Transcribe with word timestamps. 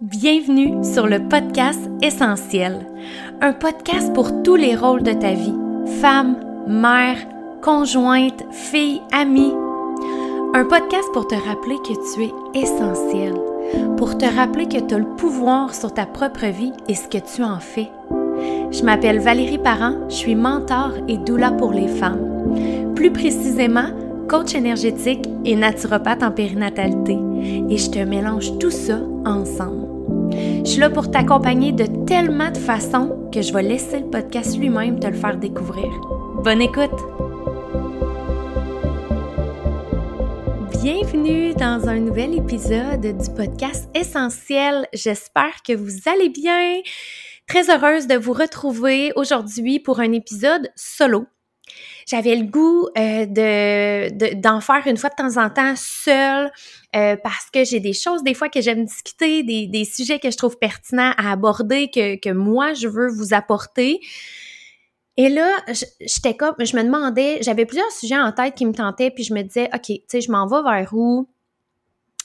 Bienvenue 0.00 0.84
sur 0.84 1.08
le 1.08 1.28
podcast 1.28 1.80
Essentiel, 2.02 2.86
un 3.40 3.52
podcast 3.52 4.12
pour 4.14 4.44
tous 4.44 4.54
les 4.54 4.76
rôles 4.76 5.02
de 5.02 5.12
ta 5.12 5.32
vie, 5.32 5.56
femme, 6.00 6.36
mère, 6.68 7.16
conjointe, 7.62 8.44
fille, 8.52 9.00
amie. 9.12 9.52
Un 10.54 10.64
podcast 10.66 11.08
pour 11.12 11.26
te 11.26 11.34
rappeler 11.34 11.74
que 11.78 12.14
tu 12.14 12.22
es 12.22 12.62
essentiel, 12.62 13.34
pour 13.96 14.16
te 14.16 14.24
rappeler 14.24 14.68
que 14.68 14.78
tu 14.78 14.94
as 14.94 14.98
le 14.98 15.16
pouvoir 15.16 15.74
sur 15.74 15.92
ta 15.92 16.06
propre 16.06 16.46
vie 16.46 16.72
et 16.86 16.94
ce 16.94 17.08
que 17.08 17.18
tu 17.18 17.42
en 17.42 17.58
fais. 17.58 17.90
Je 18.70 18.84
m'appelle 18.84 19.18
Valérie 19.18 19.58
Parent, 19.58 19.96
je 20.08 20.14
suis 20.14 20.36
mentor 20.36 20.92
et 21.08 21.18
doula 21.18 21.50
pour 21.50 21.72
les 21.72 21.88
femmes. 21.88 22.94
Plus 22.94 23.10
précisément, 23.10 23.88
coach 24.28 24.54
énergétique 24.54 25.28
et 25.44 25.56
naturopathe 25.56 26.22
en 26.22 26.30
périnatalité. 26.30 27.18
Et 27.68 27.78
je 27.78 27.90
te 27.90 27.98
mélange 27.98 28.56
tout 28.58 28.70
ça 28.70 29.00
ensemble. 29.24 29.87
Je 30.30 30.64
suis 30.64 30.80
là 30.80 30.90
pour 30.90 31.10
t'accompagner 31.10 31.72
de 31.72 31.86
tellement 32.06 32.50
de 32.50 32.58
façons 32.58 33.28
que 33.32 33.42
je 33.42 33.52
vais 33.52 33.62
laisser 33.62 34.00
le 34.00 34.10
podcast 34.10 34.58
lui-même 34.58 35.00
te 35.00 35.06
le 35.06 35.14
faire 35.14 35.36
découvrir. 35.36 35.88
Bonne 36.42 36.60
écoute! 36.60 36.90
Bienvenue 40.82 41.54
dans 41.54 41.88
un 41.88 42.00
nouvel 42.00 42.34
épisode 42.34 43.00
du 43.00 43.30
podcast 43.34 43.88
Essentiel. 43.94 44.86
J'espère 44.92 45.62
que 45.66 45.72
vous 45.72 46.08
allez 46.08 46.28
bien. 46.28 46.80
Très 47.46 47.70
heureuse 47.70 48.06
de 48.06 48.16
vous 48.16 48.32
retrouver 48.32 49.12
aujourd'hui 49.16 49.80
pour 49.80 50.00
un 50.00 50.12
épisode 50.12 50.68
solo 50.76 51.26
j'avais 52.08 52.36
le 52.36 52.44
goût 52.44 52.88
euh, 52.96 53.26
de, 53.26 54.34
d'en 54.40 54.62
faire 54.62 54.86
une 54.86 54.96
fois 54.96 55.10
de 55.10 55.14
temps 55.14 55.36
en 55.36 55.50
temps 55.50 55.74
seule 55.76 56.50
euh, 56.96 57.16
parce 57.22 57.50
que 57.52 57.64
j'ai 57.64 57.80
des 57.80 57.92
choses 57.92 58.22
des 58.22 58.32
fois 58.32 58.48
que 58.48 58.62
j'aime 58.62 58.86
discuter, 58.86 59.42
des, 59.42 59.66
des 59.66 59.84
sujets 59.84 60.18
que 60.18 60.30
je 60.30 60.36
trouve 60.38 60.58
pertinents 60.58 61.12
à 61.18 61.30
aborder, 61.30 61.90
que, 61.90 62.16
que 62.18 62.30
moi 62.30 62.72
je 62.72 62.88
veux 62.88 63.08
vous 63.08 63.34
apporter. 63.34 64.00
Et 65.18 65.28
là, 65.28 65.50
j'étais 66.00 66.34
comme, 66.34 66.54
je 66.58 66.76
me 66.76 66.82
demandais, 66.82 67.38
j'avais 67.42 67.66
plusieurs 67.66 67.90
sujets 67.92 68.18
en 68.18 68.32
tête 68.32 68.54
qui 68.54 68.64
me 68.64 68.72
tentaient, 68.72 69.10
puis 69.10 69.24
je 69.24 69.34
me 69.34 69.42
disais, 69.42 69.68
OK, 69.74 69.82
tu 69.82 70.00
sais, 70.06 70.20
je 70.22 70.30
m'en 70.30 70.46
vais 70.46 70.62
vers 70.62 70.94
où? 70.94 71.28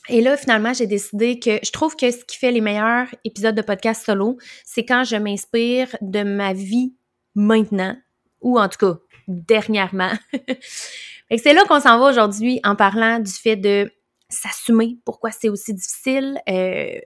Et 0.10 0.22
là, 0.22 0.38
finalement, 0.38 0.74
j'ai 0.74 0.88
décidé 0.88 1.40
que 1.40 1.60
je 1.62 1.72
trouve 1.72 1.96
que 1.96 2.10
ce 2.12 2.24
qui 2.24 2.38
fait 2.38 2.52
les 2.52 2.62
meilleurs 2.62 3.08
épisodes 3.26 3.56
de 3.56 3.62
podcast 3.62 4.06
solo, 4.06 4.38
c'est 4.64 4.86
quand 4.86 5.04
je 5.04 5.16
m'inspire 5.16 5.96
de 6.02 6.24
ma 6.24 6.54
vie 6.54 6.94
maintenant, 7.36 7.98
ou 8.42 8.60
en 8.60 8.70
tout 8.70 8.78
cas, 8.78 9.00
dernièrement. 9.28 10.12
c'est 11.38 11.54
là 11.54 11.64
qu'on 11.66 11.80
s'en 11.80 12.00
va 12.00 12.10
aujourd'hui 12.10 12.60
en 12.64 12.76
parlant 12.76 13.20
du 13.20 13.32
fait 13.32 13.56
de 13.56 13.92
s'assumer, 14.30 14.98
pourquoi 15.06 15.32
c'est 15.32 15.50
aussi 15.50 15.74
difficile, 15.74 16.40
euh, 16.50 17.00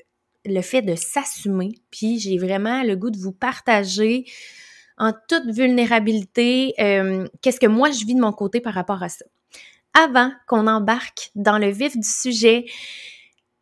le 0.46 0.62
fait 0.62 0.82
de 0.82 0.96
s'assumer. 0.96 1.72
Puis 1.92 2.20
j'ai 2.20 2.38
vraiment 2.38 2.84
le 2.84 2.96
goût 2.96 3.10
de 3.10 3.18
vous 3.18 3.34
partager 3.34 4.26
en 4.98 5.14
toute 5.28 5.46
vulnérabilité 5.54 6.74
euh, 6.80 7.28
qu'est-ce 7.42 7.60
que 7.60 7.68
moi 7.68 7.92
je 7.92 8.06
vis 8.06 8.16
de 8.16 8.22
mon 8.22 8.32
côté 8.32 8.62
par 8.62 8.74
rapport 8.74 9.04
à 9.04 9.10
ça. 9.10 9.26
Avant 9.94 10.32
qu'on 10.48 10.68
embarque 10.68 11.32
dans 11.36 11.58
le 11.58 11.70
vif 11.70 11.98
du 11.98 12.08
sujet, 12.08 12.66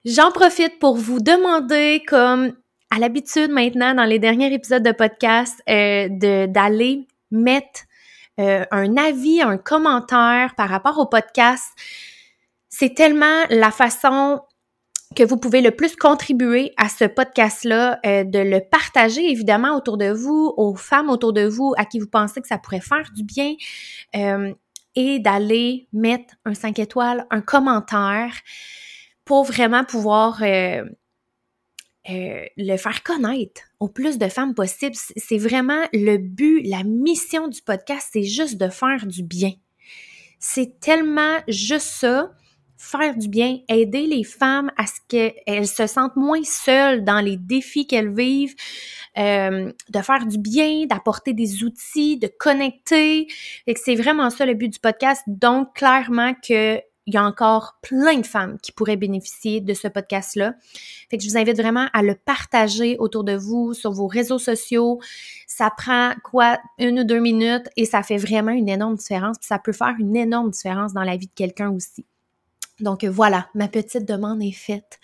j'en 0.05 0.31
profite 0.31 0.79
pour 0.79 0.95
vous 0.95 1.19
demander, 1.19 2.03
comme 2.07 2.53
à 2.89 2.99
l'habitude 2.99 3.51
maintenant 3.51 3.93
dans 3.93 4.03
les 4.05 4.19
derniers 4.19 4.53
épisodes 4.53 4.83
de 4.83 4.91
podcast, 4.91 5.61
euh, 5.69 6.07
d'aller 6.47 7.07
mettre 7.31 7.81
euh, 8.39 8.66
un 8.72 8.97
avis, 8.97 9.41
un 9.41 9.58
commentaire 9.58 10.55
par 10.55 10.69
rapport 10.69 10.97
au 11.00 11.05
podcast. 11.05 11.64
C'est 12.69 12.94
tellement 12.94 13.44
la 13.50 13.72
façon 13.72 14.41
que 15.16 15.23
vous 15.23 15.38
pouvez 15.38 15.61
le 15.61 15.72
plus 15.72 15.95
contribuer 15.95 16.73
à 16.78 16.89
ce 16.89 17.06
podcast-là, 17.06 18.00
euh, 18.06 18.23
de 18.23 18.39
le 18.39 18.59
partager 18.59 19.30
évidemment 19.31 19.78
autour 19.78 19.97
de 19.97 20.11
vous, 20.11 20.53
aux 20.58 20.75
femmes 20.75 21.09
autour 21.09 21.31
de 21.31 21.45
vous 21.45 21.73
à 21.78 21.86
qui 21.86 22.00
vous 22.00 22.09
pensez 22.09 22.41
que 22.41 22.47
ça 22.47 22.58
pourrait 22.58 22.81
faire 22.81 23.09
du 23.16 23.23
bien, 23.23 23.53
euh, 24.16 24.53
et 24.95 25.19
d'aller 25.19 25.88
mettre 25.94 26.34
un 26.45 26.53
5 26.53 26.79
étoiles, 26.79 27.25
un 27.29 27.41
commentaire 27.41 28.34
pour 29.24 29.44
vraiment 29.45 29.84
pouvoir 29.84 30.41
euh, 32.09 32.45
le 32.57 32.77
faire 32.77 33.01
connaître 33.03 33.61
au 33.79 33.88
plus 33.88 34.17
de 34.17 34.27
femmes 34.27 34.53
possible. 34.53 34.95
C'est 34.95 35.38
vraiment 35.38 35.83
le 35.93 36.17
but, 36.17 36.61
la 36.63 36.83
mission 36.83 37.47
du 37.47 37.61
podcast, 37.61 38.09
c'est 38.13 38.23
juste 38.23 38.57
de 38.57 38.69
faire 38.69 39.05
du 39.07 39.23
bien. 39.23 39.53
C'est 40.39 40.79
tellement 40.79 41.39
juste 41.47 41.88
ça, 41.88 42.31
faire 42.77 43.15
du 43.15 43.27
bien, 43.27 43.59
aider 43.67 44.05
les 44.05 44.23
femmes 44.23 44.71
à 44.77 44.85
ce 44.85 44.99
qu'elles 45.07 45.67
se 45.67 45.88
sentent 45.88 46.15
moins 46.15 46.44
seules 46.44 47.03
dans 47.03 47.21
les 47.21 47.38
défis 47.38 47.88
qu'elles 47.88 48.13
vivent, 48.13 48.55
euh, 49.17 49.71
de 49.89 50.01
faire 50.01 50.25
du 50.27 50.38
bien, 50.38 50.85
d'apporter 50.85 51.33
des 51.33 51.63
outils, 51.63 52.17
de 52.17 52.27
connecter. 52.27 53.27
C'est 53.75 53.95
vraiment 53.95 54.29
ça 54.29 54.45
le 54.45 54.53
but 54.53 54.69
du 54.69 54.79
podcast. 54.79 55.23
Donc, 55.25 55.73
clairement 55.73 56.33
que 56.35 56.79
il 57.05 57.13
y 57.13 57.17
a 57.17 57.23
encore 57.23 57.77
plein 57.81 58.17
de 58.17 58.25
femmes 58.25 58.57
qui 58.61 58.71
pourraient 58.71 58.97
bénéficier 58.97 59.61
de 59.61 59.73
ce 59.73 59.88
podcast-là. 59.88 60.55
Fait 61.09 61.17
que 61.17 61.23
je 61.23 61.29
vous 61.29 61.38
invite 61.38 61.57
vraiment 61.57 61.88
à 61.93 62.01
le 62.01 62.16
partager 62.16 62.97
autour 62.97 63.23
de 63.23 63.35
vous, 63.35 63.73
sur 63.73 63.91
vos 63.91 64.07
réseaux 64.07 64.39
sociaux. 64.39 64.99
Ça 65.47 65.71
prend 65.75 66.13
quoi, 66.23 66.57
une 66.79 67.01
ou 67.01 67.03
deux 67.03 67.19
minutes 67.19 67.69
et 67.77 67.85
ça 67.85 68.01
fait 68.01 68.17
vraiment 68.17 68.51
une 68.51 68.69
énorme 68.69 68.95
différence. 68.95 69.38
Puis 69.38 69.47
ça 69.47 69.59
peut 69.59 69.71
faire 69.71 69.94
une 69.99 70.15
énorme 70.15 70.49
différence 70.49 70.94
dans 70.94 71.03
la 71.03 71.15
vie 71.15 71.27
de 71.27 71.33
quelqu'un 71.35 71.69
aussi. 71.69 72.05
Donc 72.81 73.05
voilà, 73.05 73.47
ma 73.55 73.69
petite 73.69 74.05
demande 74.05 74.44
est 74.44 74.51
faite. 74.51 74.99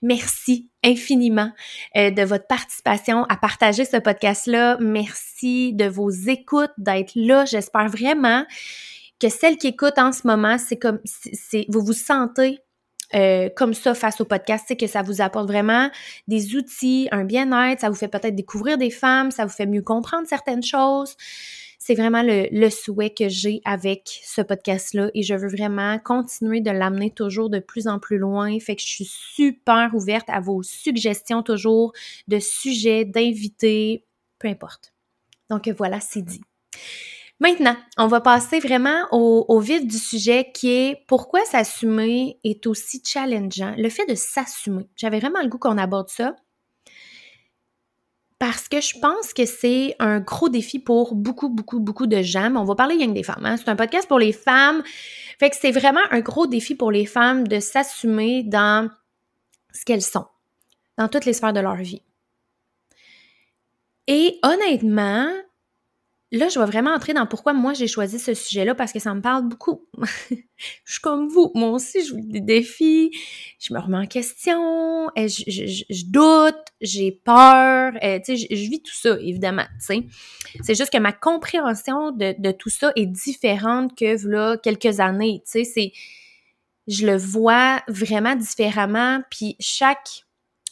Merci 0.00 0.68
infiniment 0.84 1.50
euh, 1.96 2.10
de 2.10 2.22
votre 2.22 2.46
participation 2.46 3.24
à 3.24 3.36
partager 3.36 3.84
ce 3.84 3.96
podcast-là. 3.96 4.76
Merci 4.80 5.72
de 5.72 5.86
vos 5.86 6.10
écoutes, 6.10 6.70
d'être 6.78 7.12
là. 7.16 7.44
J'espère 7.44 7.88
vraiment 7.88 8.44
que 9.20 9.28
celle 9.28 9.56
qui 9.56 9.68
écoute 9.68 9.98
en 9.98 10.12
ce 10.12 10.26
moment, 10.26 10.58
c'est 10.58 10.76
comme, 10.76 11.00
c'est, 11.04 11.66
vous 11.68 11.84
vous 11.84 11.92
sentez 11.92 12.60
euh, 13.14 13.48
comme 13.54 13.72
ça 13.72 13.94
face 13.94 14.20
au 14.20 14.24
podcast, 14.24 14.64
c'est 14.66 14.76
que 14.76 14.86
ça 14.86 15.02
vous 15.02 15.20
apporte 15.20 15.46
vraiment 15.46 15.90
des 16.26 16.56
outils, 16.56 17.08
un 17.12 17.24
bien-être, 17.24 17.80
ça 17.80 17.88
vous 17.88 17.94
fait 17.94 18.08
peut-être 18.08 18.34
découvrir 18.34 18.78
des 18.78 18.90
femmes, 18.90 19.30
ça 19.30 19.44
vous 19.44 19.52
fait 19.52 19.66
mieux 19.66 19.82
comprendre 19.82 20.26
certaines 20.26 20.62
choses. 20.62 21.14
C'est 21.78 21.94
vraiment 21.94 22.22
le, 22.24 22.68
souhait 22.68 23.10
que 23.10 23.28
j'ai 23.28 23.60
avec 23.64 24.20
ce 24.24 24.40
podcast-là 24.40 25.10
et 25.14 25.22
je 25.22 25.34
veux 25.34 25.48
vraiment 25.48 26.00
continuer 26.00 26.60
de 26.60 26.72
l'amener 26.72 27.12
toujours 27.12 27.48
de 27.48 27.60
plus 27.60 27.86
en 27.86 28.00
plus 28.00 28.18
loin. 28.18 28.58
Fait 28.58 28.74
que 28.74 28.82
je 28.82 28.88
suis 28.88 29.08
super 29.08 29.90
ouverte 29.94 30.28
à 30.28 30.40
vos 30.40 30.64
suggestions 30.64 31.44
toujours 31.44 31.92
de 32.26 32.40
sujets, 32.40 33.04
d'invités, 33.04 34.04
peu 34.40 34.48
importe. 34.48 34.92
Donc 35.48 35.68
voilà, 35.78 36.00
c'est 36.00 36.22
dit. 36.22 36.40
Maintenant, 37.38 37.76
on 37.98 38.06
va 38.06 38.22
passer 38.22 38.60
vraiment 38.60 39.06
au, 39.12 39.60
vif 39.60 39.86
du 39.86 39.98
sujet 39.98 40.50
qui 40.54 40.70
est 40.70 41.04
pourquoi 41.06 41.44
s'assumer 41.44 42.38
est 42.44 42.66
aussi 42.66 43.02
challengeant. 43.04 43.74
Le 43.76 43.90
fait 43.90 44.06
de 44.06 44.14
s'assumer. 44.14 44.88
J'avais 44.96 45.20
vraiment 45.20 45.42
le 45.42 45.48
goût 45.48 45.58
qu'on 45.58 45.76
aborde 45.76 46.08
ça 46.08 46.34
parce 48.38 48.68
que 48.68 48.80
je 48.80 48.98
pense 48.98 49.32
que 49.32 49.46
c'est 49.46 49.96
un 49.98 50.20
gros 50.20 50.48
défi 50.48 50.78
pour 50.78 51.14
beaucoup, 51.14 51.48
beaucoup, 51.48 51.80
beaucoup 51.80 52.06
de 52.06 52.22
gens. 52.22 52.50
Mais 52.50 52.58
on 52.58 52.64
va 52.64 52.74
parler 52.74 52.96
rien 52.96 53.08
des 53.08 53.22
femmes. 53.22 53.44
Hein. 53.44 53.56
C'est 53.56 53.68
un 53.68 53.76
podcast 53.76 54.08
pour 54.08 54.18
les 54.18 54.32
femmes. 54.32 54.82
Fait 55.38 55.50
que 55.50 55.56
c'est 55.56 55.72
vraiment 55.72 56.00
un 56.10 56.20
gros 56.20 56.46
défi 56.46 56.74
pour 56.74 56.90
les 56.90 57.06
femmes 57.06 57.46
de 57.48 57.60
s'assumer 57.60 58.42
dans 58.42 58.90
ce 59.72 59.84
qu'elles 59.84 60.02
sont, 60.02 60.26
dans 60.96 61.08
toutes 61.08 61.26
les 61.26 61.34
sphères 61.34 61.52
de 61.52 61.60
leur 61.60 61.76
vie. 61.76 62.02
Et 64.06 64.38
honnêtement, 64.42 65.28
là, 66.32 66.48
je 66.48 66.58
vais 66.58 66.66
vraiment 66.66 66.90
entrer 66.90 67.14
dans 67.14 67.26
pourquoi 67.26 67.52
moi 67.52 67.72
j'ai 67.72 67.86
choisi 67.86 68.18
ce 68.18 68.34
sujet-là 68.34 68.74
parce 68.74 68.92
que 68.92 68.98
ça 68.98 69.14
me 69.14 69.20
parle 69.20 69.48
beaucoup. 69.48 69.86
je 70.30 70.92
suis 70.92 71.00
comme 71.00 71.28
vous. 71.28 71.52
Moi 71.54 71.70
aussi, 71.70 72.04
je 72.04 72.14
vis 72.14 72.26
des 72.26 72.40
défis. 72.40 73.10
Je 73.60 73.72
me 73.72 73.78
remets 73.78 73.98
en 73.98 74.06
question. 74.06 75.08
Et 75.14 75.28
je, 75.28 76.10
doute. 76.10 76.56
J'ai 76.80 77.12
peur. 77.12 77.92
Et, 78.02 78.20
tu 78.22 78.36
sais, 78.36 78.46
je, 78.50 78.68
vis 78.68 78.82
tout 78.82 78.94
ça, 78.94 79.16
évidemment. 79.20 79.66
Tu 79.78 79.86
sais. 79.86 80.06
C'est 80.62 80.74
juste 80.74 80.92
que 80.92 80.98
ma 80.98 81.12
compréhension 81.12 82.10
de, 82.10 82.52
tout 82.52 82.70
ça 82.70 82.92
est 82.96 83.06
différente 83.06 83.96
que 83.96 84.26
là, 84.28 84.56
quelques 84.56 85.00
années. 85.00 85.42
Tu 85.44 85.64
sais, 85.64 85.64
c'est. 85.64 85.92
Je 86.88 87.04
le 87.06 87.16
vois 87.16 87.82
vraiment 87.88 88.36
différemment. 88.36 89.20
Puis 89.30 89.56
chaque 89.58 90.25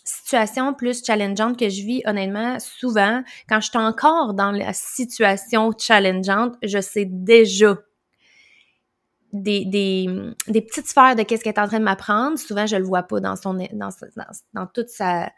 situation 0.04 0.74
plus 0.74 1.04
challengeante 1.04 1.58
que 1.58 1.68
je 1.68 1.82
vis, 1.82 2.02
honnêtement, 2.06 2.58
souvent, 2.60 3.22
quand 3.48 3.60
je 3.60 3.70
suis 3.70 3.78
encore 3.78 4.34
dans 4.34 4.52
la 4.52 4.72
situation 4.72 5.72
challengeante, 5.76 6.56
je 6.62 6.80
sais 6.80 7.06
déjà 7.06 7.76
des, 9.32 10.06
petites 10.46 10.86
sphères 10.86 11.16
de 11.16 11.22
qu'est-ce 11.22 11.42
qu'elle 11.42 11.54
est 11.54 11.60
en 11.60 11.66
train 11.66 11.80
de 11.80 11.84
m'apprendre. 11.84 12.38
Souvent, 12.38 12.66
je 12.66 12.76
le 12.76 12.84
vois 12.84 13.02
pas 13.02 13.20
dans 13.20 13.36
son 13.36 13.54
dans 13.54 14.66
toute 14.66 14.88
sa, 14.88 15.32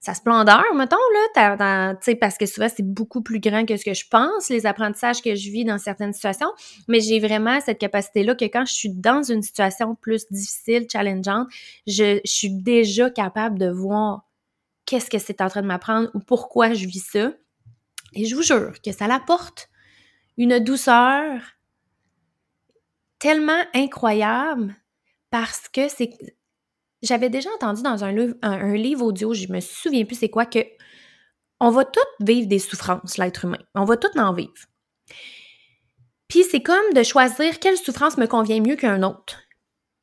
sa 0.00 0.14
splendeur, 0.14 0.64
mettons, 0.74 0.96
là, 1.34 1.94
parce 2.20 2.38
que 2.38 2.46
souvent, 2.46 2.68
c'est 2.74 2.84
beaucoup 2.84 3.22
plus 3.22 3.40
grand 3.40 3.66
que 3.66 3.76
ce 3.76 3.84
que 3.84 3.94
je 3.94 4.04
pense, 4.08 4.48
les 4.50 4.66
apprentissages 4.66 5.20
que 5.20 5.34
je 5.34 5.50
vis 5.50 5.64
dans 5.64 5.78
certaines 5.78 6.12
situations, 6.12 6.50
mais 6.86 7.00
j'ai 7.00 7.18
vraiment 7.18 7.60
cette 7.60 7.78
capacité-là 7.78 8.34
que 8.34 8.44
quand 8.44 8.64
je 8.66 8.72
suis 8.72 8.90
dans 8.90 9.22
une 9.22 9.42
situation 9.42 9.94
plus 9.96 10.26
difficile, 10.30 10.86
challengeante, 10.90 11.48
je, 11.86 12.20
je 12.24 12.30
suis 12.30 12.50
déjà 12.50 13.10
capable 13.10 13.58
de 13.58 13.68
voir 13.68 14.26
qu'est-ce 14.84 15.10
que 15.10 15.18
c'est 15.18 15.40
en 15.40 15.48
train 15.48 15.62
de 15.62 15.66
m'apprendre 15.66 16.10
ou 16.14 16.20
pourquoi 16.20 16.72
je 16.72 16.86
vis 16.86 17.04
ça. 17.10 17.32
Et 18.14 18.24
je 18.24 18.36
vous 18.36 18.42
jure 18.42 18.72
que 18.84 18.92
ça 18.92 19.08
l'apporte 19.08 19.68
une 20.38 20.58
douceur 20.60 21.40
tellement 23.18 23.62
incroyable 23.74 24.74
parce 25.30 25.68
que 25.68 25.88
c'est. 25.88 26.10
J'avais 27.06 27.30
déjà 27.30 27.48
entendu 27.54 27.82
dans 27.82 28.04
un, 28.04 28.32
un, 28.42 28.74
livre 28.74 29.04
audio, 29.04 29.32
je 29.32 29.48
me 29.48 29.60
souviens 29.60 30.04
plus 30.04 30.16
c'est 30.16 30.28
quoi, 30.28 30.44
que 30.44 30.58
on 31.60 31.70
va 31.70 31.84
tous 31.84 32.00
vivre 32.24 32.48
des 32.48 32.58
souffrances, 32.58 33.16
l'être 33.16 33.44
humain. 33.44 33.58
On 33.74 33.84
va 33.84 33.96
tous 33.96 34.18
en 34.18 34.32
vivre. 34.32 34.52
Puis 36.28 36.44
c'est 36.44 36.60
comme 36.60 36.92
de 36.94 37.02
choisir 37.02 37.60
quelle 37.60 37.78
souffrance 37.78 38.18
me 38.18 38.26
convient 38.26 38.60
mieux 38.60 38.76
qu'un 38.76 39.02
autre. 39.02 39.42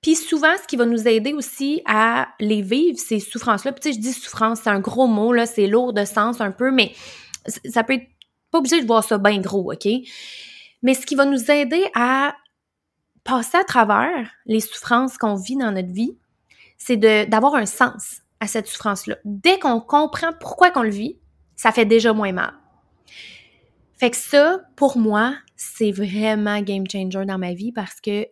Puis 0.01 0.15
souvent, 0.15 0.53
ce 0.61 0.67
qui 0.67 0.75
va 0.75 0.85
nous 0.85 1.07
aider 1.07 1.33
aussi 1.33 1.81
à 1.85 2.29
les 2.39 2.61
vivre, 2.61 2.97
ces 2.97 3.19
souffrances-là. 3.19 3.71
Puis 3.71 3.81
tu 3.81 3.89
sais, 3.89 3.95
je 3.95 4.01
dis 4.01 4.13
souffrance, 4.13 4.61
c'est 4.63 4.69
un 4.69 4.79
gros 4.79 5.07
mot, 5.07 5.31
là, 5.31 5.45
c'est 5.45 5.67
lourd 5.67 5.93
de 5.93 6.05
sens 6.05 6.41
un 6.41 6.51
peu, 6.51 6.71
mais 6.71 6.93
ça 7.65 7.83
peut 7.83 7.93
être 7.93 8.07
pas 8.51 8.59
obligé 8.59 8.81
de 8.81 8.87
voir 8.87 9.03
ça 9.03 9.17
bien 9.17 9.39
gros, 9.39 9.71
OK? 9.71 9.87
Mais 10.81 10.93
ce 10.93 11.05
qui 11.05 11.15
va 11.15 11.25
nous 11.25 11.49
aider 11.49 11.85
à 11.95 12.35
passer 13.23 13.57
à 13.57 13.63
travers 13.63 14.29
les 14.45 14.59
souffrances 14.59 15.17
qu'on 15.17 15.35
vit 15.35 15.55
dans 15.55 15.71
notre 15.71 15.91
vie, 15.91 16.17
c'est 16.85 16.97
d'avoir 16.97 17.55
un 17.55 17.65
sens 17.65 18.21
à 18.41 18.47
cette 18.47 18.67
souffrance-là. 18.67 19.15
Dès 19.23 19.57
qu'on 19.57 19.79
comprend 19.79 20.33
pourquoi 20.37 20.69
qu'on 20.69 20.83
le 20.83 20.89
vit, 20.89 21.17
ça 21.55 21.71
fait 21.71 21.85
déjà 21.85 22.11
moins 22.11 22.33
mal. 22.33 22.53
Fait 23.97 24.11
que 24.11 24.17
ça, 24.17 24.59
pour 24.75 24.97
moi, 24.97 25.33
c'est 25.55 25.91
vraiment 25.91 26.59
game 26.61 26.83
changer 26.89 27.25
dans 27.25 27.37
ma 27.37 27.53
vie 27.53 27.71
parce 27.71 28.01
que 28.01 28.27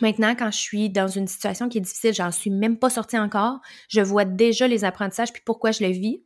Maintenant, 0.00 0.34
quand 0.34 0.50
je 0.50 0.58
suis 0.58 0.90
dans 0.90 1.06
une 1.06 1.28
situation 1.28 1.68
qui 1.68 1.78
est 1.78 1.80
difficile, 1.80 2.12
j'en 2.12 2.32
suis 2.32 2.50
même 2.50 2.80
pas 2.80 2.90
sortie 2.90 3.16
encore, 3.16 3.60
je 3.88 4.00
vois 4.00 4.24
déjà 4.24 4.66
les 4.66 4.84
apprentissages 4.84 5.32
puis 5.32 5.40
pourquoi 5.46 5.70
je 5.70 5.84
le 5.84 5.92
vis, 5.92 6.24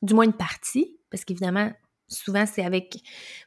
du 0.00 0.14
moins 0.14 0.24
une 0.24 0.32
partie, 0.32 0.96
parce 1.10 1.26
qu'évidemment, 1.26 1.70
souvent 2.08 2.46
c'est 2.46 2.64
avec 2.64 2.96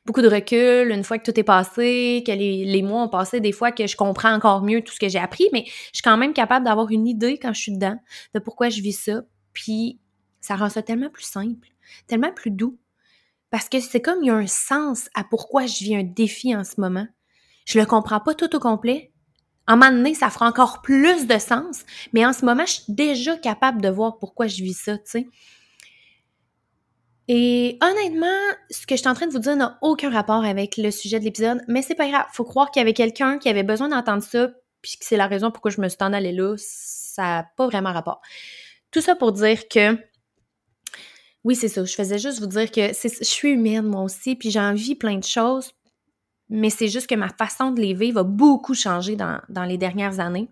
beaucoup 0.05 0.21
de 0.21 0.27
recul, 0.27 0.91
une 0.91 1.03
fois 1.03 1.17
que 1.17 1.29
tout 1.29 1.39
est 1.39 1.43
passé, 1.43 2.23
que 2.25 2.31
les, 2.31 2.81
mois 2.81 3.03
ont 3.03 3.09
passé, 3.09 3.39
des 3.39 3.51
fois 3.51 3.71
que 3.71 3.87
je 3.87 3.95
comprends 3.95 4.33
encore 4.33 4.61
mieux 4.61 4.81
tout 4.81 4.93
ce 4.93 4.99
que 4.99 5.09
j'ai 5.09 5.19
appris, 5.19 5.47
mais 5.53 5.63
je 5.65 5.97
suis 5.97 6.03
quand 6.03 6.17
même 6.17 6.33
capable 6.33 6.65
d'avoir 6.65 6.89
une 6.91 7.07
idée 7.07 7.37
quand 7.37 7.53
je 7.53 7.61
suis 7.61 7.73
dedans 7.73 7.97
de 8.33 8.39
pourquoi 8.39 8.69
je 8.69 8.81
vis 8.81 8.93
ça, 8.93 9.21
puis 9.53 9.99
ça 10.39 10.55
rend 10.55 10.69
ça 10.69 10.81
tellement 10.81 11.09
plus 11.09 11.25
simple, 11.25 11.69
tellement 12.07 12.31
plus 12.31 12.51
doux, 12.51 12.77
parce 13.49 13.67
que 13.67 13.79
c'est 13.79 14.01
comme 14.01 14.23
il 14.23 14.27
y 14.27 14.31
a 14.31 14.35
un 14.35 14.47
sens 14.47 15.09
à 15.13 15.23
pourquoi 15.23 15.65
je 15.65 15.83
vis 15.83 15.95
un 15.95 16.03
défi 16.03 16.55
en 16.55 16.63
ce 16.63 16.79
moment. 16.79 17.07
Je 17.65 17.79
le 17.79 17.85
comprends 17.85 18.19
pas 18.19 18.33
tout 18.33 18.55
au 18.55 18.59
complet, 18.59 19.11
en 19.67 19.73
un 19.73 19.75
moment 19.77 19.91
donné, 19.91 20.13
ça 20.15 20.29
fera 20.29 20.47
encore 20.47 20.81
plus 20.81 21.27
de 21.27 21.37
sens, 21.37 21.85
mais 22.13 22.25
en 22.25 22.33
ce 22.33 22.43
moment, 22.45 22.65
je 22.65 22.73
suis 22.73 22.93
déjà 22.93 23.37
capable 23.37 23.81
de 23.81 23.89
voir 23.89 24.17
pourquoi 24.17 24.47
je 24.47 24.63
vis 24.63 24.73
ça, 24.73 24.97
tu 24.97 25.03
sais. 25.05 25.27
Et 27.27 27.77
honnêtement, 27.81 28.27
ce 28.69 28.85
que 28.85 28.95
je 28.95 29.01
suis 29.01 29.09
en 29.09 29.13
train 29.13 29.27
de 29.27 29.31
vous 29.31 29.39
dire 29.39 29.55
n'a 29.55 29.77
aucun 29.81 30.09
rapport 30.09 30.43
avec 30.43 30.77
le 30.77 30.91
sujet 30.91 31.19
de 31.19 31.25
l'épisode, 31.25 31.61
mais 31.67 31.81
c'est 31.81 31.95
pas 31.95 32.09
grave. 32.09 32.25
Faut 32.33 32.43
croire 32.43 32.71
qu'il 32.71 32.79
y 32.79 32.83
avait 32.83 32.93
quelqu'un 32.93 33.37
qui 33.37 33.47
avait 33.47 33.63
besoin 33.63 33.89
d'entendre 33.89 34.23
ça, 34.23 34.49
puis 34.81 34.97
que 34.99 35.05
c'est 35.05 35.17
la 35.17 35.27
raison 35.27 35.51
pourquoi 35.51 35.71
je 35.71 35.79
me 35.79 35.87
suis 35.87 35.97
en 36.01 36.13
allée 36.13 36.31
là. 36.31 36.55
Ça 36.57 37.23
n'a 37.23 37.47
pas 37.55 37.67
vraiment 37.67 37.93
rapport. 37.93 38.21
Tout 38.91 39.01
ça 39.01 39.15
pour 39.15 39.31
dire 39.31 39.67
que 39.67 39.97
oui, 41.43 41.55
c'est 41.55 41.69
ça. 41.69 41.83
Je 41.83 41.93
faisais 41.93 42.19
juste 42.19 42.39
vous 42.39 42.47
dire 42.47 42.69
que 42.69 42.91
je 42.93 43.23
suis 43.23 43.49
humaine 43.49 43.85
moi 43.85 44.01
aussi, 44.01 44.35
puis 44.35 44.51
j'ai 44.51 44.59
envie 44.59 44.95
plein 44.95 45.17
de 45.17 45.23
choses, 45.23 45.71
mais 46.49 46.69
c'est 46.69 46.87
juste 46.87 47.07
que 47.07 47.15
ma 47.15 47.29
façon 47.29 47.71
de 47.71 47.81
les 47.81 47.93
vivre 47.93 48.19
a 48.19 48.23
beaucoup 48.23 48.73
changé 48.73 49.15
dans, 49.15 49.65
les 49.65 49.77
dernières 49.77 50.19
années. 50.19 50.49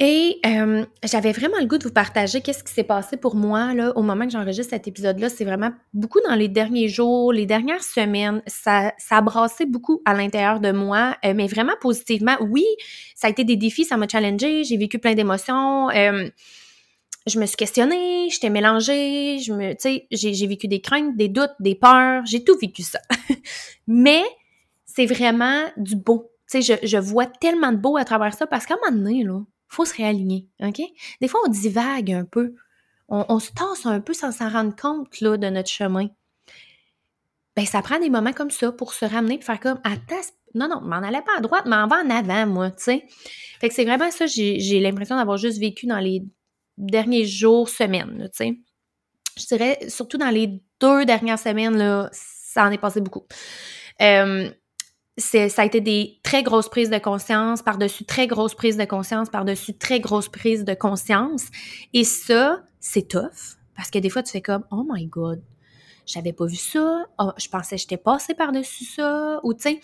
Et 0.00 0.38
euh, 0.46 0.86
j'avais 1.02 1.32
vraiment 1.32 1.58
le 1.58 1.66
goût 1.66 1.76
de 1.76 1.82
vous 1.82 1.92
partager 1.92 2.40
qu'est-ce 2.40 2.62
qui 2.62 2.72
s'est 2.72 2.84
passé 2.84 3.16
pour 3.16 3.34
moi 3.34 3.74
là, 3.74 3.92
au 3.96 4.02
moment 4.02 4.26
que 4.26 4.30
j'enregistre 4.30 4.70
cet 4.70 4.86
épisode-là. 4.86 5.28
C'est 5.28 5.44
vraiment 5.44 5.72
beaucoup 5.92 6.20
dans 6.20 6.36
les 6.36 6.46
derniers 6.46 6.88
jours, 6.88 7.32
les 7.32 7.46
dernières 7.46 7.82
semaines. 7.82 8.40
Ça, 8.46 8.92
ça 8.98 9.16
a 9.16 9.20
brassé 9.22 9.66
beaucoup 9.66 10.00
à 10.04 10.14
l'intérieur 10.14 10.60
de 10.60 10.70
moi, 10.70 11.16
euh, 11.24 11.34
mais 11.34 11.48
vraiment 11.48 11.72
positivement. 11.80 12.36
Oui, 12.40 12.64
ça 13.16 13.26
a 13.26 13.30
été 13.30 13.42
des 13.42 13.56
défis, 13.56 13.84
ça 13.84 13.96
m'a 13.96 14.06
challengé, 14.06 14.62
j'ai 14.62 14.76
vécu 14.76 15.00
plein 15.00 15.14
d'émotions. 15.14 15.90
Euh, 15.90 16.28
je 17.26 17.40
me 17.40 17.46
suis 17.46 17.56
questionnée, 17.56 18.28
j'étais 18.30 18.50
mélangée, 18.50 19.40
je 19.40 19.52
me, 19.52 19.72
tu 19.72 19.78
sais, 19.80 20.06
j'ai 20.12 20.46
vécu 20.46 20.68
des 20.68 20.80
craintes, 20.80 21.16
des 21.16 21.28
doutes, 21.28 21.54
des 21.58 21.74
peurs, 21.74 22.24
j'ai 22.24 22.44
tout 22.44 22.56
vécu 22.56 22.82
ça. 22.82 23.00
Mais 23.88 24.22
c'est 24.84 25.06
vraiment 25.06 25.64
du 25.76 25.96
beau. 25.96 26.30
Tu 26.48 26.62
je, 26.62 26.74
je, 26.84 26.96
vois 26.98 27.26
tellement 27.26 27.72
de 27.72 27.76
beau 27.76 27.96
à 27.96 28.04
travers 28.04 28.32
ça 28.32 28.46
parce 28.46 28.64
qu'à 28.64 28.74
un 28.74 28.90
moment 28.90 29.04
donné, 29.04 29.24
là, 29.24 29.40
faut 29.68 29.84
se 29.84 29.94
réaligner, 29.94 30.48
OK? 30.60 30.80
Des 31.20 31.28
fois, 31.28 31.40
on 31.46 31.50
divague 31.50 32.12
un 32.12 32.24
peu. 32.24 32.54
On, 33.10 33.38
se 33.38 33.50
tasse 33.52 33.86
un 33.86 34.00
peu 34.00 34.12
sans 34.12 34.32
s'en 34.32 34.50
rendre 34.50 34.76
compte, 34.76 35.20
là, 35.22 35.38
de 35.38 35.48
notre 35.48 35.70
chemin. 35.70 36.08
Ben, 37.56 37.64
ça 37.64 37.80
prend 37.80 37.98
des 37.98 38.10
moments 38.10 38.34
comme 38.34 38.50
ça 38.50 38.70
pour 38.70 38.92
se 38.92 39.06
ramener 39.06 39.38
et 39.38 39.40
faire 39.40 39.60
comme, 39.60 39.80
attends, 39.82 40.20
non, 40.54 40.68
non, 40.68 40.82
m'en 40.82 40.96
allais 40.96 41.22
pas 41.22 41.38
à 41.38 41.40
droite, 41.40 41.64
m'en 41.64 41.86
va 41.86 42.02
en 42.04 42.10
avant, 42.10 42.46
moi, 42.46 42.70
tu 42.70 42.84
sais. 42.84 43.04
Fait 43.60 43.68
que 43.70 43.74
c'est 43.74 43.84
vraiment 43.84 44.10
ça, 44.10 44.26
j'ai 44.26 44.80
l'impression 44.80 45.16
d'avoir 45.16 45.38
juste 45.38 45.58
vécu 45.58 45.86
dans 45.86 45.98
les 45.98 46.22
derniers 46.76 47.24
jours, 47.24 47.70
semaines, 47.70 48.28
tu 48.32 48.44
sais. 48.44 48.58
Je 49.38 49.46
dirais, 49.46 49.78
surtout 49.88 50.18
dans 50.18 50.30
les 50.30 50.60
deux 50.80 51.06
dernières 51.06 51.38
semaines, 51.38 51.78
là, 51.78 52.10
ça 52.12 52.64
en 52.64 52.70
est 52.70 52.78
passé 52.78 53.00
beaucoup. 53.00 53.24
Euh, 54.02 54.50
ça 55.18 55.62
a 55.62 55.64
été 55.64 55.80
des 55.80 56.18
très 56.22 56.42
grosses 56.42 56.68
prises 56.68 56.90
de 56.90 56.98
conscience, 56.98 57.62
par-dessus 57.62 58.04
très 58.04 58.26
grosses 58.26 58.54
prises 58.54 58.76
de 58.76 58.84
conscience, 58.84 59.28
par-dessus 59.28 59.76
très 59.76 60.00
grosses 60.00 60.28
prises 60.28 60.64
de 60.64 60.74
conscience. 60.74 61.46
Et 61.92 62.04
ça, 62.04 62.62
c'est 62.80 63.08
tough. 63.08 63.58
Parce 63.76 63.90
que 63.90 63.98
des 63.98 64.10
fois, 64.10 64.22
tu 64.22 64.32
fais 64.32 64.42
comme, 64.42 64.64
oh 64.70 64.84
my 64.88 65.06
god, 65.06 65.42
j'avais 66.06 66.32
pas 66.32 66.46
vu 66.46 66.56
ça, 66.56 67.06
oh, 67.18 67.32
je 67.36 67.48
pensais 67.48 67.76
que 67.76 67.82
j'étais 67.82 67.96
passée 67.96 68.34
par-dessus 68.34 68.84
ça, 68.84 69.40
ou 69.42 69.54
tu. 69.54 69.80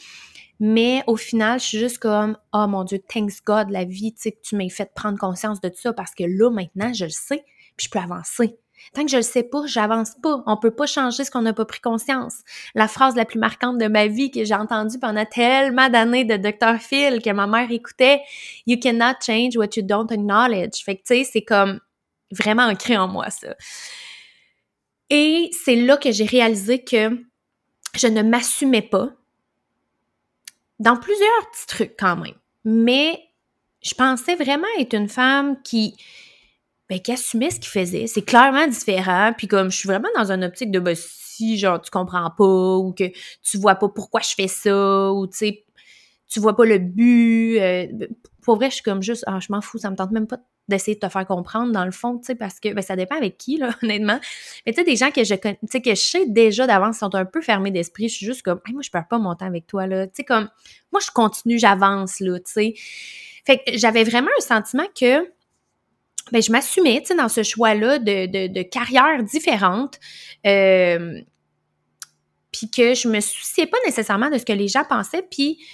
Mais 0.61 1.03
au 1.07 1.17
final, 1.17 1.61
je 1.61 1.65
suis 1.65 1.79
juste 1.79 1.99
comme, 1.99 2.39
oh 2.53 2.67
mon 2.67 2.85
Dieu, 2.85 2.99
thanks 2.99 3.45
God, 3.45 3.71
la 3.71 3.85
vie, 3.85 4.15
tu 4.15 4.23
sais, 4.23 4.33
que 4.33 4.41
tu 4.43 4.57
m'aies 4.57 4.71
fait 4.71 4.93
prendre 4.95 5.19
conscience 5.19 5.61
de 5.61 5.69
tout 5.69 5.81
ça 5.81 5.93
parce 5.93 6.15
que 6.15 6.25
là, 6.25 6.51
maintenant, 6.51 6.93
je 6.93 7.05
le 7.05 7.11
sais, 7.11 7.45
puis 7.77 7.87
je 7.87 7.91
peux 7.91 7.99
avancer. 7.99 8.57
Tant 8.93 9.05
que 9.05 9.11
je 9.11 9.17
le 9.17 9.23
sais 9.23 9.43
pas, 9.43 9.67
j'avance 9.67 10.13
pas. 10.23 10.43
On 10.47 10.57
peut 10.57 10.71
pas 10.71 10.87
changer 10.87 11.25
ce 11.25 11.31
qu'on 11.31 11.43
n'a 11.43 11.53
pas 11.53 11.65
pris 11.65 11.81
conscience. 11.81 12.39
La 12.75 12.89
phrase 12.89 13.17
la 13.17 13.25
plus 13.25 13.39
marquante 13.39 13.79
de 13.79 13.87
ma 13.87 14.07
vie 14.07 14.31
que 14.31 14.45
j'ai 14.45 14.55
entendue 14.55 14.99
pendant 14.99 15.25
tellement 15.25 15.89
d'années 15.89 16.25
de 16.25 16.37
Dr. 16.37 16.79
Phil 16.81 17.23
que 17.23 17.31
ma 17.31 17.47
mère 17.47 17.71
écoutait, 17.71 18.21
You 18.67 18.79
cannot 18.79 19.17
change 19.25 19.57
what 19.57 19.71
you 19.77 19.83
don't 19.83 20.11
acknowledge. 20.11 20.83
Fait 20.85 20.97
que 20.97 21.03
tu 21.03 21.15
sais, 21.15 21.25
c'est 21.25 21.43
comme 21.43 21.81
vraiment 22.31 22.65
ancré 22.65 22.97
en 22.97 23.09
moi 23.09 23.31
ça. 23.31 23.55
Et 25.11 25.51
c'est 25.65 25.77
là 25.77 25.97
que 25.97 26.13
j'ai 26.13 26.25
réalisé 26.25 26.83
que 26.83 27.11
je 27.95 28.07
ne 28.07 28.23
m'assumais 28.23 28.83
pas 28.83 29.11
dans 30.79 30.97
plusieurs 30.97 31.51
petits 31.53 31.67
trucs 31.67 31.97
quand 31.99 32.17
même. 32.17 32.35
Mais 32.65 33.21
je 33.83 33.95
pensais 33.95 34.35
vraiment 34.35 34.67
être 34.79 34.95
une 34.95 35.09
femme 35.09 35.63
qui, 35.63 35.97
ben, 36.89 37.01
qui 37.01 37.13
assumait 37.13 37.51
ce 37.51 37.61
qu'il 37.61 37.71
faisait? 37.71 38.07
C'est 38.07 38.23
clairement 38.23 38.67
différent. 38.67 39.33
Puis 39.37 39.49
comme 39.49 39.71
je 39.71 39.77
suis 39.77 39.89
vraiment 39.89 40.09
dans 40.17 40.31
une 40.31 40.45
optique 40.45 40.71
de 40.71 40.81
ben, 40.81 40.97
si 40.97 41.59
genre 41.59 41.81
tu 41.81 41.91
comprends 41.91 42.31
pas 42.31 42.77
ou 42.77 42.93
que 42.93 43.05
tu 43.43 43.59
vois 43.59 43.75
pas 43.75 43.89
pourquoi 43.89 44.21
je 44.21 44.35
fais 44.35 44.49
ça 44.49 45.13
ou 45.13 45.27
tu 45.27 45.37
sais 45.37 45.65
tu 46.29 46.41
vois 46.41 46.57
pas 46.57 46.65
le 46.65 46.79
but. 46.79 47.61
Euh, 47.61 47.87
pour 48.43 48.57
vrai, 48.57 48.71
je 48.71 48.77
suis 48.77 48.83
comme 48.83 49.03
juste 49.03 49.25
ah, 49.27 49.39
je 49.41 49.47
m'en 49.51 49.61
fous, 49.61 49.79
ça 49.79 49.91
me 49.91 49.97
tente 49.97 50.11
même 50.11 50.27
pas 50.27 50.39
d'essayer 50.69 50.95
de 50.95 51.01
te 51.01 51.09
faire 51.09 51.27
comprendre 51.27 51.73
dans 51.73 51.85
le 51.85 51.91
fond, 51.91 52.19
tu 52.19 52.25
sais, 52.25 52.35
parce 52.35 52.59
que 52.59 52.73
ben, 52.73 52.83
ça 52.83 52.97
dépend 52.97 53.17
avec 53.17 53.37
qui, 53.37 53.59
là, 53.59 53.71
honnêtement. 53.83 54.19
Mais 54.67 54.73
tu 54.73 54.79
sais, 54.79 54.85
des 54.85 54.97
gens 54.97 55.11
que 55.11 55.23
je 55.23 55.35
connais, 55.35 55.59
tu 55.61 55.69
sais, 55.71 55.83
que 55.83 55.91
je 55.91 56.01
sais 56.01 56.27
déjà 56.27 56.67
d'avance 56.67 56.99
sont 56.99 57.15
un 57.15 57.25
peu 57.25 57.43
fermés 57.43 57.71
d'esprit, 57.71 58.09
je 58.09 58.17
suis 58.17 58.27
juste 58.27 58.43
comme, 58.43 58.61
moi, 58.73 58.83
je 58.83 58.91
perds 58.91 59.09
pas 59.09 59.19
mon 59.19 59.35
temps 59.35 59.47
avec 59.47 59.67
toi, 59.67 59.87
là. 59.87 60.07
Tu 60.07 60.15
sais, 60.17 60.25
comme, 60.25 60.49
moi, 60.91 61.01
je 61.05 61.11
continue, 61.11 61.59
j'avance, 61.59 62.21
là, 62.21 62.39
tu 62.39 62.53
sais. 62.53 62.75
Fait 63.47 63.59
que 63.59 63.77
j'avais 63.77 64.05
vraiment 64.05 64.31
un 64.39 64.43
sentiment 64.43 64.87
que, 64.99 65.31
ben, 66.35 66.43
je 66.43 66.51
m'assumais, 66.51 67.01
dans 67.17 67.29
ce 67.29 67.45
choix-là 67.45 68.01
de, 68.01 68.27
de, 68.27 68.53
de 68.53 68.63
carrière 68.63 69.23
différente. 69.23 70.01
Euh, 70.45 71.21
puis 72.51 72.69
que 72.69 72.95
je 72.95 73.07
me 73.07 73.21
souciais 73.21 73.69
pas 73.69 73.77
nécessairement 73.87 74.31
de 74.31 74.39
ce 74.39 74.45
que 74.45 74.53
les 74.53 74.67
gens 74.67 74.83
pensaient, 74.83 75.23
puis 75.23 75.65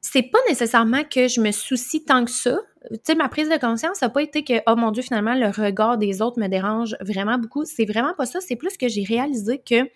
c'est 0.00 0.22
pas 0.22 0.38
nécessairement 0.48 1.02
que 1.02 1.26
je 1.26 1.40
me 1.40 1.50
soucie 1.50 2.04
tant 2.04 2.24
que 2.24 2.30
ça. 2.30 2.60
Tu 2.92 2.98
sais, 3.02 3.14
ma 3.16 3.28
prise 3.28 3.48
de 3.48 3.56
conscience 3.56 4.00
n'a 4.02 4.08
pas 4.08 4.22
été 4.22 4.44
que, 4.44 4.62
oh 4.68 4.76
mon 4.76 4.92
Dieu, 4.92 5.02
finalement, 5.02 5.34
le 5.34 5.48
regard 5.48 5.98
des 5.98 6.22
autres 6.22 6.38
me 6.38 6.46
dérange 6.46 6.96
vraiment 7.00 7.38
beaucoup. 7.38 7.64
C'est 7.64 7.84
vraiment 7.84 8.14
pas 8.14 8.26
ça. 8.26 8.40
C'est 8.40 8.54
plus 8.54 8.76
que 8.76 8.86
j'ai 8.86 9.02
réalisé 9.02 9.58
que 9.68 9.90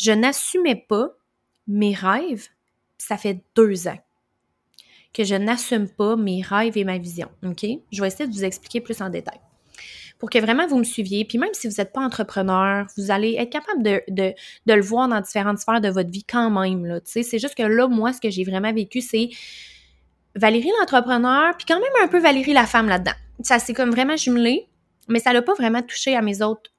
je 0.00 0.12
n'assumais 0.12 0.86
pas 0.88 1.10
mes 1.66 1.92
rêves. 1.92 2.48
Ça 2.96 3.18
fait 3.18 3.44
deux 3.54 3.88
ans 3.88 3.98
que 5.12 5.24
je 5.24 5.34
n'assume 5.34 5.88
pas 5.88 6.16
mes 6.16 6.42
rêves 6.42 6.76
et 6.76 6.84
ma 6.84 6.98
vision. 6.98 7.28
OK? 7.44 7.64
Je 7.92 8.00
vais 8.00 8.06
essayer 8.06 8.26
de 8.26 8.32
vous 8.32 8.44
expliquer 8.44 8.80
plus 8.80 9.00
en 9.00 9.10
détail 9.10 9.38
pour 10.22 10.30
que 10.30 10.38
vraiment 10.38 10.68
vous 10.68 10.78
me 10.78 10.84
suiviez. 10.84 11.24
Puis 11.24 11.36
même 11.36 11.52
si 11.52 11.66
vous 11.66 11.74
n'êtes 11.78 11.92
pas 11.92 12.00
entrepreneur, 12.00 12.86
vous 12.96 13.10
allez 13.10 13.34
être 13.40 13.50
capable 13.50 13.82
de, 13.82 14.02
de, 14.08 14.32
de, 14.66 14.72
le 14.72 14.80
voir 14.80 15.08
dans 15.08 15.20
différentes 15.20 15.58
sphères 15.58 15.80
de 15.80 15.88
votre 15.88 16.10
vie 16.10 16.22
quand 16.22 16.48
même. 16.48 16.86
Là, 16.86 17.00
c'est 17.04 17.40
juste 17.40 17.56
que 17.56 17.64
là, 17.64 17.88
moi, 17.88 18.12
ce 18.12 18.20
que 18.20 18.30
j'ai 18.30 18.44
vraiment 18.44 18.72
vécu, 18.72 19.00
c'est 19.00 19.30
Valérie 20.36 20.70
l'entrepreneur, 20.78 21.56
puis 21.56 21.66
quand 21.66 21.80
même 21.80 22.04
un 22.04 22.06
peu 22.06 22.20
Valérie 22.20 22.52
la 22.52 22.66
femme 22.66 22.88
là-dedans. 22.88 23.16
Ça 23.42 23.58
s'est 23.58 23.74
comme 23.74 23.90
vraiment 23.90 24.16
jumelé. 24.16 24.68
mais 25.08 25.18
ça 25.18 25.32
l'a 25.32 25.42
pas 25.42 25.54
vraiment 25.54 25.82
touché 25.82 26.14
à 26.14 26.22
mes 26.22 26.40
autres 26.40 26.70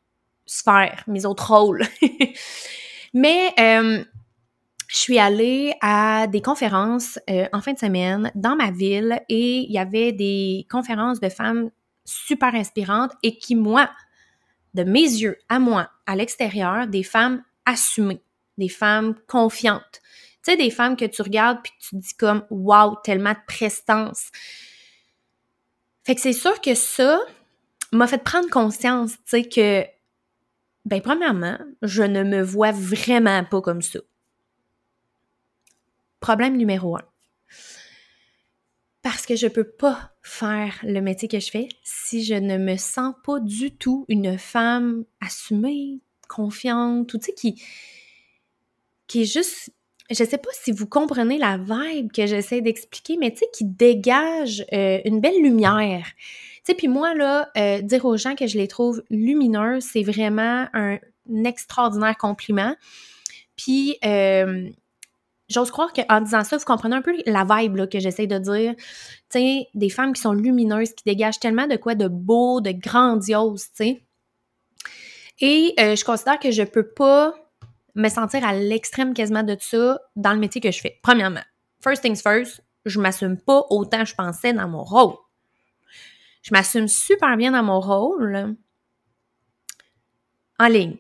sphères, 0.46 1.04
mes 1.08 1.26
autres 1.26 1.54
rôles. 1.54 1.84
mais 3.14 3.54
euh, 3.60 4.06
je 4.94 5.00
suis 5.00 5.18
allée 5.18 5.74
à 5.82 6.28
des 6.28 6.42
conférences 6.42 7.18
euh, 7.28 7.48
en 7.52 7.62
fin 7.62 7.74
de 7.74 7.80
semaine 7.80 8.32
dans 8.36 8.56
ma 8.56 8.70
ville 8.70 9.20
et 9.28 9.62
il 9.62 9.72
y 9.72 9.80
avait 9.80 10.12
des 10.12 10.68
conférences 10.70 11.20
de 11.20 11.30
femmes 11.30 11.72
super 12.06 12.54
inspirantes 12.54 13.12
et 13.24 13.40
qui, 13.40 13.56
moi, 13.56 13.90
de 14.76 14.84
mes 14.84 15.02
yeux, 15.02 15.40
à 15.50 15.58
moi, 15.58 15.90
à 16.06 16.16
l'extérieur, 16.16 16.86
des 16.86 17.02
femmes 17.02 17.44
assumées, 17.66 18.22
des 18.60 18.70
femmes 18.70 19.16
confiantes. 19.28 20.02
Tu 20.44 20.52
sais, 20.52 20.58
des 20.58 20.70
femmes 20.70 20.96
que 20.96 21.06
tu 21.06 21.24
regardes 21.24 21.58
puis 21.64 21.74
tu 21.80 21.90
te 21.90 21.96
dis 21.96 22.14
comme, 22.14 22.46
wow, 22.52 22.96
tellement 23.04 23.32
de 23.32 23.46
prestance. 23.48 24.30
Fait 26.04 26.14
que 26.14 26.22
c'est 26.22 26.34
sûr 26.34 26.62
que 26.62 26.76
ça 26.76 27.20
m'a 27.92 28.06
fait 28.06 28.24
prendre 28.24 28.50
conscience, 28.52 29.14
tu 29.14 29.18
sais, 29.26 29.44
que, 29.44 29.86
ben, 30.86 31.02
premièrement, 31.02 31.58
je 31.82 32.04
ne 32.04 32.24
me 32.24 32.44
vois 32.44 32.72
vraiment 32.72 33.44
pas 33.44 33.62
comme 33.62 33.82
ça. 33.82 34.00
Problème 36.24 36.56
numéro 36.56 36.96
un. 36.96 37.02
Parce 39.02 39.26
que 39.26 39.36
je 39.36 39.48
peux 39.48 39.66
pas 39.66 40.14
faire 40.22 40.80
le 40.84 41.02
métier 41.02 41.28
que 41.28 41.42
je 41.42 41.52
fais 41.52 41.68
si 41.84 42.24
je 42.24 42.34
ne 42.34 42.58
me 42.58 42.78
sens 42.78 43.14
pas 43.26 43.42
du 43.42 43.76
tout 43.76 44.06
une 44.08 44.38
femme 44.38 45.04
assumée, 45.20 46.00
confiante, 46.30 47.14
ou 47.14 47.18
tu 47.18 47.26
sais, 47.26 47.34
qui, 47.34 47.62
qui 49.08 49.24
est 49.24 49.26
juste 49.26 49.74
je 50.10 50.24
sais 50.24 50.38
pas 50.38 50.50
si 50.54 50.72
vous 50.72 50.88
comprenez 50.88 51.38
la 51.38 51.58
vibe 51.58 52.14
que 52.14 52.26
j'essaie 52.26 52.62
d'expliquer, 52.62 53.18
mais 53.18 53.32
tu 53.32 53.40
sais, 53.40 53.50
qui 53.54 53.66
dégage 53.66 54.66
euh, 54.72 55.00
une 55.04 55.20
belle 55.20 55.42
lumière. 55.42 56.06
Tu 56.06 56.62
sais, 56.68 56.74
puis 56.74 56.88
moi, 56.88 57.14
là, 57.16 57.50
euh, 57.58 57.82
dire 57.82 58.06
aux 58.06 58.16
gens 58.16 58.36
que 58.36 58.48
je 58.48 58.58
les 58.58 58.70
trouve 58.70 59.04
lumineuses, 59.10 59.84
c'est 59.92 60.04
vraiment 60.04 60.68
un, 60.74 61.00
extraordinaire 61.44 62.16
compliment. 62.18 62.76
Puis, 63.58 63.98
euh, 64.06 64.70
j'ose 65.50 65.72
croire 65.72 65.94
qu'en 65.94 66.22
disant 66.22 66.44
ça, 66.44 66.58
vous 66.58 66.66
comprenez 66.66 66.96
un 66.96 67.02
peu 67.02 67.16
la 67.26 67.44
vibe 67.44 67.88
que 67.90 68.00
j'essaie 68.00 68.28
de 68.28 68.38
dire. 68.38 68.76
Tu 68.78 69.40
sais, 69.40 69.68
des 69.74 69.90
femmes 69.90 70.14
qui 70.14 70.22
sont 70.22 70.34
lumineuses, 70.34 70.94
qui 70.94 71.04
dégagent 71.06 71.40
tellement 71.40 71.68
de 71.68 71.76
quoi 71.76 71.96
de 71.96 72.08
beau, 72.08 72.62
de 72.62 72.72
grandiose, 72.72 73.66
tu 73.66 73.72
sais. 73.76 74.04
Et 75.40 75.74
je 75.78 76.04
considère 76.04 76.40
que 76.40 76.52
je 76.52 76.64
peux 76.64 76.88
pas 76.88 77.36
me 77.96 78.10
sentir 78.10 78.46
à 78.46 78.54
l'extrême 78.54 79.14
quasiment 79.14 79.44
de 79.44 79.58
ça 79.60 80.00
dans 80.16 80.34
le 80.34 80.40
métier 80.40 80.62
que 80.62 80.72
je 80.72 80.80
fais. 80.80 81.00
Premièrement, 81.04 81.44
first 81.84 82.02
things 82.02 82.22
first, 82.22 82.64
je 82.86 83.00
m'assume 83.00 83.38
pas 83.38 83.66
autant 83.70 84.06
je 84.06 84.16
pensais 84.16 84.54
dans 84.54 84.68
mon 84.68 84.84
rôle. 84.84 85.16
Je 86.42 86.54
m'assume 86.54 86.88
super 86.88 87.38
bien 87.38 87.52
dans 87.52 87.64
mon 87.64 87.80
rôle 87.80 88.56
en 90.60 90.68
ligne. 90.68 90.98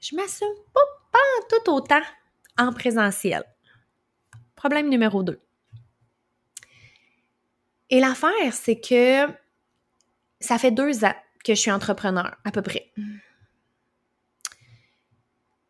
Je 0.00 0.14
m'assume 0.14 0.54
pas 0.72 0.80
tout 1.48 1.70
autant 1.70 2.02
en 2.58 2.72
présentiel. 2.72 3.44
Problème 4.54 4.88
numéro 4.88 5.22
2. 5.22 5.40
Et 7.90 8.00
l'affaire, 8.00 8.52
c'est 8.52 8.80
que 8.80 9.26
ça 10.40 10.58
fait 10.58 10.70
deux 10.70 11.04
ans 11.04 11.14
que 11.44 11.54
je 11.54 11.60
suis 11.60 11.70
entrepreneur, 11.70 12.36
à 12.44 12.50
peu 12.50 12.62
près. 12.62 12.90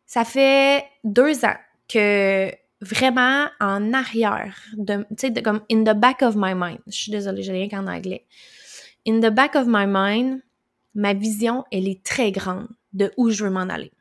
Ça 0.05 0.25
fait 0.25 0.85
deux 1.03 1.45
ans 1.45 1.57
que 1.87 2.51
vraiment 2.81 3.47
en 3.59 3.93
arrière, 3.93 4.57
tu 4.87 4.93
sais, 5.17 5.33
comme 5.43 5.61
in 5.71 5.83
the 5.83 5.95
back 5.97 6.21
of 6.21 6.35
my 6.35 6.53
mind, 6.55 6.79
je 6.87 6.95
suis 6.95 7.11
désolée, 7.11 7.43
j'ai 7.43 7.51
rien 7.51 7.69
qu'en 7.69 7.87
anglais. 7.87 8.25
In 9.07 9.19
the 9.19 9.33
back 9.33 9.55
of 9.55 9.65
my 9.67 9.85
mind, 9.87 10.41
ma 10.95 11.13
vision, 11.13 11.65
elle 11.71 11.87
est 11.87 12.03
très 12.03 12.31
grande 12.31 12.67
de 12.93 13.11
où 13.17 13.29
je 13.29 13.43
veux 13.43 13.49
m'en 13.49 13.61
aller. 13.61 13.91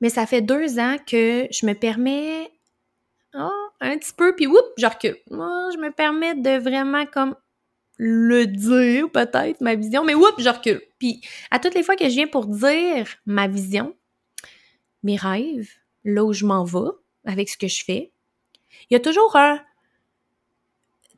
Mais 0.00 0.10
ça 0.10 0.26
fait 0.26 0.42
deux 0.42 0.78
ans 0.78 0.96
que 1.06 1.48
je 1.50 1.66
me 1.66 1.74
permets 1.74 2.50
oh, 3.34 3.68
un 3.80 3.98
petit 3.98 4.12
peu, 4.12 4.34
puis 4.34 4.46
whoop, 4.46 4.64
je 4.76 4.86
recule. 4.86 5.16
Moi, 5.30 5.70
je 5.72 5.78
me 5.78 5.90
permets 5.90 6.34
de 6.34 6.58
vraiment 6.58 7.06
comme 7.06 7.34
le 7.96 8.46
dire, 8.46 9.10
peut-être, 9.10 9.60
ma 9.60 9.74
vision, 9.74 10.04
mais 10.04 10.14
whoop, 10.14 10.34
je 10.38 10.48
recule. 10.48 10.80
Puis 10.98 11.20
à 11.50 11.58
toutes 11.58 11.74
les 11.74 11.82
fois 11.82 11.96
que 11.96 12.04
je 12.04 12.14
viens 12.14 12.28
pour 12.28 12.46
dire 12.46 13.08
ma 13.26 13.48
vision, 13.48 13.94
mes 15.02 15.16
rêves, 15.16 15.70
là 16.04 16.24
où 16.24 16.32
je 16.32 16.44
m'en 16.44 16.64
vais, 16.64 16.90
avec 17.24 17.48
ce 17.48 17.58
que 17.58 17.66
je 17.66 17.84
fais, 17.84 18.12
il 18.88 18.94
y 18.94 18.96
a 18.96 19.00
toujours 19.00 19.34
un. 19.36 19.58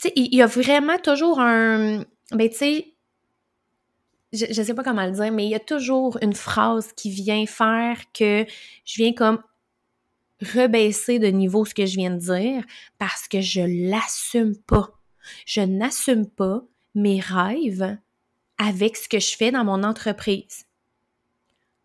Tu 0.01 0.09
sais, 0.09 0.13
il 0.17 0.35
y 0.35 0.43
a 0.43 0.47
vraiment 0.47 0.99
toujours 0.99 1.41
un. 1.41 2.05
Ben, 2.33 2.49
tu 2.49 2.57
sais, 2.57 2.95
je, 4.33 4.47
je 4.51 4.63
sais 4.63 4.75
pas 4.75 4.85
comment 4.85 5.07
le 5.07 5.13
dire, 5.13 5.33
mais 5.33 5.45
il 5.45 5.51
y 5.51 5.55
a 5.55 5.61
toujours 5.61 6.19
une 6.23 6.35
phrase 6.35 6.93
qui 6.93 7.11
vient 7.11 7.47
faire 7.47 7.99
que 8.13 8.47
je 8.85 9.03
viens 9.03 9.13
comme 9.13 9.43
rebaisser 10.55 11.19
de 11.19 11.27
niveau 11.27 11.65
ce 11.65 11.75
que 11.75 11.87
je 11.87 11.97
viens 11.97 12.11
de 12.11 12.19
dire 12.19 12.65
parce 12.99 13.29
que 13.29 13.41
je 13.41 13.61
l'assume 13.91 14.57
pas. 14.57 14.91
Je 15.47 15.61
n'assume 15.61 16.27
pas 16.27 16.63
mes 16.95 17.21
rêves 17.21 17.97
avec 18.59 18.97
ce 18.97 19.09
que 19.09 19.21
je 19.21 19.37
fais 19.37 19.51
dans 19.51 19.65
mon 19.65 19.83
entreprise. 19.83 20.67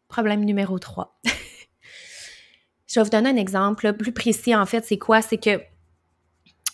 Problème 0.07 0.43
numéro 0.43 0.79
3. 0.79 1.19
Je 2.87 2.99
vais 2.99 3.03
vous 3.03 3.09
donner 3.09 3.29
un 3.29 3.35
exemple 3.35 3.91
plus 3.93 4.13
précis, 4.13 4.55
en 4.55 4.65
fait, 4.65 4.85
c'est 4.85 4.99
quoi? 4.99 5.21
C'est 5.21 5.37
que 5.37 5.59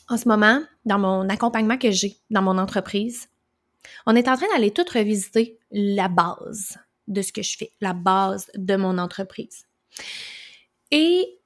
en 0.08 0.18
ce 0.18 0.28
moment, 0.28 0.62
dans 0.86 1.00
mon 1.00 1.30
accompagnement 1.30 1.78
que 1.78 1.90
j'ai 1.90 2.18
dans 2.30 2.42
mon 2.42 2.58
entreprise, 2.58 3.30
on 4.06 4.16
est 4.16 4.28
en 4.28 4.38
train 4.38 4.48
d'aller 4.54 4.72
tout 4.72 4.86
revisiter 4.94 5.60
la 5.72 6.08
base 6.08 6.78
de 7.08 7.22
ce 7.22 7.32
que 7.32 7.42
je 7.42 7.58
fais, 7.58 7.72
la 7.82 7.94
base 7.94 8.50
de 8.56 8.76
mon 8.76 8.98
entreprise. 8.98 9.66
Et 10.92 11.40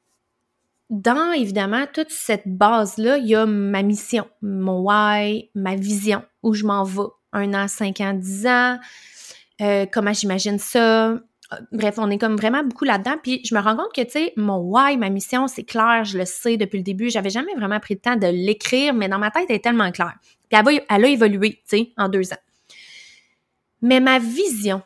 dans, 0.90 1.32
évidemment, 1.32 1.86
toute 1.92 2.12
cette 2.12 2.48
base-là, 2.48 3.18
il 3.18 3.28
y 3.28 3.36
a 3.36 3.46
ma 3.46 3.82
mission, 3.82 4.28
mon 4.42 4.82
why, 4.82 5.50
ma 5.56 5.76
vision, 5.76 6.24
où 6.44 6.54
je 6.54 6.66
m'en 6.66 6.84
vais, 6.84 7.02
un 7.34 7.54
an, 7.54 7.68
cinq 7.68 8.02
ans, 8.02 8.14
dix 8.14 8.46
ans, 8.46 8.78
euh, 9.62 9.86
comment 9.92 10.14
j'imagine 10.14 10.60
ça, 10.60 11.20
bref, 11.72 11.96
on 11.98 12.10
est 12.10 12.18
comme 12.18 12.36
vraiment 12.36 12.64
beaucoup 12.64 12.86
là-dedans. 12.86 13.16
Puis 13.22 13.42
je 13.44 13.56
me 13.56 13.62
rends 13.62 13.76
compte 13.76 13.94
que, 13.94 14.02
tu 14.02 14.12
sais, 14.12 14.34
mon 14.36 14.58
why, 14.58 14.98
ma 14.98 15.10
mission, 15.10 15.48
c'est 15.48 15.64
clair, 15.64 16.04
je 16.04 16.18
le 16.18 16.26
sais 16.26 16.58
depuis 16.58 16.78
le 16.78 16.84
début. 16.84 17.10
J'avais 17.10 17.30
jamais 17.30 17.54
vraiment 17.56 17.80
pris 17.80 17.96
le 17.96 18.00
temps 18.00 18.16
de 18.16 18.28
l'écrire, 18.28 18.94
mais 18.94 19.08
dans 19.08 19.20
ma 19.20 19.32
tête, 19.32 19.46
elle 19.50 19.56
est 19.58 19.64
tellement 19.64 19.92
claire. 19.92 20.16
Puis 20.50 20.60
elle, 20.90 21.06
a 21.06 21.08
évolué, 21.08 21.52
tu 21.52 21.78
sais, 21.78 21.94
en 21.98 22.10
deux 22.10 22.34
ans. 22.34 22.40
Mais 23.82 24.00
ma 24.00 24.20
vision, 24.20 24.82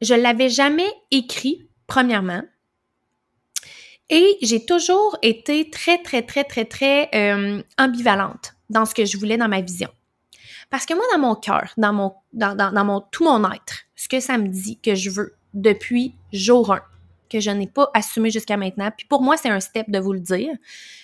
je 0.00 0.14
l'avais 0.14 0.48
jamais 0.48 0.90
écrit, 1.10 1.68
premièrement. 1.86 2.42
Et 4.10 4.36
j'ai 4.42 4.64
toujours 4.64 5.16
été 5.22 5.70
très, 5.70 6.02
très, 6.02 6.22
très, 6.22 6.44
très, 6.44 6.64
très 6.64 7.08
euh, 7.14 7.62
ambivalente 7.78 8.54
dans 8.68 8.84
ce 8.84 8.94
que 8.94 9.04
je 9.04 9.16
voulais 9.16 9.36
dans 9.36 9.48
ma 9.48 9.60
vision. 9.60 9.88
Parce 10.72 10.86
que 10.86 10.94
moi, 10.94 11.04
dans 11.12 11.18
mon 11.18 11.34
cœur, 11.34 11.70
dans 11.76 11.92
mon, 11.92 12.14
dans, 12.32 12.56
dans, 12.56 12.84
mon, 12.86 13.02
tout 13.12 13.24
mon 13.24 13.44
être, 13.52 13.80
ce 13.94 14.08
que 14.08 14.20
ça 14.20 14.38
me 14.38 14.48
dit 14.48 14.80
que 14.80 14.94
je 14.94 15.10
veux 15.10 15.34
depuis 15.52 16.14
jour 16.32 16.72
1, 16.72 16.80
que 17.28 17.40
je 17.40 17.50
n'ai 17.50 17.66
pas 17.66 17.90
assumé 17.92 18.30
jusqu'à 18.30 18.56
maintenant. 18.56 18.90
Puis 18.96 19.06
pour 19.06 19.20
moi, 19.20 19.36
c'est 19.36 19.50
un 19.50 19.60
step 19.60 19.90
de 19.90 19.98
vous 19.98 20.14
le 20.14 20.20
dire. 20.20 20.50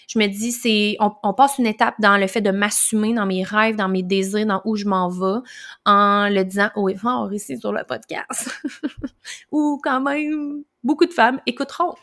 Je 0.08 0.18
me 0.18 0.26
dis, 0.26 0.52
c'est, 0.52 0.96
on, 1.00 1.34
passe 1.34 1.58
une 1.58 1.66
étape 1.66 1.96
dans 1.98 2.16
le 2.16 2.26
fait 2.28 2.40
de 2.40 2.50
m'assumer 2.50 3.12
dans 3.12 3.26
mes 3.26 3.44
rêves, 3.44 3.76
dans 3.76 3.90
mes 3.90 4.02
désirs, 4.02 4.46
dans 4.46 4.62
où 4.64 4.74
je 4.74 4.86
m'en 4.86 5.10
vais, 5.10 5.40
en 5.84 6.30
le 6.30 6.44
disant 6.44 6.70
haut 6.74 6.88
et 6.88 6.96
fort 6.96 7.30
ici 7.34 7.58
sur 7.58 7.74
le 7.74 7.84
podcast. 7.84 8.48
Ou 9.52 9.78
quand 9.84 10.00
même, 10.00 10.62
beaucoup 10.82 11.04
de 11.04 11.12
femmes 11.12 11.42
écouteront. 11.44 11.94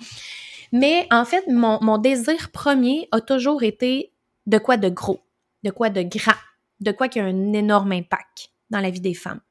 Mais 0.71 1.07
en 1.09 1.25
fait, 1.25 1.43
mon, 1.47 1.79
mon 1.81 1.97
désir 1.97 2.51
premier 2.51 3.07
a 3.11 3.21
toujours 3.21 3.63
été 3.63 4.11
de 4.45 4.59
quoi 4.59 4.77
de 4.77 4.89
gros, 4.89 5.21
de 5.63 5.71
quoi 5.71 5.89
de 5.89 6.03
grand, 6.03 6.35
de 6.79 6.91
quoi 6.91 7.07
qui 7.07 7.19
a 7.19 7.25
un 7.25 7.53
énorme 7.53 7.91
impact 7.91 8.51
dans 8.69 8.79
la 8.79 8.89
vie 8.89 9.01
des 9.01 9.13
femmes. 9.13 9.41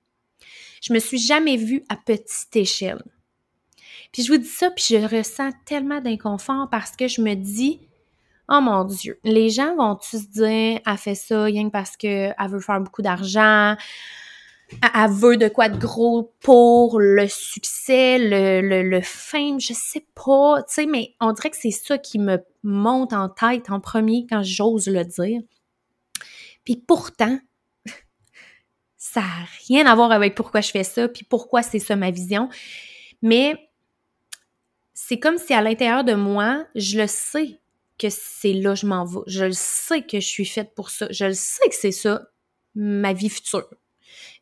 Je 0.82 0.92
me 0.92 0.98
suis 0.98 1.18
jamais 1.18 1.56
vue 1.56 1.82
à 1.88 1.96
petite 1.96 2.54
échelle. 2.54 3.02
Puis 4.12 4.22
je 4.22 4.32
vous 4.32 4.38
dis 4.38 4.46
ça, 4.46 4.70
puis 4.70 4.84
je 4.90 5.16
ressens 5.16 5.50
tellement 5.64 6.00
d'inconfort 6.00 6.68
parce 6.70 6.94
que 6.94 7.08
je 7.08 7.20
me 7.20 7.34
dis, 7.34 7.80
oh 8.48 8.60
mon 8.60 8.84
Dieu, 8.84 9.18
les 9.24 9.50
gens 9.50 9.74
vont-tu 9.76 10.18
se 10.18 10.26
dire, 10.28 10.80
elle 10.86 10.98
fait 10.98 11.14
ça 11.14 11.44
rien 11.44 11.66
que 11.66 11.72
parce 11.72 11.96
qu'elle 11.96 12.34
veut 12.48 12.60
faire 12.60 12.80
beaucoup 12.80 13.02
d'argent, 13.02 13.76
elle 14.82 15.10
veut 15.10 15.36
de 15.36 15.48
quoi 15.48 15.68
de 15.68 15.78
gros 15.78 16.32
pour 16.40 17.00
le 17.00 17.26
succès, 17.28 18.18
le, 18.18 18.60
le, 18.60 18.88
le 18.88 19.00
fame, 19.00 19.60
je 19.60 19.72
sais 19.72 20.06
pas, 20.14 20.62
tu 20.62 20.74
sais, 20.74 20.86
mais 20.86 21.14
on 21.20 21.32
dirait 21.32 21.50
que 21.50 21.56
c'est 21.56 21.70
ça 21.70 21.98
qui 21.98 22.18
me 22.18 22.38
monte 22.62 23.12
en 23.12 23.28
tête 23.28 23.70
en 23.70 23.80
premier 23.80 24.26
quand 24.28 24.42
j'ose 24.42 24.86
le 24.86 25.04
dire. 25.04 25.40
Puis 26.64 26.76
pourtant, 26.76 27.38
ça 28.96 29.20
n'a 29.20 29.46
rien 29.68 29.86
à 29.86 29.94
voir 29.94 30.12
avec 30.12 30.34
pourquoi 30.34 30.60
je 30.60 30.70
fais 30.70 30.84
ça, 30.84 31.08
puis 31.08 31.24
pourquoi 31.24 31.62
c'est 31.62 31.78
ça 31.78 31.96
ma 31.96 32.10
vision. 32.10 32.48
Mais 33.22 33.70
c'est 34.94 35.18
comme 35.18 35.38
si 35.38 35.52
à 35.52 35.62
l'intérieur 35.62 36.04
de 36.04 36.14
moi, 36.14 36.66
je 36.74 36.98
le 36.98 37.06
sais 37.06 37.60
que 37.98 38.08
c'est 38.10 38.52
là 38.52 38.74
que 38.74 38.80
je 38.80 38.86
m'en 38.86 39.04
vais. 39.04 39.20
Je 39.26 39.44
le 39.44 39.52
sais 39.52 40.02
que 40.02 40.20
je 40.20 40.26
suis 40.26 40.46
faite 40.46 40.74
pour 40.74 40.90
ça. 40.90 41.06
Je 41.10 41.26
le 41.26 41.34
sais 41.34 41.68
que 41.68 41.74
c'est 41.74 41.92
ça 41.92 42.22
ma 42.74 43.12
vie 43.12 43.28
future. 43.28 43.68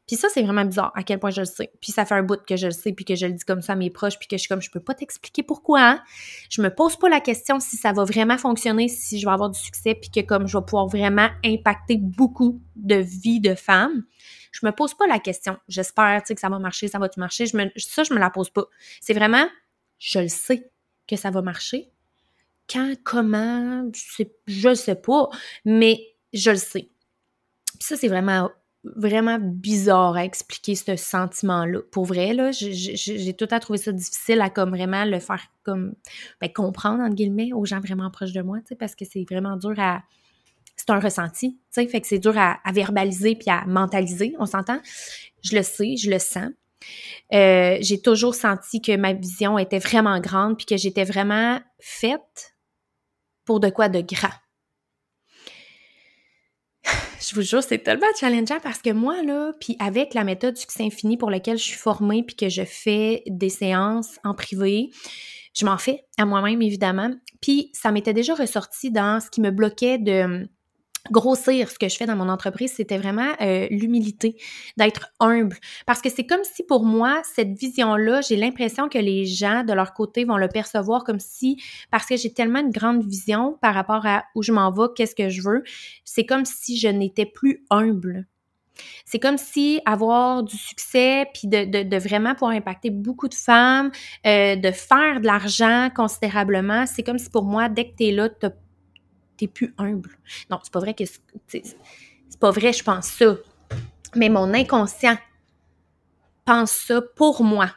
Puis 0.06 0.16
ça, 0.16 0.28
c'est 0.28 0.42
vraiment 0.42 0.64
bizarre 0.64 0.92
à 0.94 1.04
quel 1.04 1.18
point 1.20 1.30
je 1.30 1.42
le 1.42 1.46
sais. 1.46 1.72
Puis 1.80 1.92
ça 1.92 2.04
fait 2.04 2.14
un 2.14 2.22
bout 2.22 2.40
que 2.44 2.56
je 2.56 2.66
le 2.66 2.72
sais, 2.72 2.92
puis 2.92 3.04
que 3.04 3.14
je 3.14 3.26
le 3.26 3.32
dis 3.32 3.44
comme 3.44 3.62
ça 3.62 3.74
à 3.74 3.76
mes 3.76 3.90
proches, 3.90 4.18
puis 4.18 4.26
que 4.26 4.36
je 4.36 4.40
suis 4.40 4.48
comme, 4.48 4.60
je 4.60 4.70
peux 4.70 4.80
pas 4.80 4.94
t'expliquer 4.94 5.42
pourquoi. 5.42 5.80
Hein. 5.80 6.02
Je 6.50 6.60
me 6.60 6.74
pose 6.74 6.96
pas 6.96 7.08
la 7.08 7.20
question 7.20 7.60
si 7.60 7.76
ça 7.76 7.92
va 7.92 8.04
vraiment 8.04 8.36
fonctionner, 8.36 8.88
si 8.88 9.20
je 9.20 9.26
vais 9.26 9.32
avoir 9.32 9.50
du 9.50 9.58
succès, 9.58 9.94
puis 9.94 10.10
que 10.10 10.20
comme 10.20 10.48
je 10.48 10.58
vais 10.58 10.64
pouvoir 10.64 10.88
vraiment 10.88 11.28
impacter 11.44 11.96
beaucoup 11.98 12.60
de 12.74 12.96
vies 12.96 13.40
de 13.40 13.54
femmes. 13.54 14.04
Je 14.50 14.66
me 14.66 14.72
pose 14.72 14.94
pas 14.94 15.06
la 15.06 15.18
question. 15.18 15.56
J'espère, 15.68 16.22
que 16.22 16.38
ça 16.38 16.48
va 16.48 16.58
marcher, 16.58 16.88
ça 16.88 16.98
va-tu 16.98 17.20
marcher? 17.20 17.46
Je 17.46 17.56
me, 17.56 17.70
ça, 17.76 18.02
je 18.02 18.12
me 18.12 18.18
la 18.18 18.30
pose 18.30 18.50
pas. 18.50 18.66
C'est 19.00 19.14
vraiment, 19.14 19.46
je 19.98 20.18
le 20.18 20.28
sais 20.28 20.70
que 21.08 21.16
ça 21.16 21.30
va 21.30 21.42
marcher. 21.42 21.90
Quand, 22.68 22.94
comment, 23.04 23.88
je 23.94 24.00
sais, 24.00 24.34
je 24.46 24.74
sais 24.74 24.94
pas, 24.94 25.28
mais 25.64 26.00
je 26.32 26.50
le 26.50 26.56
sais. 26.56 26.90
Puis 27.78 27.86
ça, 27.88 27.96
c'est 27.96 28.08
vraiment 28.08 28.50
vraiment 28.84 29.38
bizarre 29.40 30.16
à 30.16 30.24
expliquer 30.24 30.74
ce 30.74 30.96
sentiment-là. 30.96 31.80
Pour 31.90 32.04
vrai, 32.04 32.34
là, 32.34 32.50
j'ai 32.52 33.34
tout 33.34 33.46
à 33.50 33.60
trouver 33.60 33.78
ça 33.78 33.92
difficile 33.92 34.40
à 34.40 34.50
comme 34.50 34.70
vraiment 34.70 35.04
le 35.04 35.20
faire 35.20 35.46
comme 35.62 35.94
ben, 36.40 36.52
comprendre, 36.52 37.02
entre 37.02 37.14
guillemets, 37.14 37.52
aux 37.52 37.64
gens 37.64 37.80
vraiment 37.80 38.10
proches 38.10 38.32
de 38.32 38.42
moi, 38.42 38.58
parce 38.78 38.94
que 38.94 39.04
c'est 39.04 39.24
vraiment 39.28 39.56
dur 39.56 39.74
à... 39.78 40.02
C'est 40.74 40.90
un 40.90 40.98
ressenti, 40.98 41.52
tu 41.52 41.60
sais, 41.70 41.86
fait 41.86 42.00
que 42.00 42.06
c'est 42.08 42.18
dur 42.18 42.36
à, 42.36 42.58
verbaliser 42.72 43.36
puis 43.36 43.50
à 43.50 43.64
mentaliser, 43.66 44.34
on 44.38 44.46
s'entend? 44.46 44.80
Je 45.44 45.54
le 45.54 45.62
sais, 45.62 45.96
je 45.96 46.10
le 46.10 46.18
sens. 46.18 46.50
Euh, 47.32 47.76
j'ai 47.80 48.00
toujours 48.00 48.34
senti 48.34 48.80
que 48.80 48.96
ma 48.96 49.12
vision 49.12 49.58
était 49.58 49.78
vraiment 49.78 50.18
grande 50.18 50.56
puis 50.56 50.66
que 50.66 50.76
j'étais 50.76 51.04
vraiment 51.04 51.60
faite 51.78 52.56
pour 53.44 53.60
de 53.60 53.68
quoi 53.68 53.88
de 53.88 54.00
grand 54.00 54.32
je 57.22 57.34
vous 57.34 57.42
jure, 57.42 57.62
c'est 57.62 57.78
tellement 57.78 58.06
challengeant 58.18 58.58
parce 58.62 58.78
que 58.78 58.90
moi, 58.90 59.22
là, 59.22 59.52
puis 59.60 59.76
avec 59.78 60.14
la 60.14 60.24
méthode 60.24 60.56
Succès 60.56 60.84
Infini 60.84 61.16
pour 61.16 61.30
laquelle 61.30 61.58
je 61.58 61.62
suis 61.62 61.78
formée 61.78 62.22
puis 62.22 62.36
que 62.36 62.48
je 62.48 62.64
fais 62.64 63.22
des 63.26 63.48
séances 63.48 64.18
en 64.24 64.34
privé, 64.34 64.90
je 65.54 65.64
m'en 65.64 65.78
fais 65.78 66.04
à 66.18 66.24
moi-même, 66.24 66.62
évidemment. 66.62 67.10
Puis 67.40 67.70
ça 67.72 67.92
m'était 67.92 68.14
déjà 68.14 68.34
ressorti 68.34 68.90
dans 68.90 69.20
ce 69.20 69.30
qui 69.30 69.40
me 69.40 69.50
bloquait 69.50 69.98
de 69.98 70.48
grossir 71.10 71.70
ce 71.70 71.78
que 71.78 71.88
je 71.88 71.96
fais 71.96 72.06
dans 72.06 72.16
mon 72.16 72.28
entreprise, 72.28 72.72
c'était 72.76 72.98
vraiment 72.98 73.32
euh, 73.40 73.66
l'humilité, 73.70 74.36
d'être 74.76 75.08
humble. 75.20 75.56
Parce 75.86 76.00
que 76.00 76.08
c'est 76.08 76.26
comme 76.26 76.44
si 76.44 76.62
pour 76.62 76.84
moi, 76.84 77.22
cette 77.34 77.58
vision-là, 77.58 78.20
j'ai 78.20 78.36
l'impression 78.36 78.88
que 78.88 78.98
les 78.98 79.26
gens 79.26 79.64
de 79.64 79.72
leur 79.72 79.94
côté 79.94 80.24
vont 80.24 80.36
le 80.36 80.48
percevoir 80.48 81.04
comme 81.04 81.20
si, 81.20 81.60
parce 81.90 82.06
que 82.06 82.16
j'ai 82.16 82.32
tellement 82.32 82.60
une 82.60 82.70
grande 82.70 83.04
vision 83.04 83.58
par 83.60 83.74
rapport 83.74 84.06
à 84.06 84.24
où 84.34 84.42
je 84.42 84.52
m'en 84.52 84.70
vais, 84.70 84.86
qu'est-ce 84.96 85.14
que 85.14 85.28
je 85.28 85.42
veux, 85.42 85.62
c'est 86.04 86.24
comme 86.24 86.44
si 86.44 86.78
je 86.78 86.88
n'étais 86.88 87.26
plus 87.26 87.64
humble. 87.70 88.26
C'est 89.04 89.18
comme 89.18 89.38
si 89.38 89.80
avoir 89.84 90.42
du 90.42 90.56
succès, 90.56 91.26
puis 91.34 91.48
de, 91.48 91.96
vraiment 91.98 92.34
pouvoir 92.34 92.52
impacter 92.52 92.90
beaucoup 92.90 93.28
de 93.28 93.34
femmes, 93.34 93.90
euh, 94.26 94.56
de 94.56 94.70
faire 94.70 95.20
de 95.20 95.26
l'argent 95.26 95.90
considérablement, 95.94 96.86
c'est 96.86 97.02
comme 97.02 97.18
si 97.18 97.30
pour 97.30 97.44
moi, 97.44 97.68
dès 97.68 97.90
que 97.90 97.96
tu 97.96 98.04
es 98.04 98.12
là, 98.12 98.28
tu 98.28 98.46
plus 99.48 99.74
humble. 99.78 100.10
Non, 100.50 100.58
c'est 100.62 100.72
pas 100.72 100.80
vrai 100.80 100.94
que 100.94 101.04
c'est 101.46 101.62
pas 102.40 102.50
vrai, 102.50 102.72
je 102.72 102.82
pense 102.82 103.06
ça. 103.06 103.36
Mais 104.14 104.28
mon 104.28 104.52
inconscient 104.52 105.16
pense 106.44 106.72
ça 106.72 107.00
pour 107.16 107.42
moi. 107.42 107.70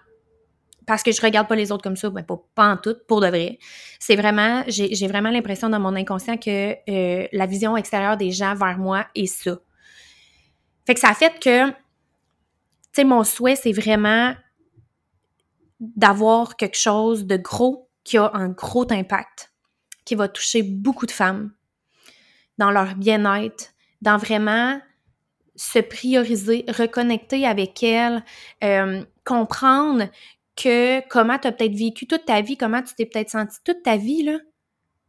Parce 0.86 1.02
que 1.02 1.12
je 1.12 1.22
regarde 1.22 1.48
pas 1.48 1.56
les 1.56 1.72
autres 1.72 1.84
comme 1.84 1.96
ça, 1.96 2.10
ben 2.10 2.24
pas, 2.24 2.72
en 2.72 2.78
tout, 2.78 2.96
pour 3.08 3.20
de 3.20 3.28
vrai. 3.28 3.58
C'est 4.00 4.16
vraiment, 4.16 4.64
j'ai 4.68 5.08
vraiment 5.08 5.32
l'impression 5.32 5.70
dans 5.70 5.80
mon 5.80 5.96
inconscient 5.96 6.38
que 6.38 6.76
euh, 6.90 7.28
la 7.32 7.46
vision 7.48 7.76
extérieure 7.76 8.18
des 8.18 8.32
gens 8.32 8.54
vers 8.54 8.78
moi 8.78 9.08
est 9.16 9.26
ça. 9.26 9.58
Fait 10.86 10.94
que 10.94 11.00
ça 11.00 11.14
fait 11.16 11.40
que, 11.40 11.70
tu 11.70 11.76
sais, 12.92 13.04
mon 13.04 13.24
souhait, 13.24 13.56
c'est 13.56 13.72
vraiment 13.72 14.36
d'avoir 15.80 16.56
quelque 16.56 16.78
chose 16.78 17.26
de 17.26 17.38
gros 17.38 17.90
qui 18.04 18.18
a 18.18 18.30
un 18.34 18.50
gros 18.50 18.86
impact 18.92 19.52
qui 20.06 20.16
va 20.16 20.28
toucher 20.28 20.64
beaucoup 20.64 21.06
de 21.06 21.12
femmes 21.12 21.52
dans 22.58 22.72
leur 22.72 22.96
bien-être, 22.96 23.74
dans 24.02 24.18
vraiment 24.18 24.80
se 25.56 25.80
prioriser, 25.80 26.66
reconnecter 26.68 27.46
avec 27.46 27.82
elles, 27.84 28.24
euh, 28.64 29.04
comprendre 29.24 30.10
que 30.56 31.06
comment 31.10 31.38
tu 31.38 31.48
as 31.48 31.52
peut-être 31.52 31.76
vécu 31.76 32.08
toute 32.08 32.26
ta 32.26 32.42
vie, 32.42 32.58
comment 32.58 32.82
tu 32.82 32.94
t'es 32.96 33.06
peut-être 33.06 33.30
senti 33.30 33.58
toute 33.64 33.84
ta 33.84 33.98
vie, 33.98 34.24
là, 34.24 34.38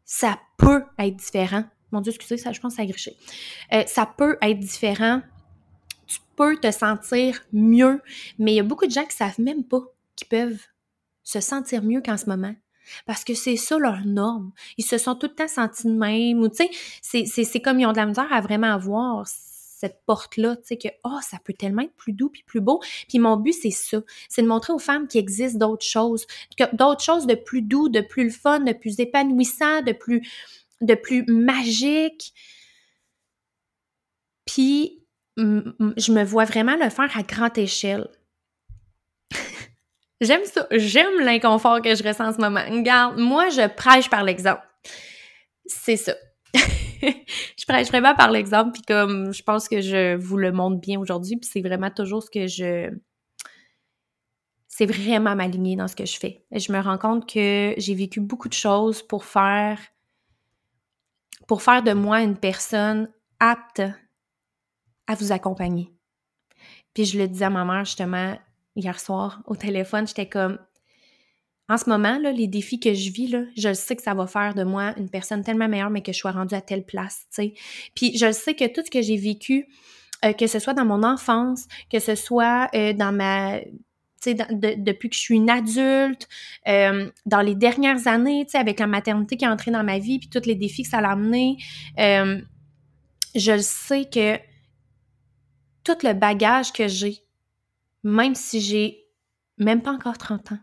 ça 0.05 0.39
peut 0.57 0.85
être 0.99 1.17
différent. 1.17 1.65
Mon 1.93 2.01
Dieu, 2.01 2.13
excusez, 2.13 2.37
ça, 2.37 2.53
je 2.53 2.61
pense 2.61 2.79
à 2.79 2.87
gricher. 2.87 3.17
Euh, 3.73 3.85
ça 3.87 4.07
peut 4.07 4.39
être 4.41 4.59
différent. 4.59 5.23
Tu 6.07 6.19
peux 6.37 6.57
te 6.57 6.71
sentir 6.71 7.43
mieux, 7.53 8.01
mais 8.39 8.53
il 8.53 8.57
y 8.57 8.61
a 8.61 8.65
beaucoup 8.65 8.87
de 8.87 8.93
gens 8.93 9.05
qui 9.05 9.17
savent 9.17 9.41
même 9.41 9.65
pas 9.65 9.83
qu'ils 10.15 10.29
peuvent 10.29 10.63
se 11.23 11.41
sentir 11.41 11.83
mieux 11.83 12.01
qu'en 12.01 12.17
ce 12.17 12.27
moment. 12.27 12.55
Parce 13.07 13.25
que 13.25 13.35
c'est 13.35 13.57
ça 13.57 13.79
leur 13.79 14.05
norme. 14.05 14.53
Ils 14.77 14.85
se 14.85 14.99
sont 14.99 15.15
tout 15.15 15.27
le 15.27 15.35
temps 15.35 15.49
sentis 15.49 15.87
de 15.87 15.93
même. 15.93 16.49
C'est 17.03 17.61
comme 17.61 17.81
ils 17.81 17.87
ont 17.87 17.93
de 17.93 17.97
la 17.97 18.07
misère 18.07 18.33
à 18.33 18.41
vraiment 18.41 18.73
avoir 18.73 19.27
cette 19.27 20.01
porte-là, 20.07 20.57
tu 20.57 20.63
sais, 20.65 20.79
que, 20.79 20.89
oh, 21.05 21.19
ça 21.21 21.39
peut 21.45 21.53
tellement 21.53 21.83
être 21.83 21.95
plus 21.97 22.15
doux 22.15 22.31
puis 22.31 22.43
plus 22.47 22.63
beau. 22.63 22.81
Puis 23.11 23.19
mon 23.19 23.37
but, 23.37 23.53
c'est 23.53 23.71
ça. 23.71 24.01
C'est 24.29 24.41
de 24.41 24.47
montrer 24.47 24.73
aux 24.73 24.79
femmes 24.79 25.07
qu'il 25.07 25.21
existe 25.21 25.59
d'autres 25.59 25.85
choses. 25.85 26.27
D'autres 26.73 27.05
choses 27.05 27.27
de 27.27 27.35
plus 27.35 27.61
doux, 27.61 27.91
de 27.91 28.01
plus 28.01 28.31
fun, 28.31 28.61
de 28.61 28.73
plus 28.73 28.99
épanouissant, 29.01 29.83
de 29.83 29.93
plus, 29.93 30.27
de 30.81 30.95
plus 30.95 31.25
magique. 31.27 32.33
Puis, 34.47 35.03
je 35.37 36.13
me 36.13 36.25
vois 36.25 36.47
vraiment 36.47 36.77
le 36.77 36.89
faire 36.89 37.15
à 37.15 37.23
grande 37.23 37.59
échelle. 37.59 38.09
J'aime 40.21 40.45
ça. 40.45 40.67
J'aime 40.71 41.21
l'inconfort 41.21 41.83
que 41.83 41.95
je 41.95 42.03
ressens 42.03 42.29
en 42.29 42.33
ce 42.33 42.41
moment. 42.41 42.65
Regarde, 42.71 43.19
moi, 43.19 43.49
je 43.51 43.69
prêche 43.69 44.09
par 44.09 44.25
l'exemple. 44.25 44.63
C'est 45.67 45.97
ça. 45.97 46.15
je 46.55 47.65
prêche 47.67 47.89
vraiment 47.89 48.15
par 48.15 48.31
l'exemple, 48.31 48.73
puis 48.73 48.83
comme 48.83 49.33
je 49.33 49.43
pense 49.43 49.69
que 49.69 49.81
je 49.81 50.17
vous 50.17 50.39
le 50.39 50.53
montre 50.53 50.81
bien 50.81 50.99
aujourd'hui, 50.99 51.37
puis 51.37 51.49
c'est 51.51 51.61
vraiment 51.61 51.91
toujours 51.91 52.23
ce 52.23 52.31
que 52.31 52.47
je... 52.47 52.91
C'est 54.69 54.87
vraiment 54.87 55.35
m'aligner 55.35 55.77
dans 55.77 55.89
ce 55.89 55.97
que 55.97 56.05
je 56.05 56.19
fais. 56.19 56.45
Et 56.53 56.59
je 56.59 56.71
me 56.71 56.81
rends 56.81 56.99
compte 56.99 57.31
que 57.31 57.75
j'ai 57.77 57.95
vécu 57.95 58.21
beaucoup 58.21 58.49
de 58.49 58.55
choses 58.55 59.03
pour 59.03 59.25
faire... 59.25 59.79
pour 61.47 61.63
faire 61.63 61.83
de 61.83 61.93
moi 61.93 62.23
une 62.23 62.39
personne 62.39 63.11
apte 63.39 63.83
à 65.07 65.15
vous 65.15 65.33
accompagner. 65.33 65.93
Puis 66.95 67.05
je 67.05 67.19
le 67.19 67.29
disais 67.29 67.45
à 67.45 67.51
ma 67.51 67.65
mère, 67.65 67.85
justement, 67.85 68.39
hier 68.77 69.01
soir 69.01 69.43
au 69.47 69.57
téléphone, 69.57 70.07
j'étais 70.07 70.29
comme 70.29 70.59
en 71.69 71.79
ce 71.79 71.91
moment, 71.91 72.19
là, 72.19 72.31
les 72.31 72.47
défis 72.47 72.79
que 72.79 72.95
je 72.95 73.11
vis, 73.11 73.27
là, 73.27 73.43
je 73.57 73.73
sais 73.73 73.97
que 73.97 74.03
ça 74.03 74.15
va 74.15 74.27
faire 74.29 74.55
de 74.55 74.63
moi 74.63 74.95
une 74.99 75.11
personne 75.11 75.43
tellement 75.43 75.69
meilleure, 75.69 75.91
mais 75.91 76.03
que 76.03 76.13
je 76.13 76.19
sois 76.19 76.31
rendue 76.31 76.55
à 76.55 76.61
telle 76.61 76.85
place, 76.85 77.27
tu 77.35 77.43
sais. 77.43 77.55
Puis 77.95 78.17
je 78.17 78.31
sais 78.31 78.55
que 78.55 78.73
tout 78.73 78.83
ce 78.85 78.91
que 78.91 79.03
j'ai 79.03 79.17
vécu, 79.17 79.67
euh, 80.25 80.33
que 80.33 80.47
ce 80.47 80.61
soit 80.61 80.75
dans 80.75 80.85
mon 80.85 81.03
enfance, 81.03 81.67
que 81.91 81.99
ce 81.99 82.15
soit 82.15 82.69
euh, 82.75 82.93
dans 82.93 83.13
ma... 83.13 83.59
Tu 84.23 84.35
sais, 84.35 84.35
depuis 84.35 85.11
que 85.11 85.17
je 85.17 85.21
suis 85.21 85.35
une 85.35 85.51
adulte, 85.51 86.29
euh, 86.69 87.11
dans 87.27 87.43
les 87.43 87.55
dernières 87.55 88.07
années, 88.07 88.45
tu 88.47 88.53
sais, 88.53 88.59
avec 88.59 88.79
la 88.79 88.87
maternité 88.87 89.37
qui 89.37 89.45
est 89.45 89.49
entrée 89.49 89.73
dans 89.73 89.85
ma 89.85 89.99
vie, 89.99 90.21
puis 90.21 90.31
tous 90.31 90.47
les 90.47 90.55
défis 90.55 90.85
que 90.85 90.89
ça 90.89 90.99
a 90.99 91.11
amené, 91.13 91.59
je 91.99 93.59
sais 93.59 94.05
que 94.07 94.39
tout 95.85 95.99
le 96.03 96.15
bagage 96.15 96.73
que 96.73 96.89
j'ai, 96.89 97.26
même 98.07 98.37
si 98.37 98.61
j'ai 98.61 99.05
même 99.59 99.83
pas 99.83 99.91
encore 99.91 100.17
30 100.17 100.53
ans. 100.53 100.59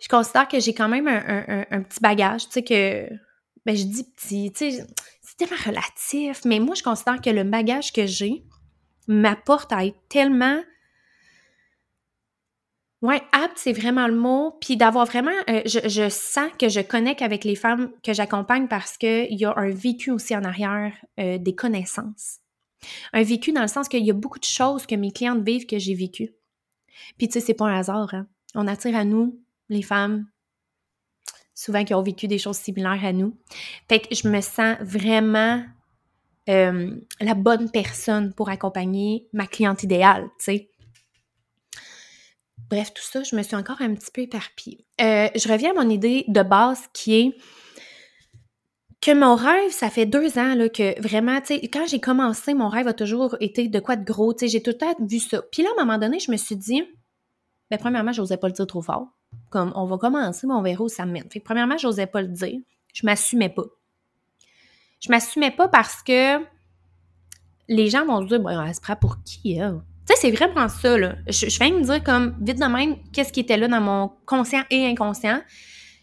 Je 0.00 0.08
considère 0.08 0.48
que 0.48 0.58
j'ai 0.58 0.74
quand 0.74 0.88
même 0.88 1.06
un, 1.06 1.82
petit 1.82 2.00
bagage, 2.00 2.46
tu 2.46 2.52
sais, 2.52 2.62
que, 2.62 3.08
ben 3.64 3.76
je 3.76 3.84
dis 3.84 4.04
petit, 4.04 4.52
tu 4.52 4.72
sais, 4.72 4.86
c'est 5.22 5.36
tellement 5.36 5.62
relatif, 5.64 6.44
mais 6.44 6.58
moi, 6.58 6.74
je 6.74 6.82
considère 6.82 7.20
que 7.20 7.30
le 7.30 7.44
bagage 7.44 7.92
que 7.92 8.06
j'ai 8.06 8.44
m'apporte 9.06 9.72
à 9.72 9.84
être 9.84 10.00
tellement 10.08 10.60
Ouais, 13.00 13.22
apte, 13.30 13.56
c'est 13.56 13.72
vraiment 13.72 14.08
le 14.08 14.16
mot. 14.16 14.58
Puis 14.60 14.76
d'avoir 14.76 15.06
vraiment, 15.06 15.30
euh, 15.48 15.62
je, 15.66 16.08
sens 16.08 16.50
que 16.58 16.68
je 16.68 16.80
connecte 16.80 17.22
avec 17.22 17.44
les 17.44 17.54
femmes 17.54 17.92
que 18.02 18.12
j'accompagne 18.12 18.66
parce 18.66 18.96
qu'il 18.98 19.38
y 19.38 19.44
a 19.44 19.56
un 19.56 19.70
vécu 19.70 20.10
aussi 20.10 20.34
en 20.34 20.42
arrière, 20.42 20.92
euh, 21.20 21.38
des 21.38 21.54
connaissances. 21.54 22.40
Un 23.12 23.22
vécu 23.22 23.52
dans 23.52 23.62
le 23.62 23.68
sens 23.68 23.88
qu'il 23.88 24.04
y 24.04 24.10
a 24.10 24.14
beaucoup 24.14 24.38
de 24.38 24.44
choses 24.44 24.86
que 24.86 24.94
mes 24.94 25.12
clientes 25.12 25.44
vivent 25.44 25.66
que 25.66 25.78
j'ai 25.78 25.94
vécues. 25.94 26.34
Puis 27.16 27.28
tu 27.28 27.34
sais, 27.34 27.40
c'est 27.40 27.54
pas 27.54 27.66
un 27.66 27.78
hasard. 27.78 28.12
Hein? 28.14 28.26
On 28.54 28.66
attire 28.66 28.96
à 28.96 29.04
nous, 29.04 29.40
les 29.68 29.82
femmes, 29.82 30.26
souvent 31.54 31.84
qui 31.84 31.94
ont 31.94 32.02
vécu 32.02 32.28
des 32.28 32.38
choses 32.38 32.56
similaires 32.56 33.04
à 33.04 33.12
nous. 33.12 33.36
Fait 33.88 34.00
que 34.00 34.14
je 34.14 34.28
me 34.28 34.40
sens 34.40 34.76
vraiment 34.80 35.64
euh, 36.48 36.96
la 37.20 37.34
bonne 37.34 37.70
personne 37.70 38.32
pour 38.32 38.48
accompagner 38.48 39.28
ma 39.32 39.46
cliente 39.46 39.82
idéale, 39.82 40.28
tu 40.38 40.44
sais. 40.44 40.70
Bref, 42.70 42.92
tout 42.94 43.02
ça, 43.02 43.22
je 43.22 43.34
me 43.34 43.42
suis 43.42 43.56
encore 43.56 43.80
un 43.80 43.94
petit 43.94 44.10
peu 44.12 44.22
éparpillée. 44.22 44.84
Euh, 45.00 45.28
je 45.34 45.48
reviens 45.50 45.70
à 45.70 45.82
mon 45.82 45.88
idée 45.88 46.24
de 46.28 46.42
base 46.42 46.82
qui 46.92 47.14
est 47.14 47.36
que 49.00 49.14
mon 49.14 49.36
rêve, 49.36 49.70
ça 49.70 49.90
fait 49.90 50.06
deux 50.06 50.38
ans 50.38 50.54
là, 50.54 50.68
que 50.68 51.00
vraiment, 51.00 51.40
tu 51.40 51.54
quand 51.54 51.86
j'ai 51.86 52.00
commencé, 52.00 52.54
mon 52.54 52.68
rêve 52.68 52.88
a 52.88 52.92
toujours 52.92 53.36
été 53.40 53.68
de 53.68 53.80
quoi 53.80 53.96
de 53.96 54.04
gros, 54.04 54.34
j'ai 54.40 54.62
tout 54.62 54.70
le 54.70 54.78
temps 54.78 54.94
vu 55.00 55.20
ça. 55.20 55.42
Puis 55.52 55.62
là, 55.62 55.68
à 55.76 55.80
un 55.80 55.84
moment 55.84 55.98
donné, 55.98 56.18
je 56.18 56.30
me 56.32 56.36
suis 56.36 56.56
dit, 56.56 56.82
ben 57.70 57.78
premièrement, 57.78 58.12
j'osais 58.12 58.36
pas 58.36 58.48
le 58.48 58.54
dire 58.54 58.66
trop 58.66 58.82
fort. 58.82 59.08
Comme, 59.50 59.72
on 59.76 59.84
va 59.84 59.98
commencer, 59.98 60.46
mais 60.46 60.54
on 60.54 60.62
verra 60.62 60.82
où 60.82 60.88
ça 60.88 61.06
mène. 61.06 61.28
Fait 61.30 61.38
que 61.38 61.44
premièrement, 61.44 61.76
j'osais 61.76 62.06
pas 62.06 62.22
le 62.22 62.28
dire. 62.28 62.58
Je 62.92 63.06
m'assumais 63.06 63.50
pas. 63.50 63.64
Je 65.00 65.10
m'assumais 65.10 65.50
pas 65.50 65.68
parce 65.68 66.02
que 66.02 66.38
les 67.68 67.90
gens 67.90 68.04
vont 68.04 68.22
se 68.22 68.28
dire, 68.28 68.40
ben, 68.40 68.64
elle 68.66 68.74
se 68.74 68.80
prend 68.80 68.96
pour 68.96 69.22
qui, 69.22 69.52
elle? 69.52 69.80
Tu 70.08 70.14
sais, 70.14 70.20
c'est 70.22 70.30
vraiment 70.30 70.68
ça, 70.68 70.96
là. 70.96 71.16
Je, 71.26 71.48
je 71.48 71.58
viens 71.58 71.72
me 71.72 71.82
dire, 71.82 72.02
comme, 72.02 72.34
vite 72.40 72.58
de 72.58 72.64
même, 72.64 72.96
qu'est-ce 73.12 73.32
qui 73.32 73.40
était 73.40 73.58
là 73.58 73.68
dans 73.68 73.80
mon 73.80 74.10
conscient 74.26 74.62
et 74.70 74.86
inconscient? 74.86 75.40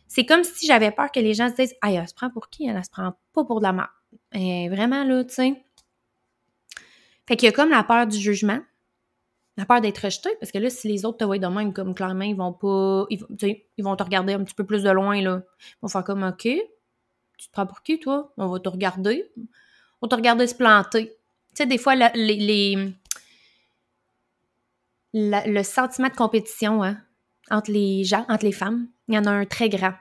C'est 0.08 0.26
comme 0.26 0.44
si 0.44 0.68
j'avais 0.68 0.92
peur 0.92 1.12
que 1.12 1.20
les 1.20 1.34
gens 1.34 1.50
se 1.50 1.56
disent, 1.56 1.76
aïe, 1.82 1.96
elle 1.96 2.08
se 2.08 2.14
prend 2.14 2.30
pour 2.30 2.50
qui? 2.50 2.68
Elle, 2.68 2.84
se 2.84 2.90
prend 2.90 3.14
pas 3.34 3.44
pour 3.44 3.60
de 3.60 3.66
la 3.66 3.74
merde. 3.74 3.90
Et 4.34 4.70
vraiment, 4.70 5.04
là, 5.04 5.24
tu 5.24 5.34
sais. 5.34 5.66
Fait 7.28 7.36
qu'il 7.36 7.48
y 7.48 7.50
a 7.50 7.52
comme 7.52 7.70
la 7.70 7.84
peur 7.84 8.06
du 8.06 8.18
jugement, 8.18 8.60
la 9.58 9.66
peur 9.66 9.82
d'être 9.82 10.00
rejeté, 10.00 10.30
parce 10.40 10.52
que 10.52 10.58
là, 10.58 10.70
si 10.70 10.88
les 10.88 11.06
autres 11.06 11.18
te 11.18 11.24
voient 11.24 11.40
de 11.40 11.48
même, 11.48 11.74
comme 11.74 11.96
clairement, 11.96 12.26
ils 12.26 12.36
vont 12.36 12.54
pas. 12.54 13.06
Ils, 13.10 13.26
ils 13.78 13.84
vont 13.84 13.96
te 13.96 14.04
regarder 14.04 14.34
un 14.34 14.44
petit 14.44 14.54
peu 14.54 14.66
plus 14.66 14.84
de 14.84 14.92
loin, 14.92 15.22
là. 15.22 15.42
Ils 15.60 15.78
vont 15.82 15.88
faire 15.88 16.04
comme 16.04 16.24
OK, 16.24 16.48
tu 17.38 17.48
te 17.48 17.52
prends 17.52 17.66
pour 17.66 17.82
qui, 17.82 18.00
toi? 18.00 18.32
On 18.38 18.48
va 18.48 18.60
te 18.60 18.70
regarder. 18.70 19.32
On 20.02 20.08
va 20.08 20.10
te 20.10 20.16
regarder 20.16 20.48
se 20.48 20.56
planter. 20.56 21.10
Tu 21.10 21.64
sais, 21.64 21.66
des 21.66 21.78
fois, 21.78 21.96
les, 21.96 22.94
le 25.14 25.64
sentiment 25.64 26.10
de 26.10 26.16
compétition 26.16 26.84
hein, 26.84 26.98
entre 27.52 27.72
les 27.72 28.04
gens, 28.04 28.26
entre 28.30 28.46
les 28.46 28.52
femmes, 28.52 28.88
il 29.08 29.16
y 29.16 29.18
en 29.18 29.26
a 29.26 29.32
un 29.32 29.46
très 29.46 29.70
grand. 29.70 29.94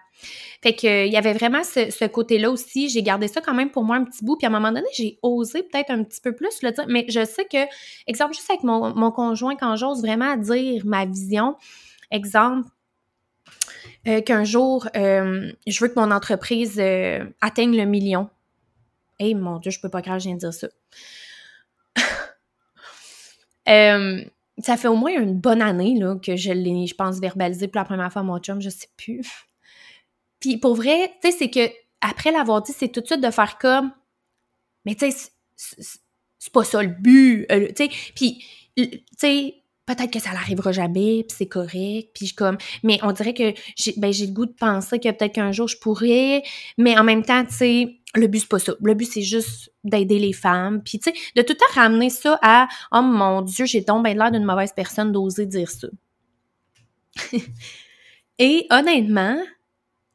Fait 0.63 0.75
que 0.75 1.07
il 1.07 1.13
y 1.13 1.17
avait 1.17 1.35
vraiment 1.35 1.63
ce, 1.63 2.07
côté-là 2.07 2.51
aussi. 2.51 2.89
J'ai 2.89 3.03
gardé 3.03 3.29
ça 3.29 3.41
quand 3.41 3.55
même 3.55 3.71
pour 3.71 3.85
moi 3.85 3.97
un 3.97 4.05
petit 4.05 4.25
bout. 4.25 4.37
Puis 4.37 4.47
à 4.47 4.49
un 4.49 4.53
moment 4.53 4.73
donné, 4.73 4.87
j'ai 4.95 5.19
osé 5.23 5.63
peut-être 5.63 5.91
un 5.91 6.03
petit 6.05 6.21
peu 6.21 6.35
plus 6.35 6.63
le 6.63 6.73
dire. 6.73 6.85
Mais 6.89 7.05
je 7.09 7.25
sais 7.25 7.45
que, 7.45 7.67
exemple, 8.07 8.35
juste 8.35 8.49
avec 8.51 8.63
mon, 8.63 9.11
conjoint, 9.11 9.57
quand 9.57 9.77
j'ose 9.77 10.01
vraiment 10.01 10.37
dire 10.37 10.87
ma 10.87 11.05
vision, 11.05 11.57
exemple, 12.11 12.69
euh, 14.07 14.21
qu'un 14.23 14.45
jour, 14.45 14.89
euh, 14.97 15.53
je 15.67 15.81
veux 15.81 15.89
que 15.89 15.99
mon 15.99 16.11
entreprise 16.11 16.79
euh, 16.79 17.25
atteigne 17.41 17.77
le 17.77 17.85
million. 17.85 18.31
Eh 19.19 19.35
mon 19.35 19.59
Dieu, 19.59 19.71
je 19.71 19.81
peux 19.81 19.89
pas 19.89 20.03
croire 20.03 20.17
que 20.17 20.23
je 20.23 20.29
viens 20.29 20.37
de 20.37 20.41
dire 20.41 20.55
ça. 20.55 20.69
ça 24.59 24.77
fait 24.77 24.89
au 24.89 24.97
moins 24.97 25.13
une 25.13 25.35
bonne 25.35 25.63
année 25.63 25.99
là, 25.99 26.17
que 26.17 26.37
je 26.37 26.53
l'ai, 26.53 26.87
je 26.87 26.95
pense, 26.95 27.19
verbalisé 27.19 27.69
pour 27.69 27.81
la 27.81 27.85
première 27.85 28.13
fois 28.13 28.21
à 28.21 28.25
mon 28.25 28.39
chum, 28.39 28.61
je 28.61 28.71
sais 28.71 28.89
plus. 28.97 29.21
Puis 30.41 30.59
pour 30.59 30.75
vrai, 30.75 31.13
tu 31.23 31.31
sais, 31.31 31.37
c'est 31.39 31.51
que 31.51 31.73
après 32.01 32.31
l'avoir 32.31 32.63
dit, 32.63 32.73
c'est 32.73 32.89
tout 32.89 33.01
de 33.01 33.07
suite 33.07 33.21
de 33.21 33.31
faire 33.31 33.59
comme, 33.59 33.93
mais 34.85 34.95
tu 34.95 35.11
sais, 35.11 35.31
c'est 35.57 36.53
pas 36.53 36.65
ça 36.65 36.83
le 36.83 36.89
but, 36.89 37.47
tu 37.49 37.75
sais. 37.77 37.91
Puis, 38.15 38.45
tu 38.77 39.03
sais, 39.17 39.64
peut-être 39.87 40.11
que 40.11 40.19
ça 40.19 40.33
n'arrivera 40.33 40.73
jamais, 40.73 41.25
puis 41.29 41.37
c'est 41.37 41.47
correct, 41.47 42.11
puis 42.15 42.33
comme, 42.35 42.57
mais 42.83 42.99
on 43.03 43.13
dirait 43.13 43.35
que 43.35 43.53
j'ai, 43.77 43.95
ben, 43.97 44.11
le 44.11 44.33
goût 44.33 44.47
de 44.47 44.53
penser 44.53 44.99
que 44.99 45.11
peut-être 45.11 45.35
qu'un 45.35 45.53
jour 45.53 45.69
je 45.69 45.77
pourrais, 45.79 46.43
mais 46.79 46.99
en 46.99 47.05
même 47.05 47.23
temps, 47.23 47.45
tu 47.45 47.55
sais, 47.55 47.97
le 48.15 48.27
but 48.27 48.41
c'est 48.41 48.49
pas 48.49 48.59
ça. 48.59 48.75
Le 48.83 48.95
but 48.95 49.07
c'est 49.07 49.23
juste 49.23 49.73
d'aider 49.83 50.19
les 50.19 50.33
femmes, 50.33 50.83
puis 50.83 50.99
tu 50.99 51.11
sais, 51.11 51.17
de 51.37 51.43
tout 51.43 51.55
temps 51.55 51.65
ramener 51.75 52.11
ça 52.11 52.39
à, 52.43 52.69
oh 52.93 53.03
mon 53.03 53.43
Dieu, 53.43 53.67
j'ai 53.67 53.81
donc 53.81 54.07
l'air 54.07 54.31
d'une 54.31 54.45
mauvaise 54.45 54.73
personne 54.75 55.13
d'oser 55.13 55.47
dire 55.47 55.71
ça. 55.71 55.89
Et 58.39 58.67
honnêtement, 58.71 59.39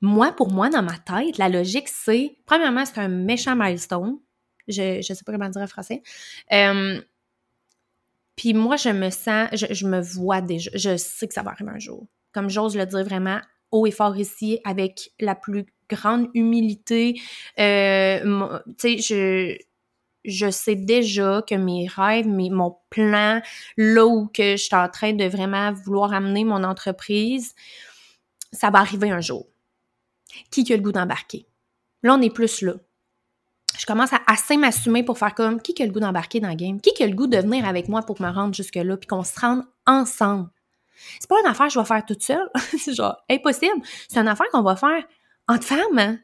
moi, 0.02 0.32
pour 0.32 0.52
moi, 0.52 0.70
dans 0.70 0.82
ma 0.82 0.98
tête, 0.98 1.38
la 1.38 1.50
logique, 1.50 1.88
c'est, 1.88 2.38
premièrement, 2.46 2.86
c'est 2.86 3.00
un 3.00 3.08
méchant 3.08 3.56
milestone. 3.56 4.18
Je, 4.68 5.02
je 5.02 5.14
sais 5.14 5.24
pas 5.26 5.32
comment 5.32 5.50
dire 5.50 5.62
en 5.62 5.68
français. 5.68 6.02
Euh, 6.52 7.02
puis 8.39 8.54
moi, 8.54 8.78
je 8.78 8.88
me 8.88 9.10
sens, 9.10 9.49
je, 9.52 9.86
me 9.86 9.99
vois 9.99 10.39
déjà, 10.39 10.71
je 10.73 10.95
sais 10.95 11.28
que 11.28 11.34
ça 11.34 11.43
va 11.43 11.52
arriver 11.52 11.71
un 11.71 11.80
jour. 11.80 12.08
Comme 12.32 12.49
j'ose 12.49 12.78
le 12.78 12.86
dire 12.86 13.04
vraiment 13.04 13.41
haut 13.69 13.86
et 13.86 13.91
fort 13.91 14.15
ici, 14.15 14.62
avec 14.63 15.12
la 15.19 15.36
plus 15.36 15.65
grande 15.89 16.30
humilité. 16.34 17.19
Euh, 17.60 18.58
tu 18.78 19.02
sais, 19.02 19.58
je, 20.23 20.49
sais 20.52 20.75
déjà 20.78 21.43
que 21.45 21.56
mes 21.56 21.89
rêves, 21.89 22.30
mes, 22.30 22.49
mon 22.49 22.78
plan, 22.89 23.41
là 23.75 24.06
où 24.06 24.28
que 24.28 24.52
je 24.52 24.63
suis 24.63 24.75
en 24.75 24.88
train 24.88 25.12
de 25.12 25.25
vraiment 25.25 25.73
vouloir 25.73 26.13
amener 26.13 26.45
mon 26.45 26.63
entreprise, 26.63 27.54
ça 28.54 28.69
va 28.69 28.80
arriver 28.80 29.12
un 29.12 29.19
jour. 29.19 29.47
Qui 30.49 30.71
a 30.71 30.78
le 30.78 30.82
goût 30.82 30.93
d'embarquer? 30.93 31.45
Là, 32.04 32.15
on 32.15 32.21
est 32.21 32.34
plus 32.34 32.62
là 32.62 32.75
je 33.80 33.86
commence 33.86 34.12
à 34.12 34.20
assez 34.28 34.58
m'assumer 34.58 35.04
pour 35.04 35.18
faire 35.18 35.34
comme 35.34 35.62
qui 35.62 35.82
a 35.82 35.86
le 35.86 35.92
goût 35.94 36.02
d'embarquer 36.02 36.42
dans 36.42 36.50
le 36.50 36.56
game, 36.56 36.82
qui 36.82 37.02
a 37.02 37.08
le 37.08 37.15
goût 37.15 37.28
de 37.28 37.38
venir 37.38 37.65
avec 37.65 37.88
moi 37.88 38.02
pour 38.02 38.22
me 38.22 38.30
rendre 38.30 38.54
jusque-là, 38.54 38.98
puis 38.98 39.08
qu'on 39.08 39.24
se 39.24 39.39
rende 39.39 39.63
ensemble? 39.88 40.50
C'est 41.18 41.30
pas 41.30 41.39
une 41.39 41.48
affaire 41.48 41.68
que 41.68 41.74
je 41.74 41.80
vais 41.80 41.86
faire 41.86 42.06
toute 42.06 42.22
seule, 42.22 42.50
c'est 42.78 42.94
genre 42.94 43.15
impossible. 43.30 43.82
C'est 44.10 44.20
une 44.20 44.28
affaire 44.28 44.48
qu'on 44.52 44.63
va 44.63 44.76
faire 44.76 45.02
entre 45.48 45.63
femmes, 45.63 45.98
hein? 45.98 46.20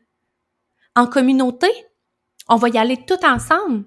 en 0.97 1.07
communauté. 1.07 1.67
On 2.49 2.57
va 2.57 2.67
y 2.67 2.77
aller 2.77 2.97
tout 3.05 3.23
ensemble. 3.25 3.85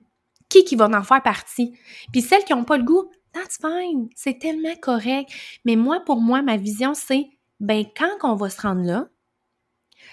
Qui 0.49 0.65
qui 0.65 0.77
va 0.77 0.87
en 0.87 1.03
faire 1.03 1.23
partie? 1.23 1.79
Puis 2.11 2.23
celles 2.23 2.45
qui 2.45 2.55
n'ont 2.55 2.65
pas 2.65 2.79
le 2.79 2.85
goût, 2.85 3.11
that's 3.35 3.59
fine, 3.61 4.09
c'est 4.15 4.39
tellement 4.39 4.75
correct. 4.81 5.31
Mais 5.67 5.77
moi, 5.77 6.01
pour 6.01 6.23
moi, 6.23 6.41
ma 6.41 6.57
vision, 6.57 6.95
c'est, 6.95 7.29
ben 7.61 7.85
quand 7.95 8.17
on 8.23 8.35
va 8.35 8.49
se 8.49 8.63
rendre 8.63 8.83
là, 8.83 9.09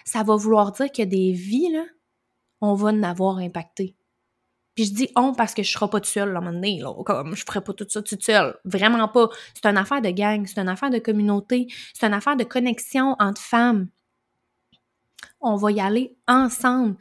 ça 0.04 0.24
va 0.24 0.36
vouloir 0.36 0.74
dire 0.74 0.92
qu'il 0.92 1.06
y 1.06 1.08
a 1.08 1.10
des 1.10 1.32
vies, 1.32 1.72
là, 1.72 1.86
on 2.62 2.74
va 2.74 2.90
en 2.90 3.04
avoir 3.04 3.38
impacté. 3.38 3.96
Puis 4.76 4.86
je 4.86 4.94
dis 4.94 5.10
on 5.16 5.34
parce 5.34 5.54
que 5.54 5.64
je 5.64 5.72
serai 5.72 5.90
pas 5.90 6.02
tout 6.02 6.10
seul 6.10 6.34
là, 6.34 6.42
moment 6.42 6.52
donné, 6.52 6.80
là, 6.80 6.94
comme 7.06 7.36
je 7.36 7.44
ferai 7.46 7.62
pas 7.62 7.74
tout 7.74 7.86
ça 7.88 8.02
toute 8.02 8.24
seule. 8.24 8.58
Vraiment 8.66 9.08
pas. 9.08 9.30
C'est 9.54 9.66
une 9.66 9.78
affaire 9.78 10.02
de 10.02 10.10
gang, 10.10 10.46
c'est 10.46 10.60
une 10.60 10.68
affaire 10.68 10.90
de 10.90 11.00
communauté, 11.00 11.68
c'est 11.94 12.06
une 12.06 12.14
affaire 12.14 12.36
de 12.36 12.44
connexion 12.44 13.16
entre 13.20 13.42
femmes. 13.42 13.88
On 15.40 15.56
va 15.56 15.72
y 15.72 15.80
aller 15.80 16.16
ensemble. 16.28 16.96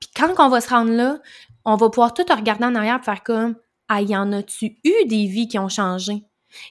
Puis 0.00 0.10
quand 0.16 0.34
on 0.38 0.48
va 0.48 0.60
se 0.60 0.68
rendre 0.68 0.92
là, 0.92 1.20
on 1.64 1.76
va 1.76 1.90
pouvoir 1.90 2.12
tout 2.12 2.24
regarder 2.28 2.64
en 2.64 2.74
arrière 2.74 2.98
et 3.00 3.04
faire 3.04 3.22
comme 3.22 3.54
Ah, 3.88 4.02
y 4.02 4.16
en 4.16 4.32
a-tu 4.32 4.78
eu 4.82 5.06
des 5.06 5.26
vies 5.26 5.46
qui 5.48 5.58
ont 5.58 5.68
changé? 5.68 6.24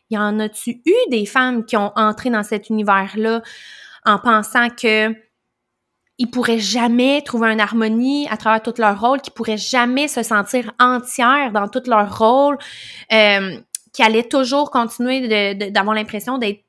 Y 0.09 0.17
en 0.17 0.39
a-tu 0.39 0.81
eu 0.85 1.09
des 1.09 1.25
femmes 1.25 1.65
qui 1.65 1.77
ont 1.77 1.93
entré 1.95 2.29
dans 2.29 2.43
cet 2.43 2.69
univers-là 2.69 3.41
en 4.03 4.19
pensant 4.19 4.69
que 4.69 5.13
ils 6.17 6.29
pourraient 6.29 6.59
jamais 6.59 7.21
trouver 7.21 7.51
une 7.51 7.59
harmonie 7.59 8.27
à 8.29 8.37
travers 8.37 8.61
tout 8.61 8.73
leur 8.77 8.99
rôle, 8.99 9.21
qu'ils 9.21 9.33
pourraient 9.33 9.57
jamais 9.57 10.07
se 10.07 10.23
sentir 10.23 10.71
entières 10.79 11.51
dans 11.51 11.67
tout 11.67 11.83
leur 11.87 12.17
rôle, 12.17 12.57
euh, 13.11 13.59
qui 13.91 14.03
allaient 14.03 14.27
toujours 14.27 14.71
continuer 14.71 15.49
d'avoir 15.71 15.95
l'impression 15.95 16.37
d'être 16.37 16.63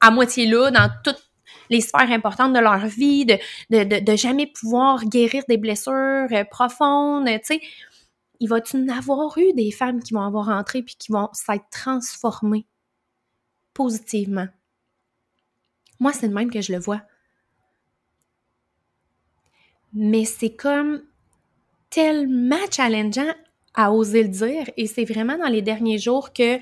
à 0.00 0.10
moitié 0.10 0.46
là 0.46 0.70
dans 0.70 0.90
toutes 1.02 1.22
les 1.70 1.80
sphères 1.80 2.10
importantes 2.10 2.52
de 2.52 2.58
leur 2.58 2.86
vie, 2.86 3.24
de, 3.24 4.16
jamais 4.16 4.46
pouvoir 4.46 5.04
guérir 5.06 5.42
des 5.48 5.56
blessures 5.56 6.28
euh, 6.30 6.44
profondes, 6.50 7.26
tu 7.26 7.40
sais. 7.44 7.60
Il 8.40 8.48
va-tu 8.48 8.76
en 8.76 8.88
avoir 8.88 9.38
eu 9.38 9.52
des 9.52 9.70
femmes 9.70 10.02
qui 10.02 10.14
vont 10.14 10.22
avoir 10.22 10.48
entré 10.48 10.82
puis 10.82 10.96
qui 10.98 11.12
vont 11.12 11.28
s'être 11.32 11.64
transformées 11.70 12.66
positivement? 13.72 14.48
Moi, 16.00 16.12
c'est 16.12 16.26
le 16.26 16.34
même 16.34 16.50
que 16.50 16.60
je 16.60 16.72
le 16.72 16.80
vois 16.80 17.02
mais 19.94 20.24
c'est 20.24 20.54
comme 20.54 21.02
tellement 21.90 22.56
challengeant 22.70 23.34
à 23.74 23.92
oser 23.92 24.22
le 24.22 24.28
dire 24.28 24.70
et 24.76 24.86
c'est 24.86 25.04
vraiment 25.04 25.36
dans 25.38 25.48
les 25.48 25.62
derniers 25.62 25.98
jours 25.98 26.32
que 26.32 26.58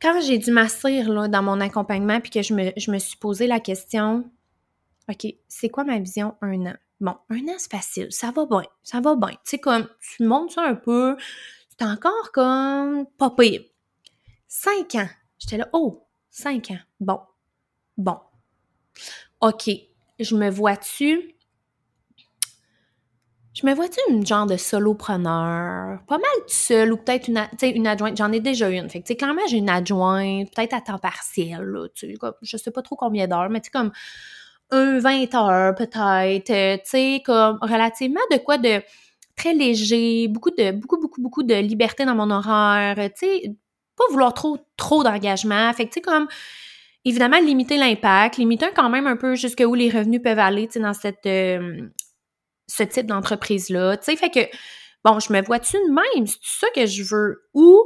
quand 0.00 0.20
j'ai 0.20 0.38
dû 0.38 0.50
m'asseoir 0.50 1.28
dans 1.28 1.42
mon 1.42 1.60
accompagnement 1.60 2.20
puis 2.20 2.30
que 2.30 2.42
je 2.42 2.54
me, 2.54 2.72
je 2.76 2.90
me 2.90 2.98
suis 2.98 3.16
posé 3.16 3.46
la 3.46 3.60
question 3.60 4.24
OK, 5.08 5.34
c'est 5.48 5.68
quoi 5.68 5.84
ma 5.84 5.98
vision 5.98 6.36
un 6.40 6.66
an? 6.66 6.74
Bon, 7.00 7.16
un 7.30 7.48
an, 7.48 7.54
c'est 7.58 7.70
facile, 7.70 8.12
ça 8.12 8.30
va 8.30 8.46
bien, 8.46 8.62
ça 8.84 9.00
va 9.00 9.16
bien. 9.16 9.30
Tu 9.30 9.38
sais, 9.44 9.58
comme, 9.58 9.88
tu 10.00 10.24
montes 10.24 10.52
ça 10.52 10.62
un 10.62 10.76
peu, 10.76 11.16
c'est 11.68 11.84
encore 11.84 12.30
comme 12.32 13.06
pas 13.18 13.30
pire. 13.30 13.62
Cinq 14.46 14.94
ans, 14.94 15.08
j'étais 15.38 15.56
là, 15.56 15.68
oh, 15.72 16.06
cinq 16.30 16.70
ans, 16.70 16.78
bon, 17.00 17.20
bon. 17.96 18.18
OK, 19.40 19.68
je 20.20 20.36
me 20.36 20.48
vois-tu 20.48 21.34
je 23.54 23.66
me 23.66 23.74
vois-tu 23.74 24.00
une 24.08 24.26
genre 24.26 24.46
de 24.46 24.56
solopreneur, 24.56 26.00
pas 26.06 26.18
mal 26.18 26.30
seule 26.46 26.92
ou 26.92 26.96
peut-être 26.96 27.28
une, 27.28 27.46
une 27.62 27.86
adjointe, 27.86 28.16
j'en 28.16 28.32
ai 28.32 28.40
déjà 28.40 28.70
une. 28.70 28.88
Fait 28.88 29.02
que, 29.02 29.12
clairement, 29.12 29.42
j'ai 29.48 29.58
une 29.58 29.68
adjointe, 29.68 30.48
peut-être 30.54 30.74
à 30.74 30.80
temps 30.80 30.98
partiel, 30.98 31.60
là, 31.60 31.86
sais, 31.94 32.14
je 32.40 32.56
sais 32.56 32.70
pas 32.70 32.82
trop 32.82 32.96
combien 32.96 33.28
d'heures, 33.28 33.50
mais 33.50 33.60
tu 33.60 33.70
comme 33.70 33.92
un 34.70 34.98
20 34.98 35.34
heures 35.34 35.74
peut-être, 35.74 36.50
euh, 36.50 36.76
tu 36.78 36.80
sais, 36.84 37.22
comme 37.24 37.58
relativement 37.60 38.20
de 38.30 38.38
quoi 38.38 38.56
de 38.58 38.82
très 39.36 39.52
léger, 39.54 40.28
beaucoup 40.28 40.50
de, 40.50 40.72
beaucoup, 40.72 40.98
beaucoup, 40.98 41.20
beaucoup 41.20 41.42
de 41.42 41.54
liberté 41.54 42.04
dans 42.06 42.14
mon 42.14 42.30
horaire, 42.30 42.96
tu 43.18 43.26
sais, 43.26 43.54
pas 43.96 44.04
vouloir 44.10 44.32
trop, 44.34 44.58
trop 44.78 45.04
d'engagement. 45.04 45.70
Fait 45.74 45.84
que, 45.84 45.90
tu 45.90 45.94
sais, 45.94 46.00
comme, 46.00 46.26
évidemment, 47.04 47.38
limiter 47.38 47.76
l'impact, 47.76 48.38
limiter 48.38 48.66
quand 48.74 48.88
même 48.88 49.06
un 49.06 49.16
peu 49.16 49.34
jusqu'où 49.34 49.74
les 49.74 49.90
revenus 49.90 50.22
peuvent 50.22 50.38
aller, 50.38 50.66
tu 50.68 50.74
sais, 50.74 50.80
dans 50.80 50.94
cette, 50.94 51.26
euh, 51.26 51.88
ce 52.76 52.82
type 52.82 53.06
d'entreprise-là. 53.06 53.96
Tu 53.98 54.04
sais, 54.04 54.16
fait 54.16 54.30
que, 54.30 54.56
bon, 55.04 55.20
je 55.20 55.32
me 55.32 55.42
vois-tu 55.42 55.76
de 55.76 55.92
même? 55.92 56.26
C'est 56.26 56.38
ça 56.42 56.66
que 56.74 56.86
je 56.86 57.02
veux? 57.02 57.48
Ou 57.54 57.84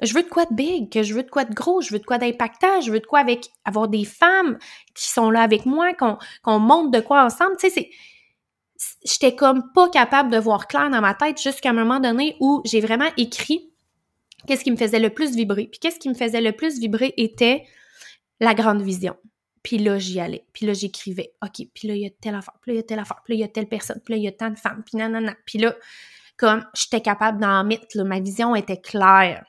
je 0.00 0.14
veux 0.14 0.22
de 0.22 0.28
quoi 0.28 0.44
de 0.44 0.54
big, 0.54 0.92
que 0.92 1.02
je 1.02 1.14
veux 1.14 1.22
de 1.22 1.30
quoi 1.30 1.44
de 1.44 1.54
gros, 1.54 1.80
je 1.80 1.90
veux 1.90 1.98
de 1.98 2.04
quoi 2.04 2.18
d'impactant, 2.18 2.80
je 2.80 2.92
veux 2.92 3.00
de 3.00 3.06
quoi 3.06 3.20
avec 3.20 3.48
avoir 3.64 3.88
des 3.88 4.04
femmes 4.04 4.58
qui 4.94 5.08
sont 5.08 5.30
là 5.30 5.42
avec 5.42 5.66
moi, 5.66 5.92
qu'on 5.94 6.58
monte 6.58 6.92
de 6.92 7.00
quoi 7.00 7.24
ensemble. 7.24 7.56
Tu 7.58 7.68
sais, 7.68 7.74
c'est. 7.74 7.90
J'étais 9.04 9.34
comme 9.34 9.72
pas 9.72 9.88
capable 9.88 10.30
de 10.30 10.38
voir 10.38 10.66
clair 10.66 10.90
dans 10.90 11.00
ma 11.00 11.14
tête 11.14 11.40
jusqu'à 11.40 11.70
un 11.70 11.74
moment 11.74 12.00
donné 12.00 12.36
où 12.40 12.60
j'ai 12.64 12.80
vraiment 12.80 13.08
écrit 13.16 13.72
qu'est-ce 14.46 14.62
qui 14.62 14.70
me 14.70 14.76
faisait 14.76 14.98
le 14.98 15.10
plus 15.10 15.34
vibrer. 15.34 15.68
Puis 15.68 15.80
qu'est-ce 15.80 15.98
qui 15.98 16.08
me 16.08 16.14
faisait 16.14 16.40
le 16.40 16.52
plus 16.52 16.78
vibrer 16.78 17.14
était 17.16 17.64
la 18.40 18.52
grande 18.52 18.82
vision. 18.82 19.16
Puis 19.64 19.78
là, 19.78 19.98
j'y 19.98 20.20
allais. 20.20 20.44
Puis 20.52 20.66
là, 20.66 20.74
j'écrivais. 20.74 21.32
OK, 21.42 21.66
puis 21.74 21.88
là, 21.88 21.94
il 21.94 22.02
y 22.02 22.06
a 22.06 22.10
telle 22.10 22.34
affaire. 22.34 22.54
Puis 22.60 22.70
là, 22.70 22.74
il 22.74 22.76
y 22.76 22.80
a 22.80 22.82
telle 22.84 22.98
affaire. 23.00 23.20
Puis 23.24 23.32
là, 23.32 23.36
il 23.38 23.40
y 23.40 23.44
a 23.44 23.48
telle 23.48 23.66
personne. 23.66 24.00
Puis 24.04 24.14
là, 24.14 24.18
il 24.18 24.22
y 24.22 24.28
a 24.28 24.32
tant 24.32 24.50
de 24.50 24.58
femmes. 24.58 24.84
Puis 24.84 24.98
nanana. 24.98 25.34
Puis 25.46 25.58
là, 25.58 25.74
comme 26.36 26.64
j'étais 26.74 27.00
capable 27.00 27.40
d'en 27.40 27.64
mettre, 27.64 27.96
là, 27.96 28.04
ma 28.04 28.20
vision 28.20 28.54
était 28.54 28.80
claire. 28.80 29.44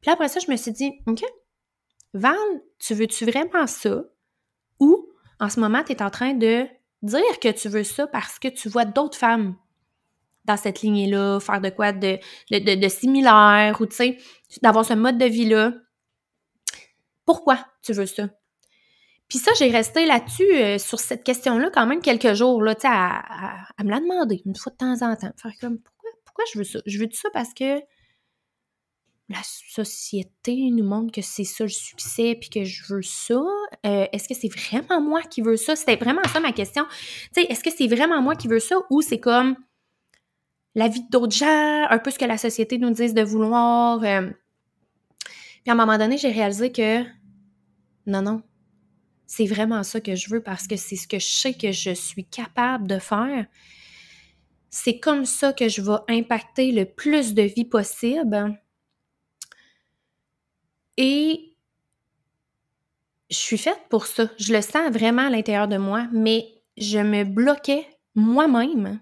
Puis 0.00 0.10
après 0.10 0.28
ça, 0.28 0.38
je 0.38 0.50
me 0.50 0.56
suis 0.56 0.70
dit, 0.70 0.92
OK, 1.06 1.24
Val, 2.14 2.36
tu 2.78 2.94
veux-tu 2.94 3.24
vraiment 3.24 3.66
ça? 3.66 4.04
Ou 4.78 5.08
en 5.40 5.48
ce 5.48 5.58
moment, 5.58 5.82
tu 5.82 5.92
es 5.92 6.02
en 6.02 6.10
train 6.10 6.34
de 6.34 6.66
dire 7.02 7.40
que 7.42 7.50
tu 7.50 7.68
veux 7.68 7.84
ça 7.84 8.06
parce 8.06 8.38
que 8.38 8.48
tu 8.48 8.68
vois 8.68 8.84
d'autres 8.84 9.18
femmes 9.18 9.56
dans 10.44 10.56
cette 10.56 10.80
lignée-là, 10.80 11.40
faire 11.40 11.60
de 11.60 11.70
quoi 11.70 11.92
de, 11.92 12.18
de, 12.50 12.74
de, 12.74 12.88
similaire, 12.88 13.76
ou 13.80 13.86
tu 13.86 13.96
sais, 13.96 14.18
d'avoir 14.62 14.84
ce 14.84 14.94
mode 14.94 15.18
de 15.18 15.26
vie-là. 15.26 15.72
Pourquoi 17.26 17.58
tu 17.82 17.92
veux 17.92 18.06
ça? 18.06 18.28
Puis 19.28 19.38
ça, 19.38 19.52
j'ai 19.58 19.70
resté 19.70 20.06
là-dessus, 20.06 20.54
euh, 20.54 20.78
sur 20.78 21.00
cette 21.00 21.22
question-là, 21.22 21.70
quand 21.70 21.86
même 21.86 22.00
quelques 22.00 22.32
jours, 22.34 22.62
là, 22.62 22.74
sais, 22.78 22.88
à, 22.88 23.22
à, 23.76 23.84
me 23.84 23.90
la 23.90 24.00
demander, 24.00 24.42
une 24.46 24.56
fois 24.56 24.72
de 24.72 24.78
temps 24.78 25.02
en 25.02 25.16
temps. 25.16 25.32
Faire 25.36 25.52
comme, 25.60 25.78
pourquoi, 25.78 26.10
pourquoi 26.24 26.44
je 26.52 26.58
veux 26.58 26.64
ça? 26.64 26.80
Je 26.86 26.98
veux 26.98 27.08
ça 27.12 27.28
parce 27.32 27.52
que 27.52 27.80
la 29.28 29.42
société 29.42 30.70
nous 30.70 30.84
montre 30.84 31.12
que 31.12 31.20
c'est 31.20 31.44
ça 31.44 31.64
le 31.64 31.70
succès 31.70 32.34
puis 32.40 32.48
que 32.48 32.64
je 32.64 32.82
veux 32.92 33.02
ça? 33.02 33.42
Euh, 33.84 34.06
est-ce 34.12 34.26
que 34.26 34.34
c'est 34.34 34.48
vraiment 34.48 35.02
moi 35.02 35.22
qui 35.22 35.42
veux 35.42 35.56
ça? 35.56 35.76
C'était 35.76 35.96
vraiment 35.96 36.24
ça 36.32 36.40
ma 36.40 36.52
question. 36.52 36.86
Tu 37.34 37.42
sais, 37.42 37.46
est-ce 37.50 37.62
que 37.62 37.70
c'est 37.70 37.88
vraiment 37.88 38.22
moi 38.22 38.34
qui 38.36 38.48
veux 38.48 38.60
ça 38.60 38.76
ou 38.88 39.02
c'est 39.02 39.20
comme 39.20 39.56
la 40.74 40.88
vie 40.88 41.02
d'autres 41.10 41.36
gens, 41.36 41.86
un 41.90 41.98
peu 41.98 42.10
ce 42.10 42.18
que 42.18 42.24
la 42.24 42.38
société 42.38 42.78
nous 42.78 42.90
dit 42.90 43.12
de 43.12 43.22
vouloir? 43.22 44.02
Euh? 44.02 44.30
Puis 45.18 45.68
à 45.68 45.72
un 45.72 45.74
moment 45.74 45.98
donné, 45.98 46.16
j'ai 46.16 46.30
réalisé 46.30 46.72
que 46.72 47.02
non, 48.06 48.22
non, 48.22 48.42
c'est 49.28 49.44
vraiment 49.44 49.82
ça 49.82 50.00
que 50.00 50.16
je 50.16 50.30
veux 50.30 50.42
parce 50.42 50.66
que 50.66 50.76
c'est 50.76 50.96
ce 50.96 51.06
que 51.06 51.18
je 51.18 51.26
sais 51.26 51.52
que 51.52 51.70
je 51.70 51.90
suis 51.90 52.24
capable 52.24 52.86
de 52.86 52.98
faire. 52.98 53.46
C'est 54.70 54.98
comme 54.98 55.26
ça 55.26 55.52
que 55.52 55.68
je 55.68 55.82
vais 55.82 55.98
impacter 56.08 56.72
le 56.72 56.86
plus 56.86 57.34
de 57.34 57.42
vie 57.42 57.66
possible 57.66 58.58
et 60.96 61.54
je 63.30 63.36
suis 63.36 63.58
faite 63.58 63.82
pour 63.90 64.06
ça. 64.06 64.30
Je 64.38 64.54
le 64.54 64.62
sens 64.62 64.90
vraiment 64.90 65.26
à 65.26 65.30
l'intérieur 65.30 65.68
de 65.68 65.76
moi, 65.76 66.08
mais 66.10 66.46
je 66.78 66.98
me 66.98 67.24
bloquais 67.24 67.86
moi-même 68.14 68.98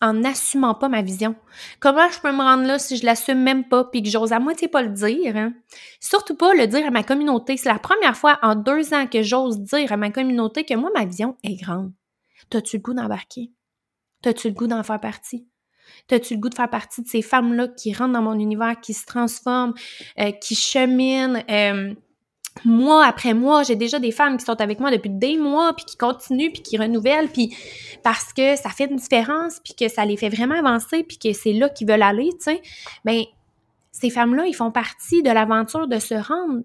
en 0.00 0.14
n'assumant 0.14 0.74
pas 0.74 0.88
ma 0.88 1.02
vision. 1.02 1.34
Comment 1.80 2.08
je 2.10 2.20
peux 2.20 2.32
me 2.32 2.42
rendre 2.42 2.64
là 2.64 2.78
si 2.78 2.96
je 2.96 3.04
l'assume 3.04 3.42
même 3.42 3.64
pas 3.64 3.84
puis 3.84 4.02
que 4.02 4.08
j'ose 4.08 4.32
à 4.32 4.38
moitié 4.38 4.68
pas 4.68 4.82
le 4.82 4.90
dire? 4.90 5.36
Hein? 5.36 5.52
Surtout 6.00 6.34
pas 6.34 6.54
le 6.54 6.66
dire 6.66 6.86
à 6.86 6.90
ma 6.90 7.02
communauté. 7.02 7.56
C'est 7.56 7.68
la 7.68 7.78
première 7.78 8.16
fois 8.16 8.38
en 8.42 8.54
deux 8.54 8.94
ans 8.94 9.06
que 9.06 9.22
j'ose 9.22 9.60
dire 9.60 9.92
à 9.92 9.96
ma 9.96 10.10
communauté 10.10 10.64
que 10.64 10.74
moi, 10.74 10.90
ma 10.94 11.04
vision 11.04 11.36
est 11.42 11.56
grande. 11.56 11.92
T'as-tu 12.50 12.76
le 12.76 12.82
goût 12.82 12.94
d'embarquer? 12.94 13.52
T'as-tu 14.22 14.48
le 14.48 14.54
goût 14.54 14.66
d'en 14.66 14.82
faire 14.82 15.00
partie? 15.00 15.46
T'as-tu 16.06 16.34
le 16.34 16.40
goût 16.40 16.48
de 16.48 16.54
faire 16.54 16.70
partie 16.70 17.02
de 17.02 17.08
ces 17.08 17.22
femmes-là 17.22 17.68
qui 17.68 17.92
rentrent 17.92 18.12
dans 18.12 18.22
mon 18.22 18.38
univers, 18.38 18.80
qui 18.80 18.94
se 18.94 19.06
transforment, 19.06 19.74
euh, 20.18 20.30
qui 20.32 20.54
cheminent? 20.54 21.42
Euh, 21.50 21.94
mois 22.64 23.04
après 23.06 23.34
mois, 23.34 23.62
j'ai 23.62 23.76
déjà 23.76 23.98
des 23.98 24.12
femmes 24.12 24.36
qui 24.36 24.44
sont 24.44 24.60
avec 24.60 24.80
moi 24.80 24.90
depuis 24.90 25.10
des 25.10 25.36
mois, 25.36 25.74
puis 25.74 25.84
qui 25.84 25.96
continuent, 25.96 26.50
puis 26.50 26.62
qui 26.62 26.76
renouvellent, 26.76 27.28
puis 27.28 27.56
parce 28.02 28.32
que 28.32 28.56
ça 28.56 28.70
fait 28.70 28.86
une 28.86 28.96
différence, 28.96 29.60
puis 29.62 29.74
que 29.74 29.88
ça 29.88 30.04
les 30.04 30.16
fait 30.16 30.28
vraiment 30.28 30.56
avancer, 30.56 31.04
puis 31.04 31.18
que 31.18 31.32
c'est 31.32 31.52
là 31.52 31.68
qu'ils 31.68 31.88
veulent 31.88 32.02
aller, 32.02 32.30
tu 32.32 32.52
sais. 32.52 32.62
Ben, 33.04 33.22
ces 33.92 34.10
femmes-là, 34.10 34.46
ils 34.46 34.54
font 34.54 34.70
partie 34.70 35.22
de 35.22 35.30
l'aventure 35.30 35.88
de 35.88 35.98
se 35.98 36.14
rendre 36.14 36.62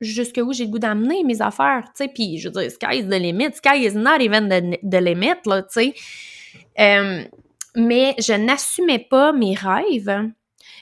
jusqu'où 0.00 0.52
j'ai 0.52 0.66
le 0.66 0.70
goût 0.70 0.78
d'amener 0.78 1.24
mes 1.24 1.40
affaires, 1.40 1.84
tu 1.96 2.04
sais. 2.04 2.08
Puis, 2.08 2.38
je 2.38 2.48
veux 2.48 2.60
dire, 2.60 2.70
sky 2.70 2.98
is 2.98 3.04
the 3.04 3.20
limit, 3.20 3.54
sky 3.54 3.84
is 3.84 3.94
not 3.94 4.20
even 4.20 4.48
the, 4.48 4.78
the 4.88 5.00
limit, 5.00 5.46
là, 5.46 5.62
tu 5.62 5.68
sais. 5.70 5.94
Euh, 6.78 7.24
mais 7.74 8.14
je 8.18 8.32
n'assumais 8.32 8.98
pas 8.98 9.32
mes 9.32 9.54
rêves, 9.54 10.30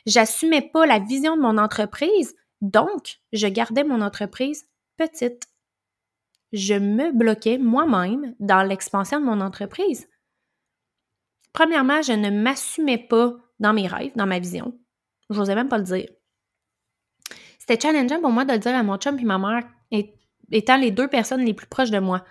j'assumais 0.07 0.62
pas 0.62 0.87
la 0.87 0.99
vision 0.99 1.37
de 1.37 1.42
mon 1.42 1.59
entreprise, 1.59 2.35
donc 2.64 3.18
je 3.33 3.46
gardais 3.46 3.85
mon 3.85 4.00
entreprise 4.00 4.64
petite. 4.96 5.46
Je 6.53 6.74
me 6.74 7.12
bloquais 7.12 7.59
moi-même 7.59 8.35
dans 8.40 8.62
l'expansion 8.62 9.20
de 9.20 9.27
mon 9.27 9.40
entreprise. 9.40 10.09
Premièrement, 11.53 12.00
je 12.00 12.12
ne 12.12 12.31
m'assumais 12.31 12.98
pas 12.98 13.35
dans 13.61 13.74
mes 13.74 13.87
rêves, 13.87 14.12
dans 14.16 14.27
ma 14.27 14.38
vision. 14.38 14.79
Je 15.31 15.38
n'osais 15.38 15.55
même 15.55 15.68
pas 15.68 15.79
le 15.79 15.85
dire. 15.85 16.09
C'était 17.59 17.81
challengeant 17.81 18.20
pour 18.20 18.31
moi 18.31 18.44
de 18.44 18.53
le 18.53 18.59
dire 18.59 18.74
à 18.74 18.83
mon 18.83 18.96
chum 18.96 19.18
et 19.18 19.24
ma 19.24 19.38
mère, 19.38 19.68
étant 20.50 20.77
les 20.77 20.90
deux 20.90 21.09
personnes 21.09 21.44
les 21.44 21.55
plus 21.55 21.66
proches 21.66 21.90
de 21.90 21.98
moi 21.98 22.24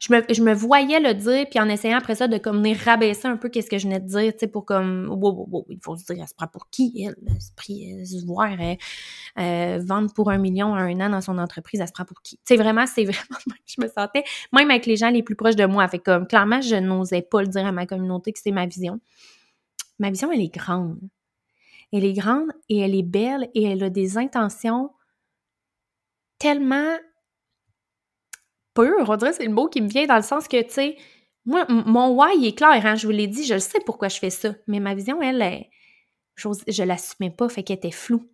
je 0.00 0.12
me, 0.12 0.22
je 0.32 0.42
me 0.42 0.52
voyais 0.52 1.00
le 1.00 1.14
dire, 1.14 1.46
puis 1.48 1.60
en 1.60 1.68
essayant 1.68 1.98
après 1.98 2.14
ça 2.14 2.28
de 2.28 2.38
comme 2.38 2.58
venir 2.58 2.76
rabaisser 2.78 3.28
un 3.28 3.36
peu 3.36 3.48
qu'est-ce 3.48 3.70
que 3.70 3.78
je 3.78 3.84
venais 3.84 4.00
de 4.00 4.06
dire, 4.06 4.32
tu 4.32 4.40
sais, 4.40 4.46
pour 4.46 4.64
comme, 4.64 5.08
wow, 5.08 5.32
wow, 5.32 5.48
wow, 5.50 5.66
il 5.70 5.78
faut 5.82 5.96
se 5.96 6.04
dire, 6.04 6.22
elle 6.22 6.28
se 6.28 6.34
prend 6.34 6.46
pour 6.46 6.68
qui, 6.70 7.04
elle? 7.06 7.16
Elle 7.26 7.40
se, 7.40 7.52
prie, 7.54 8.06
se 8.06 8.24
voir, 8.24 8.50
euh, 9.38 9.78
vendre 9.82 10.12
pour 10.12 10.30
un 10.30 10.38
million 10.38 10.74
à 10.74 10.80
un 10.80 11.00
an 11.00 11.10
dans 11.10 11.20
son 11.20 11.38
entreprise, 11.38 11.80
elle 11.80 11.88
se 11.88 11.92
prend 11.92 12.04
pour 12.04 12.22
qui? 12.22 12.36
Tu 12.36 12.42
sais, 12.46 12.56
vraiment, 12.56 12.86
c'est 12.86 13.04
vraiment, 13.04 13.38
je 13.66 13.80
me 13.80 13.88
sentais, 13.88 14.24
même 14.52 14.70
avec 14.70 14.86
les 14.86 14.96
gens 14.96 15.10
les 15.10 15.22
plus 15.22 15.36
proches 15.36 15.56
de 15.56 15.66
moi, 15.66 15.86
fait 15.88 15.98
comme, 15.98 16.26
clairement, 16.26 16.60
je 16.60 16.76
n'osais 16.76 17.22
pas 17.22 17.42
le 17.42 17.48
dire 17.48 17.66
à 17.66 17.72
ma 17.72 17.86
communauté 17.86 18.32
que 18.32 18.38
c'est 18.42 18.52
ma 18.52 18.66
vision. 18.66 19.00
Ma 19.98 20.10
vision, 20.10 20.30
elle 20.30 20.42
est 20.42 20.54
grande. 20.54 20.98
Elle 21.92 22.04
est 22.04 22.12
grande 22.12 22.50
et 22.68 22.78
elle 22.78 22.94
est 22.94 23.02
belle 23.02 23.48
et 23.54 23.64
elle 23.64 23.82
a 23.82 23.90
des 23.90 24.18
intentions 24.18 24.90
tellement 26.38 26.96
pur, 28.76 29.08
on 29.08 29.18
c'est 29.18 29.44
le 29.44 29.52
mot 29.52 29.68
qui 29.68 29.80
me 29.80 29.88
vient 29.88 30.06
dans 30.06 30.16
le 30.16 30.22
sens 30.22 30.46
que, 30.48 30.62
tu 30.62 30.70
sais, 30.70 30.96
moi, 31.44 31.64
mon 31.68 32.10
why 32.10 32.46
est 32.46 32.56
clair, 32.56 32.84
hein, 32.84 32.96
je 32.96 33.06
vous 33.06 33.12
l'ai 33.12 33.28
dit, 33.28 33.44
je 33.44 33.58
sais 33.58 33.78
pourquoi 33.86 34.08
je 34.08 34.18
fais 34.18 34.30
ça, 34.30 34.54
mais 34.66 34.80
ma 34.80 34.94
vision, 34.94 35.22
elle, 35.22 35.40
est, 35.42 35.70
je, 36.34 36.48
je 36.68 36.82
l'assumais 36.82 37.30
pas, 37.30 37.48
fait 37.48 37.62
qu'elle 37.62 37.76
était 37.76 37.90
floue. 37.90 38.28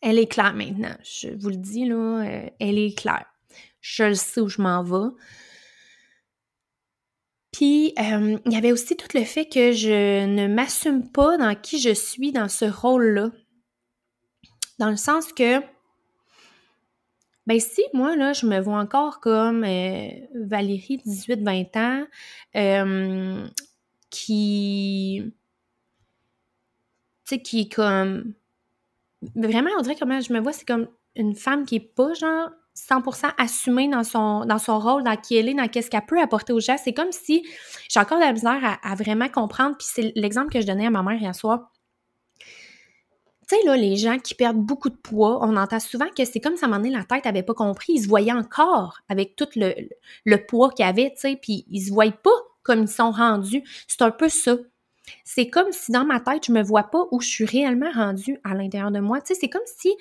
Elle 0.00 0.18
est 0.18 0.26
claire 0.26 0.54
maintenant, 0.54 0.96
je 1.02 1.28
vous 1.38 1.50
le 1.50 1.56
dis, 1.56 1.84
là, 1.84 2.24
euh, 2.24 2.50
elle 2.58 2.78
est 2.78 2.96
claire. 2.96 3.26
Je 3.80 4.04
le 4.04 4.14
sais 4.14 4.40
où 4.40 4.48
je 4.48 4.62
m'en 4.62 4.82
vais. 4.82 5.14
Puis, 7.52 7.92
euh, 7.98 8.38
il 8.46 8.52
y 8.52 8.56
avait 8.56 8.72
aussi 8.72 8.96
tout 8.96 9.08
le 9.14 9.24
fait 9.24 9.46
que 9.46 9.72
je 9.72 10.24
ne 10.24 10.46
m'assume 10.46 11.10
pas 11.10 11.36
dans 11.36 11.54
qui 11.54 11.78
je 11.78 11.92
suis 11.92 12.32
dans 12.32 12.48
ce 12.48 12.64
rôle-là. 12.64 13.30
Dans 14.78 14.90
le 14.90 14.96
sens 14.96 15.32
que 15.32 15.60
ben 17.46 17.58
si, 17.58 17.82
moi, 17.94 18.16
là, 18.16 18.32
je 18.32 18.46
me 18.46 18.60
vois 18.60 18.78
encore 18.78 19.20
comme 19.20 19.64
euh, 19.64 20.08
Valérie, 20.34 21.00
18-20 21.06 21.78
ans, 21.78 22.06
qui... 24.10 25.22
Tu 27.24 27.36
sais, 27.36 27.42
qui 27.42 27.60
est 27.62 27.72
comme... 27.72 28.34
Vraiment, 29.34 29.70
on 29.78 29.82
dirait 29.82 29.96
comment 29.96 30.20
je 30.20 30.32
me 30.32 30.40
vois, 30.40 30.52
c'est 30.52 30.66
comme 30.66 30.88
une 31.16 31.34
femme 31.34 31.64
qui 31.64 31.76
est 31.76 31.94
pas, 31.94 32.14
genre, 32.14 32.50
100% 32.76 33.32
assumée 33.38 33.88
dans 33.88 34.04
son, 34.04 34.44
dans 34.44 34.58
son 34.58 34.78
rôle, 34.78 35.02
dans 35.02 35.16
qui 35.16 35.36
elle 35.36 35.48
est, 35.48 35.54
dans 35.54 35.68
qu'est-ce 35.68 35.90
qu'elle 35.90 36.06
peut 36.06 36.20
apporter 36.20 36.52
aux 36.52 36.60
gens. 36.60 36.76
C'est 36.82 36.94
comme 36.94 37.12
si 37.12 37.46
j'ai 37.88 38.00
encore 38.00 38.18
de 38.18 38.24
la 38.24 38.32
misère 38.32 38.60
à, 38.62 38.78
à 38.88 38.94
vraiment 38.94 39.28
comprendre. 39.28 39.76
Puis 39.76 39.88
c'est 39.90 40.12
l'exemple 40.14 40.52
que 40.52 40.60
je 40.60 40.66
donnais 40.66 40.86
à 40.86 40.90
ma 40.90 41.02
mère 41.02 41.20
hier 41.20 41.34
soir 41.34 41.70
tu 43.50 43.56
sais, 43.56 43.66
là, 43.66 43.76
les 43.76 43.96
gens 43.96 44.18
qui 44.18 44.34
perdent 44.34 44.58
beaucoup 44.58 44.90
de 44.90 44.96
poids, 44.96 45.40
on 45.42 45.56
entend 45.56 45.80
souvent 45.80 46.06
que 46.16 46.24
c'est 46.24 46.38
comme 46.38 46.56
ça, 46.56 46.66
à 46.66 46.68
un 46.68 46.72
moment 46.72 46.82
donné, 46.84 46.96
la 46.96 47.04
tête 47.04 47.24
n'avait 47.24 47.42
pas 47.42 47.54
compris. 47.54 47.94
Ils 47.94 48.02
se 48.02 48.08
voyaient 48.08 48.32
encore 48.32 49.00
avec 49.08 49.34
tout 49.34 49.48
le, 49.56 49.74
le 50.24 50.46
poids 50.46 50.70
qu'ils 50.70 50.84
avaient, 50.84 51.10
tu 51.10 51.20
sais, 51.20 51.36
puis 51.40 51.64
ils 51.68 51.82
se 51.82 51.92
voient 51.92 52.12
pas 52.12 52.30
comme 52.62 52.82
ils 52.82 52.88
sont 52.88 53.10
rendus. 53.10 53.64
C'est 53.88 54.02
un 54.02 54.12
peu 54.12 54.28
ça. 54.28 54.56
C'est 55.24 55.48
comme 55.48 55.72
si 55.72 55.90
dans 55.90 56.04
ma 56.04 56.20
tête, 56.20 56.46
je 56.46 56.52
me 56.52 56.62
vois 56.62 56.84
pas 56.84 57.06
où 57.10 57.20
je 57.20 57.28
suis 57.28 57.44
réellement 57.44 57.90
rendue 57.90 58.38
à 58.44 58.54
l'intérieur 58.54 58.92
de 58.92 59.00
moi. 59.00 59.20
Tu 59.20 59.34
sais, 59.34 59.40
c'est 59.40 59.48
comme 59.48 59.62
si 59.66 59.92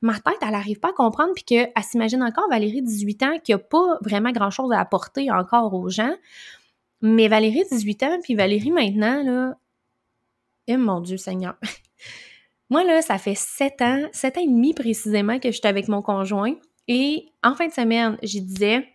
ma 0.00 0.14
tête, 0.20 0.38
elle 0.40 0.50
n'arrive 0.50 0.78
pas 0.78 0.90
à 0.90 0.92
comprendre, 0.92 1.32
puis 1.34 1.42
qu'elle 1.42 1.72
s'imagine 1.82 2.22
encore 2.22 2.48
Valérie, 2.48 2.82
18 2.82 3.22
ans, 3.24 3.38
qui 3.42 3.50
n'a 3.50 3.58
pas 3.58 3.98
vraiment 4.02 4.30
grand-chose 4.30 4.70
à 4.72 4.78
apporter 4.78 5.30
encore 5.32 5.74
aux 5.74 5.88
gens. 5.88 6.14
Mais 7.00 7.26
Valérie, 7.26 7.64
18 7.68 8.02
ans, 8.04 8.18
puis 8.22 8.36
Valérie, 8.36 8.70
maintenant, 8.70 9.22
là, 9.24 9.56
eh 10.68 10.76
mon 10.76 11.00
Dieu 11.00 11.16
Seigneur, 11.16 11.56
Moi, 12.72 12.84
là, 12.84 13.02
ça 13.02 13.18
fait 13.18 13.34
sept 13.34 13.82
ans, 13.82 14.08
sept 14.12 14.38
ans 14.38 14.40
et 14.40 14.46
demi 14.46 14.72
précisément 14.72 15.38
que 15.38 15.50
je 15.50 15.58
suis 15.58 15.68
avec 15.68 15.88
mon 15.88 16.00
conjoint. 16.00 16.54
Et 16.88 17.26
en 17.42 17.54
fin 17.54 17.66
de 17.66 17.72
semaine, 17.72 18.16
j'y 18.22 18.40
disais, 18.40 18.88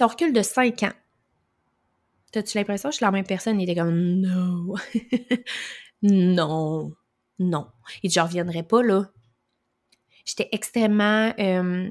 on 0.00 0.06
recule 0.06 0.32
de 0.32 0.40
cinq 0.40 0.84
ans, 0.84 0.92
T'as-tu 2.30 2.56
l'impression 2.56 2.90
que 2.90 2.92
je 2.92 2.98
suis 2.98 3.04
la 3.04 3.10
même 3.10 3.26
personne? 3.26 3.60
Il 3.60 3.68
était 3.68 3.80
comme, 3.80 4.20
non. 4.20 4.72
non. 6.02 6.92
Non. 7.40 7.66
Il 8.04 8.08
dit, 8.08 8.14
je 8.14 8.20
reviendrai 8.20 8.62
pas, 8.62 8.84
là. 8.84 9.10
J'étais 10.24 10.48
extrêmement. 10.52 11.34
Euh, 11.40 11.90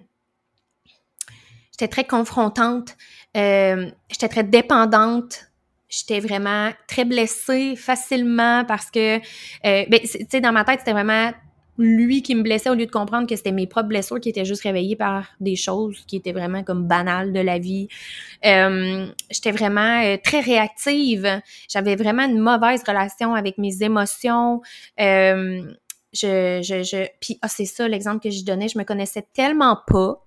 j'étais 1.73 1.89
très 1.89 2.05
confrontante. 2.05 2.95
Euh, 3.35 3.91
j'étais 4.09 4.29
très 4.29 4.45
dépendante. 4.45 5.50
J'étais 5.91 6.21
vraiment 6.21 6.71
très 6.87 7.05
blessée 7.05 7.75
facilement 7.75 8.65
parce 8.65 8.89
que, 8.89 9.17
euh, 9.17 9.19
ben, 9.63 9.99
tu 9.99 10.25
sais, 10.29 10.41
dans 10.41 10.53
ma 10.53 10.63
tête, 10.63 10.79
c'était 10.79 10.93
vraiment 10.93 11.31
lui 11.77 12.21
qui 12.21 12.35
me 12.35 12.43
blessait 12.43 12.69
au 12.69 12.75
lieu 12.75 12.85
de 12.85 12.91
comprendre 12.91 13.27
que 13.27 13.35
c'était 13.35 13.51
mes 13.51 13.67
propres 13.67 13.89
blessures 13.89 14.19
qui 14.19 14.29
étaient 14.29 14.45
juste 14.45 14.63
réveillées 14.63 14.95
par 14.95 15.27
des 15.39 15.55
choses 15.55 16.03
qui 16.07 16.15
étaient 16.15 16.31
vraiment 16.31 16.63
comme 16.63 16.87
banales 16.87 17.33
de 17.33 17.39
la 17.39 17.59
vie. 17.59 17.87
Euh, 18.45 19.07
j'étais 19.29 19.51
vraiment 19.51 20.01
euh, 20.03 20.17
très 20.23 20.39
réactive. 20.39 21.41
J'avais 21.67 21.95
vraiment 21.95 22.23
une 22.23 22.39
mauvaise 22.39 22.83
relation 22.87 23.33
avec 23.35 23.57
mes 23.57 23.83
émotions. 23.83 24.61
Euh, 24.99 25.61
je, 26.13 26.61
je, 26.63 26.83
je, 26.83 27.07
puis 27.19 27.37
ah, 27.41 27.47
c'est 27.47 27.65
ça 27.65 27.87
l'exemple 27.87 28.21
que 28.21 28.29
je 28.29 28.43
donnais. 28.45 28.67
Je 28.67 28.77
me 28.77 28.83
connaissais 28.83 29.25
tellement 29.33 29.77
pas. 29.87 30.23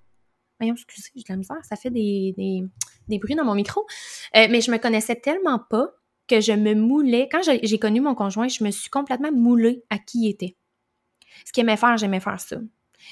Voyons, 0.61 0.75
excusez, 0.75 1.11
j'ai 1.14 1.23
de 1.23 1.29
la 1.29 1.37
misère. 1.37 1.64
Ça 1.64 1.77
fait 1.77 1.90
des, 1.90 2.35
des, 2.37 2.64
des 3.09 3.19
bruits 3.19 3.35
dans 3.35 3.45
mon 3.45 3.55
micro. 3.55 3.87
mais 4.35 4.61
je 4.61 4.71
me 4.71 4.79
connaissais 4.79 5.17
tellement 5.17 5.59
pas 5.59 5.90
que 6.29 6.40
je 6.40 6.53
me 6.53 6.75
moulais. 6.75 7.29
Quand 7.31 7.40
j'ai 7.43 7.79
connu 7.79 8.01
mon 8.01 8.14
conjoint, 8.14 8.49
je 8.49 8.64
me 8.64 8.71
suis 8.71 8.90
complètement 8.90 9.33
moulée 9.33 9.85
à 9.90 9.99
qui 9.99 10.25
il 10.27 10.31
était. 10.31 10.57
Ce 11.45 11.53
qu'il 11.53 11.62
aimait 11.62 11.77
faire, 11.77 11.97
j'aimais 11.97 12.21
faire 12.21 12.40
ça. 12.40 12.57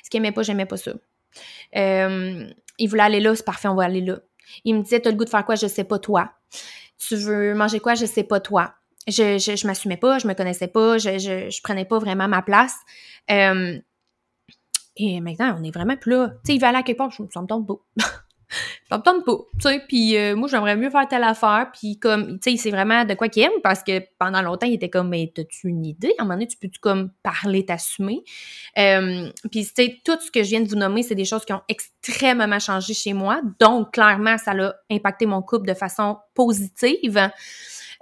Ce 0.02 0.10
qu'il 0.10 0.18
aimait 0.18 0.32
pas, 0.32 0.42
j'aimais 0.42 0.66
pas 0.66 0.76
ça. 0.76 0.92
Euh, 1.76 2.48
il 2.78 2.88
voulait 2.88 3.02
aller 3.02 3.20
là, 3.20 3.34
c'est 3.34 3.44
parfait, 3.44 3.68
on 3.68 3.74
va 3.74 3.84
aller 3.84 4.00
là. 4.00 4.20
Il 4.64 4.74
me 4.76 4.82
disait, 4.82 5.00
t'as 5.00 5.10
le 5.10 5.16
goût 5.16 5.24
de 5.24 5.30
faire 5.30 5.44
quoi, 5.44 5.54
je 5.54 5.66
sais 5.66 5.84
pas 5.84 5.98
toi. 5.98 6.32
Tu 6.98 7.16
veux 7.16 7.54
manger 7.54 7.80
quoi, 7.80 7.94
je 7.94 8.06
sais 8.06 8.24
pas 8.24 8.40
toi. 8.40 8.74
Je, 9.08 9.38
je, 9.38 9.56
je 9.56 9.66
m'assumais 9.66 9.96
pas, 9.96 10.18
je 10.18 10.28
me 10.28 10.34
connaissais 10.34 10.68
pas, 10.68 10.96
je, 10.98 11.18
je, 11.18 11.50
je 11.50 11.62
prenais 11.62 11.84
pas 11.84 11.98
vraiment 11.98 12.28
ma 12.28 12.42
place. 12.42 12.76
Euh, 13.30 13.78
et 14.96 15.20
maintenant, 15.20 15.56
on 15.58 15.64
est 15.64 15.70
vraiment 15.70 15.96
plus 15.96 16.12
là. 16.12 16.28
Tu 16.28 16.34
sais, 16.44 16.54
il 16.54 16.60
va 16.60 16.68
aller 16.68 16.78
à 16.78 16.82
quelque 16.82 16.98
part, 16.98 17.10
je, 17.10 17.22
ça 17.32 17.40
me 17.40 17.46
tombe 17.46 17.66
beau. 17.66 17.82
ça 18.90 18.98
me 18.98 19.02
tente 19.02 19.24
pas, 19.24 19.38
tu 19.58 19.68
sais, 19.68 19.82
puis 19.88 20.16
euh, 20.16 20.36
moi, 20.36 20.48
j'aimerais 20.48 20.76
mieux 20.76 20.90
faire 20.90 21.08
telle 21.08 21.24
affaire, 21.24 21.70
puis 21.72 21.98
comme, 21.98 22.38
tu 22.38 22.50
sais, 22.50 22.56
c'est 22.56 22.70
vraiment 22.70 23.04
de 23.04 23.14
quoi 23.14 23.28
qu'il 23.28 23.42
aime, 23.42 23.52
parce 23.62 23.82
que 23.82 24.00
pendant 24.18 24.42
longtemps, 24.42 24.66
il 24.66 24.74
était 24.74 24.90
comme, 24.90 25.08
mais 25.08 25.32
t'as-tu 25.34 25.68
une 25.68 25.84
idée? 25.84 26.14
À 26.18 26.22
un 26.22 26.24
moment 26.24 26.34
donné, 26.34 26.46
tu 26.46 26.56
peux-tu 26.58 26.78
comme 26.78 27.10
parler, 27.22 27.64
t'assumer? 27.64 28.22
Euh, 28.78 29.30
puis, 29.50 29.64
tu 29.64 29.72
sais, 29.74 30.00
tout 30.04 30.18
ce 30.20 30.30
que 30.30 30.42
je 30.42 30.50
viens 30.50 30.60
de 30.60 30.68
vous 30.68 30.76
nommer, 30.76 31.02
c'est 31.02 31.14
des 31.14 31.24
choses 31.24 31.44
qui 31.44 31.52
ont 31.52 31.62
extrêmement 31.68 32.58
changé 32.58 32.94
chez 32.94 33.12
moi, 33.14 33.40
donc, 33.58 33.92
clairement, 33.92 34.36
ça 34.38 34.52
a 34.52 34.72
impacté 34.90 35.26
mon 35.26 35.42
couple 35.42 35.66
de 35.66 35.74
façon 35.74 36.18
positive. 36.34 37.30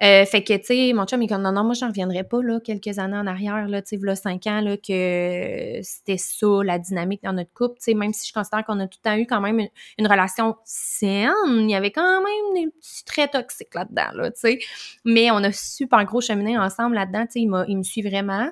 Euh, 0.02 0.24
fait 0.24 0.42
que, 0.42 0.56
tu 0.56 0.64
sais, 0.64 0.92
mon 0.94 1.04
chum, 1.04 1.20
il 1.20 1.26
est 1.26 1.28
comme, 1.28 1.42
non, 1.42 1.52
non, 1.52 1.64
moi, 1.64 1.74
j'en 1.74 1.88
reviendrai 1.88 2.24
pas, 2.24 2.42
là, 2.42 2.58
quelques 2.60 2.98
années 2.98 3.16
en 3.16 3.26
arrière, 3.26 3.68
là, 3.68 3.82
tu 3.82 3.98
sais, 3.98 4.04
là, 4.04 4.16
cinq 4.16 4.46
ans, 4.46 4.60
là, 4.60 4.76
que 4.76 5.80
c'était 5.82 6.16
ça, 6.16 6.46
la 6.64 6.78
dynamique 6.78 7.22
dans 7.22 7.32
notre 7.32 7.52
couple, 7.52 7.76
tu 7.76 7.84
sais, 7.84 7.94
même 7.94 8.12
si 8.12 8.26
je 8.26 8.32
considère 8.32 8.64
qu'on 8.64 8.80
a 8.80 8.86
tout 8.86 8.98
le 9.04 9.10
temps 9.10 9.16
eu 9.16 9.26
quand 9.26 9.40
même 9.40 9.60
une, 9.98 10.06
relation 10.06 10.56
saine, 10.64 11.30
il 11.48 11.70
y 11.70 11.74
avait 11.74 11.90
quand 11.90 12.22
même 12.22 12.54
des 12.54 12.70
petits 12.70 13.04
traits 13.04 13.32
toxiques 13.32 13.74
là-dedans, 13.74 14.12
là, 14.14 14.30
tu 14.30 14.40
sais. 14.40 14.58
Mais 15.04 15.30
on 15.30 15.38
a 15.38 15.52
super 15.52 16.04
gros 16.04 16.20
cheminé 16.20 16.56
ensemble 16.58 16.94
là-dedans, 16.94 17.26
tu 17.26 17.32
sais, 17.32 17.40
il, 17.40 17.64
il 17.68 17.76
me 17.76 17.82
suit 17.82 18.02
vraiment. 18.02 18.50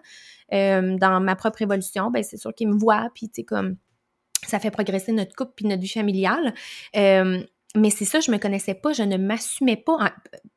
Euh, 0.54 0.96
dans 0.96 1.20
ma 1.20 1.36
propre 1.36 1.60
évolution, 1.60 2.10
ben 2.10 2.22
c'est 2.22 2.38
sûr 2.38 2.54
qu'il 2.54 2.68
me 2.68 2.78
voit, 2.78 3.10
puis 3.14 3.28
tu 3.28 3.36
sais, 3.36 3.44
comme 3.44 3.76
ça 4.46 4.58
fait 4.58 4.70
progresser 4.70 5.12
notre 5.12 5.34
couple 5.34 5.52
puis 5.56 5.66
notre 5.66 5.82
vie 5.82 5.88
familiale. 5.88 6.54
Euh, 6.96 7.42
mais 7.74 7.90
c'est 7.90 8.04
ça, 8.04 8.20
je 8.20 8.30
me 8.30 8.38
connaissais 8.38 8.74
pas, 8.74 8.92
je 8.92 9.02
ne 9.02 9.16
m'assumais 9.16 9.76
pas 9.76 10.14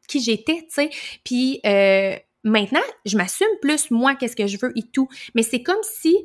qui 0.08 0.22
j'étais, 0.22 0.60
tu 0.64 0.70
sais. 0.70 0.90
Puis 1.24 1.60
euh, 1.66 2.16
maintenant, 2.44 2.82
je 3.06 3.18
m'assume 3.18 3.48
plus 3.62 3.92
moi, 3.92 4.16
qu'est-ce 4.16 4.36
que 4.36 4.48
je 4.48 4.58
veux 4.62 4.72
et 4.78 4.84
tout. 4.84 5.08
Mais 5.36 5.44
c'est 5.44 5.64
comme 5.64 5.82
si 5.84 6.18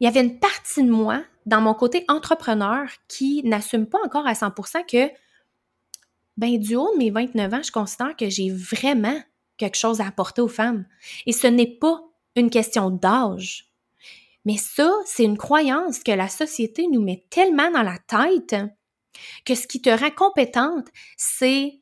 il 0.00 0.04
y 0.04 0.06
avait 0.06 0.20
une 0.20 0.38
partie 0.38 0.82
de 0.82 0.90
moi 0.90 1.22
dans 1.46 1.60
mon 1.60 1.74
côté 1.74 2.04
entrepreneur 2.08 2.88
qui 3.08 3.42
n'assume 3.44 3.86
pas 3.86 3.98
encore 4.04 4.26
à 4.26 4.32
100% 4.32 4.86
que, 4.86 5.12
ben, 6.36 6.58
du 6.58 6.74
haut 6.76 6.92
de 6.94 6.98
mes 6.98 7.10
29 7.10 7.54
ans, 7.54 7.62
je 7.62 7.72
considère 7.72 8.16
que 8.16 8.28
j'ai 8.28 8.50
vraiment 8.50 9.18
quelque 9.56 9.76
chose 9.76 10.00
à 10.00 10.06
apporter 10.06 10.42
aux 10.42 10.48
femmes. 10.48 10.84
Et 11.26 11.32
ce 11.32 11.46
n'est 11.46 11.78
pas 11.78 12.02
une 12.36 12.50
question 12.50 12.90
d'âge. 12.90 13.70
Mais 14.44 14.56
ça, 14.56 14.92
c'est 15.06 15.24
une 15.24 15.38
croyance 15.38 16.02
que 16.02 16.12
la 16.12 16.28
société 16.28 16.86
nous 16.88 17.02
met 17.02 17.24
tellement 17.30 17.70
dans 17.70 17.82
la 17.82 17.98
tête 17.98 18.56
que 19.44 19.54
ce 19.54 19.66
qui 19.66 19.80
te 19.80 19.90
rend 19.90 20.10
compétente, 20.10 20.88
c'est 21.16 21.80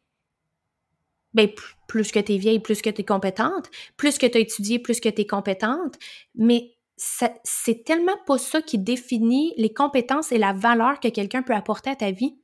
ben, 1.35 1.49
plus 1.89 2.13
que 2.13 2.21
tu 2.21 2.35
es 2.35 2.39
vieille, 2.39 2.61
plus 2.61 2.83
que 2.83 2.91
tu 2.91 3.03
es 3.03 3.05
compétente, 3.05 3.71
plus 3.97 4.19
que 4.19 4.27
tu 4.27 4.39
as 4.39 4.41
étudié, 4.41 4.79
plus 4.79 5.01
que 5.01 5.09
tu 5.09 5.23
es 5.23 5.27
compétente, 5.27 5.99
mais 6.35 6.75
c'est 6.97 7.85
tellement 7.85 8.17
pas 8.27 8.39
ça 8.39 8.63
qui 8.63 8.79
définit 8.79 9.55
les 9.57 9.73
compétences 9.73 10.31
et 10.31 10.39
la 10.39 10.53
valeur 10.53 11.01
que 11.01 11.09
quelqu'un 11.09 11.43
peut 11.43 11.55
apporter 11.55 11.91
à 11.91 11.97
ta 11.97 12.11
vie. 12.13 12.37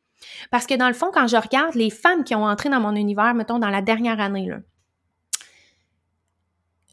Parce 0.51 0.67
que 0.67 0.75
dans 0.75 0.89
le 0.89 0.95
fond, 0.95 1.11
quand 1.13 1.29
je 1.29 1.37
regarde 1.37 1.77
les 1.77 1.91
femmes 1.91 2.25
qui 2.25 2.35
ont 2.35 2.45
entré 2.45 2.69
dans 2.69 2.81
mon 2.81 2.97
univers, 2.97 3.35
mettons, 3.35 3.61
dans 3.61 3.71
la 3.71 3.83
dernière 3.83 4.19
année, 4.19 4.49
là, 4.49 4.59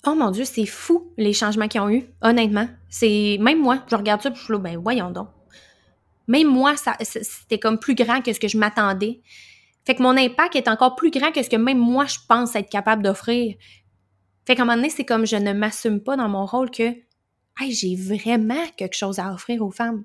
oh 0.05 0.13
mon 0.13 0.29
Dieu, 0.29 0.45
c'est 0.45 0.67
fou 0.67 1.11
les 1.17 1.33
changements 1.33 1.67
qu'ils 1.67 1.81
ont 1.81 1.89
eu, 1.89 2.05
honnêtement. 2.21 2.67
C'est 2.89 3.37
Même 3.41 3.61
moi, 3.61 3.83
je 3.89 3.95
regarde 3.95 4.21
ça 4.21 4.29
et 4.29 4.35
je 4.35 4.43
suis 4.43 4.53
là, 4.53 4.59
ben 4.59 4.77
voyons 4.77 5.09
donc. 5.09 5.29
Même 6.27 6.47
moi, 6.47 6.75
ça, 6.75 6.95
c'était 7.01 7.59
comme 7.59 7.79
plus 7.79 7.95
grand 7.95 8.21
que 8.21 8.33
ce 8.33 8.39
que 8.39 8.47
je 8.47 8.57
m'attendais. 8.57 9.21
Fait 9.85 9.95
que 9.95 10.01
mon 10.01 10.17
impact 10.17 10.55
est 10.55 10.67
encore 10.67 10.95
plus 10.95 11.11
grand 11.11 11.31
que 11.31 11.43
ce 11.43 11.49
que 11.49 11.55
même 11.55 11.77
moi, 11.77 12.05
je 12.05 12.17
pense 12.27 12.55
être 12.55 12.69
capable 12.69 13.03
d'offrir. 13.03 13.55
Fait 14.45 14.55
qu'à 14.55 14.63
un 14.63 14.65
moment 14.65 14.77
donné, 14.77 14.89
c'est 14.89 15.05
comme 15.05 15.25
je 15.25 15.35
ne 15.35 15.53
m'assume 15.53 16.01
pas 16.01 16.15
dans 16.15 16.29
mon 16.29 16.45
rôle 16.45 16.71
que 16.71 16.83
hey, 17.59 17.71
j'ai 17.71 17.95
vraiment 17.95 18.65
quelque 18.77 18.95
chose 18.95 19.19
à 19.19 19.31
offrir 19.31 19.61
aux 19.61 19.71
femmes. 19.71 20.03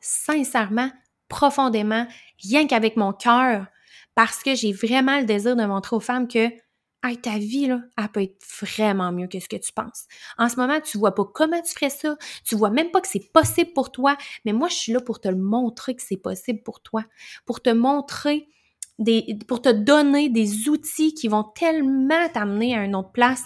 Sincèrement, 0.00 0.90
profondément, 1.28 2.06
rien 2.42 2.66
qu'avec 2.66 2.96
mon 2.96 3.12
cœur, 3.12 3.66
parce 4.14 4.42
que 4.42 4.54
j'ai 4.54 4.72
vraiment 4.72 5.18
le 5.18 5.24
désir 5.24 5.56
de 5.56 5.64
montrer 5.64 5.96
aux 5.96 6.00
femmes 6.00 6.28
que 6.28 6.50
Hey, 7.04 7.16
ta 7.16 7.36
vie, 7.36 7.66
là, 7.66 7.80
elle 7.98 8.08
peut 8.08 8.22
être 8.22 8.44
vraiment 8.60 9.10
mieux 9.10 9.26
que 9.26 9.40
ce 9.40 9.48
que 9.48 9.56
tu 9.56 9.72
penses. 9.72 10.06
En 10.38 10.48
ce 10.48 10.56
moment, 10.56 10.80
tu 10.80 10.98
vois 10.98 11.14
pas 11.14 11.24
comment 11.24 11.60
tu 11.60 11.72
ferais 11.72 11.90
ça, 11.90 12.16
tu 12.44 12.54
vois 12.54 12.70
même 12.70 12.92
pas 12.92 13.00
que 13.00 13.08
c'est 13.08 13.32
possible 13.32 13.72
pour 13.72 13.90
toi, 13.90 14.16
mais 14.44 14.52
moi, 14.52 14.68
je 14.68 14.74
suis 14.74 14.92
là 14.92 15.00
pour 15.00 15.20
te 15.20 15.26
le 15.28 15.36
montrer 15.36 15.96
que 15.96 16.02
c'est 16.02 16.16
possible 16.16 16.62
pour 16.62 16.80
toi, 16.80 17.04
pour 17.44 17.60
te 17.60 17.70
montrer 17.70 18.46
des, 19.00 19.36
pour 19.48 19.60
te 19.62 19.68
donner 19.68 20.28
des 20.28 20.68
outils 20.68 21.12
qui 21.14 21.26
vont 21.26 21.42
tellement 21.42 22.28
t'amener 22.32 22.76
à 22.76 22.84
une 22.84 22.94
autre 22.94 23.10
place. 23.10 23.44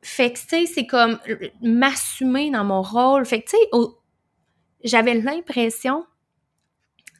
Fait 0.00 0.32
que, 0.32 0.38
tu 0.38 0.46
sais, 0.48 0.66
c'est 0.66 0.86
comme 0.86 1.18
m'assumer 1.62 2.50
dans 2.50 2.64
mon 2.64 2.82
rôle. 2.82 3.24
Fait 3.24 3.42
que, 3.42 3.50
tu 3.50 3.56
sais, 3.56 3.88
j'avais 4.84 5.14
l'impression 5.14 6.04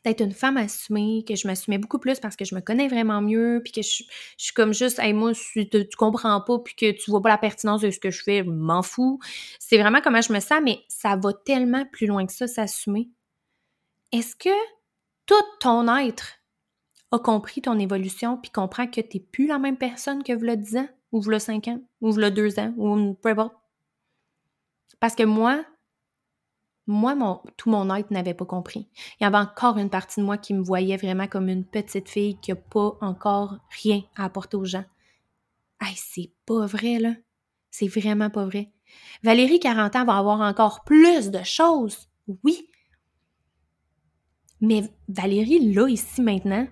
d'être 0.05 0.21
une 0.21 0.33
femme 0.33 0.57
assumée, 0.57 1.25
que 1.27 1.37
je 1.37 1.47
m'assumais 1.47 1.79
beaucoup 1.79 1.99
plus 1.99 2.19
parce 2.19 2.37
que 2.37 2.45
je 2.45 2.55
me 2.55 2.61
connais 2.61 2.89
vraiment 2.89 3.21
mieux, 3.21 3.61
puis 3.63 3.73
que 3.73 3.83
je, 3.83 4.03
suis 4.37 4.55
comme 4.55 4.75
juste, 4.75 4.99
hey, 4.99 5.13
moi, 5.13 5.33
tu, 5.33 5.69
tu 5.69 5.97
comprends 5.97 6.41
pas, 6.41 6.59
puis 6.59 6.75
que 6.75 6.91
tu 6.91 7.11
vois 7.11 7.23
pas 7.23 7.29
la 7.29 7.39
pertinence 7.39 7.83
de 7.83 7.91
ce 7.91 8.01
que 8.01 8.11
je 8.11 8.23
fais, 8.23 8.43
m'en 8.43 8.83
fous. 8.83 9.21
C'est 9.59 9.79
vraiment 9.79 10.01
comment 10.01 10.21
je 10.21 10.33
me 10.33 10.41
sens, 10.41 10.61
mais 10.63 10.81
ça 10.89 11.17
va 11.17 11.33
tellement 11.33 11.85
plus 11.87 12.07
loin 12.07 12.27
que 12.27 12.33
ça, 12.33 12.47
s'assumer. 12.47 13.11
Est-ce 14.11 14.37
que 14.37 14.51
tout 15.27 15.35
ton 15.61 15.89
être 15.97 16.39
a 17.13 17.19
compris 17.19 17.63
ton 17.63 17.79
évolution, 17.79 18.39
puis 18.39 18.51
comprend 18.51 18.87
que 18.87 19.01
t'es 19.01 19.21
plus 19.21 19.47
la 19.47 19.59
même 19.59 19.77
personne 19.77 20.23
que 20.23 20.33
v'là 20.33 20.57
10 20.57 20.77
ans, 20.79 20.89
ou 21.13 21.21
v'là 21.21 21.39
5 21.39 21.69
ans, 21.69 21.81
ou 22.01 22.11
v'là 22.11 22.31
2 22.31 22.59
ans, 22.59 22.75
ou 22.77 23.15
peu 23.15 23.29
importe? 23.29 23.55
Parce 24.99 25.15
que 25.15 25.25
moi, 25.25 25.65
moi, 26.87 27.43
tout 27.57 27.71
mon 27.71 27.95
être 27.95 28.11
n'avait 28.11 28.35
pas 28.35 28.45
compris. 28.45 28.89
Il 29.21 29.25
y 29.25 29.27
avait 29.27 29.39
encore 29.39 29.79
une 29.79 29.91
partie 29.91 30.21
de 30.21 30.25
moi 30.25 30.37
qui 30.37 30.53
me 30.55 30.63
voyait 30.63 30.97
vraiment 30.97 31.29
comme 31.29 31.49
une 31.49 31.65
petite 31.65 32.09
fille 32.09 32.39
qui 32.41 32.51
n'a 32.51 32.57
pas 32.57 32.97
encore 33.01 33.59
rien 33.83 34.03
à 34.17 34.25
apporter 34.25 34.57
aux 34.57 34.65
gens. 34.65 34.85
Hey, 35.81 35.95
c'est 35.97 36.33
pas 36.47 36.67
vrai, 36.67 36.99
là. 36.99 37.15
C'est 37.71 37.89
vraiment 37.89 38.31
pas 38.31 38.45
vrai. 38.45 38.71
Valérie, 39.23 39.61
40 39.61 39.97
ans, 39.97 40.05
va 40.05 40.19
avoir 40.19 40.41
encore 40.41 40.85
plus 40.85 41.31
de 41.31 41.43
choses. 41.43 42.09
Oui. 42.45 42.69
Mais 44.61 44.83
Valérie, 45.09 45.73
là, 45.73 45.89
ici, 45.89 46.21
maintenant, 46.21 46.67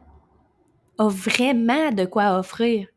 a 0.99 1.09
vraiment 1.09 1.93
de 1.93 2.05
quoi 2.05 2.39
offrir. 2.39 2.89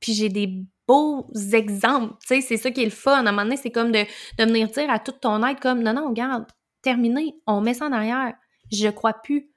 Puis 0.00 0.14
j'ai 0.14 0.28
des 0.28 0.64
beaux 0.86 1.28
exemples. 1.52 2.14
Tu 2.26 2.42
c'est 2.42 2.56
ça 2.56 2.70
qui 2.70 2.82
est 2.82 2.86
le 2.86 2.90
fun. 2.90 3.12
À 3.12 3.20
un 3.20 3.22
moment 3.22 3.42
donné, 3.42 3.56
c'est 3.56 3.70
comme 3.70 3.92
de, 3.92 4.04
venir 4.38 4.68
dire 4.68 4.90
à 4.90 4.98
tout 4.98 5.12
ton 5.12 5.44
être 5.46 5.60
comme 5.60 5.82
non, 5.82 5.92
non, 5.92 6.08
regarde, 6.08 6.46
terminé, 6.82 7.36
on 7.46 7.60
met 7.60 7.74
ça 7.74 7.86
en 7.86 7.92
arrière. 7.92 8.34
Je 8.70 8.88
crois 8.88 9.14
plus 9.14 9.50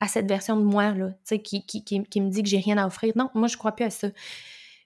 à 0.00 0.08
cette 0.08 0.26
version 0.26 0.56
de 0.56 0.64
moi, 0.64 0.92
là, 0.92 1.10
qui, 1.44 1.64
qui, 1.64 2.20
me 2.20 2.30
dit 2.30 2.42
que 2.42 2.48
j'ai 2.48 2.58
rien 2.58 2.78
à 2.78 2.86
offrir. 2.86 3.12
Non, 3.16 3.28
moi, 3.34 3.48
je 3.48 3.56
crois 3.56 3.72
plus 3.72 3.84
à 3.84 3.90
ça. 3.90 4.08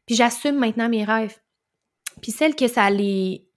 Puis 0.07 0.17
j'assume 0.17 0.59
maintenant 0.59 0.89
mes 0.89 1.05
rêves. 1.05 1.39
Puis 2.21 2.33
celles 2.33 2.57
que 2.57 2.69
ça 2.69 2.91
les. 2.91 3.49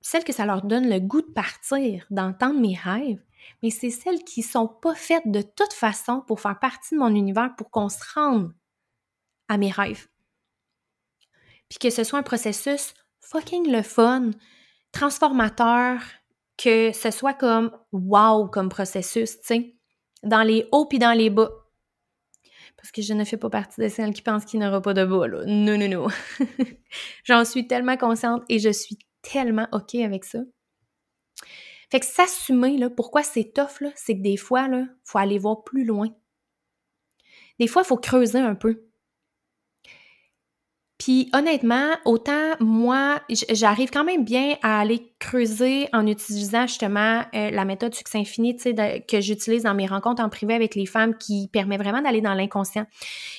Celles 0.00 0.24
que 0.24 0.32
ça 0.32 0.44
leur 0.44 0.62
donne 0.62 0.88
le 0.88 1.00
goût 1.00 1.22
de 1.22 1.32
partir, 1.32 2.04
d'entendre 2.10 2.60
mes 2.60 2.74
rêves, 2.74 3.22
mais 3.62 3.70
c'est 3.70 3.90
celles 3.90 4.22
qui 4.22 4.42
sont 4.42 4.68
pas 4.68 4.94
faites 4.94 5.26
de 5.26 5.40
toute 5.40 5.72
façon 5.72 6.22
pour 6.26 6.40
faire 6.40 6.58
partie 6.58 6.94
de 6.94 7.00
mon 7.00 7.14
univers 7.14 7.54
pour 7.56 7.70
qu'on 7.70 7.88
se 7.88 8.02
rende 8.14 8.52
à 9.48 9.56
mes 9.56 9.70
rêves. 9.70 10.06
Puis 11.68 11.78
que 11.78 11.90
ce 11.90 12.04
soit 12.04 12.18
un 12.18 12.22
processus 12.22 12.94
fucking 13.20 13.70
le 13.70 13.82
fun, 13.82 14.30
transformateur, 14.92 16.00
que 16.56 16.92
ce 16.92 17.10
soit 17.10 17.34
comme 17.34 17.70
wow 17.92 18.48
comme 18.48 18.68
processus, 18.68 19.38
tu 19.40 19.46
sais, 19.46 19.74
dans 20.22 20.42
les 20.42 20.68
hauts 20.72 20.86
puis 20.86 20.98
dans 20.98 21.16
les 21.16 21.30
bas. 21.30 21.50
Parce 22.76 22.92
que 22.92 23.02
je 23.02 23.14
ne 23.14 23.24
fais 23.24 23.38
pas 23.38 23.50
partie 23.50 23.80
de 23.80 23.88
celles 23.88 24.12
qui 24.12 24.22
pensent 24.22 24.44
qu'il 24.44 24.60
n'y 24.60 24.66
aura 24.66 24.82
pas 24.82 24.94
de 24.94 25.04
bas, 25.04 25.26
là. 25.26 25.44
Non, 25.46 25.78
non, 25.78 25.88
non. 25.88 26.06
J'en 27.24 27.44
suis 27.44 27.66
tellement 27.66 27.96
consciente 27.96 28.42
et 28.48 28.58
je 28.58 28.68
suis 28.68 28.98
tellement 29.22 29.66
OK 29.72 29.94
avec 29.94 30.24
ça. 30.24 30.40
Fait 31.90 32.00
que 32.00 32.06
s'assumer, 32.06 32.76
là, 32.76 32.90
pourquoi 32.90 33.22
c'est 33.22 33.52
tough, 33.54 33.80
là, 33.80 33.90
c'est 33.94 34.16
que 34.16 34.22
des 34.22 34.36
fois, 34.36 34.68
là, 34.68 34.84
faut 35.04 35.18
aller 35.18 35.38
voir 35.38 35.64
plus 35.64 35.84
loin. 35.84 36.08
Des 37.58 37.66
fois, 37.66 37.82
il 37.82 37.86
faut 37.86 37.96
creuser 37.96 38.40
un 38.40 38.54
peu. 38.54 38.84
Puis 41.04 41.28
honnêtement, 41.34 41.90
autant 42.06 42.54
moi, 42.60 43.20
j'arrive 43.50 43.90
quand 43.90 44.04
même 44.04 44.24
bien 44.24 44.56
à 44.62 44.80
aller 44.80 45.12
creuser 45.18 45.86
en 45.92 46.06
utilisant 46.06 46.66
justement 46.66 47.26
euh, 47.34 47.50
la 47.50 47.66
méthode 47.66 47.94
succès 47.94 48.16
infini 48.16 48.56
que 48.56 49.20
j'utilise 49.20 49.64
dans 49.64 49.74
mes 49.74 49.86
rencontres 49.86 50.22
en 50.22 50.30
privé 50.30 50.54
avec 50.54 50.74
les 50.74 50.86
femmes 50.86 51.14
qui 51.18 51.50
permet 51.52 51.76
vraiment 51.76 52.00
d'aller 52.00 52.22
dans 52.22 52.32
l'inconscient, 52.32 52.86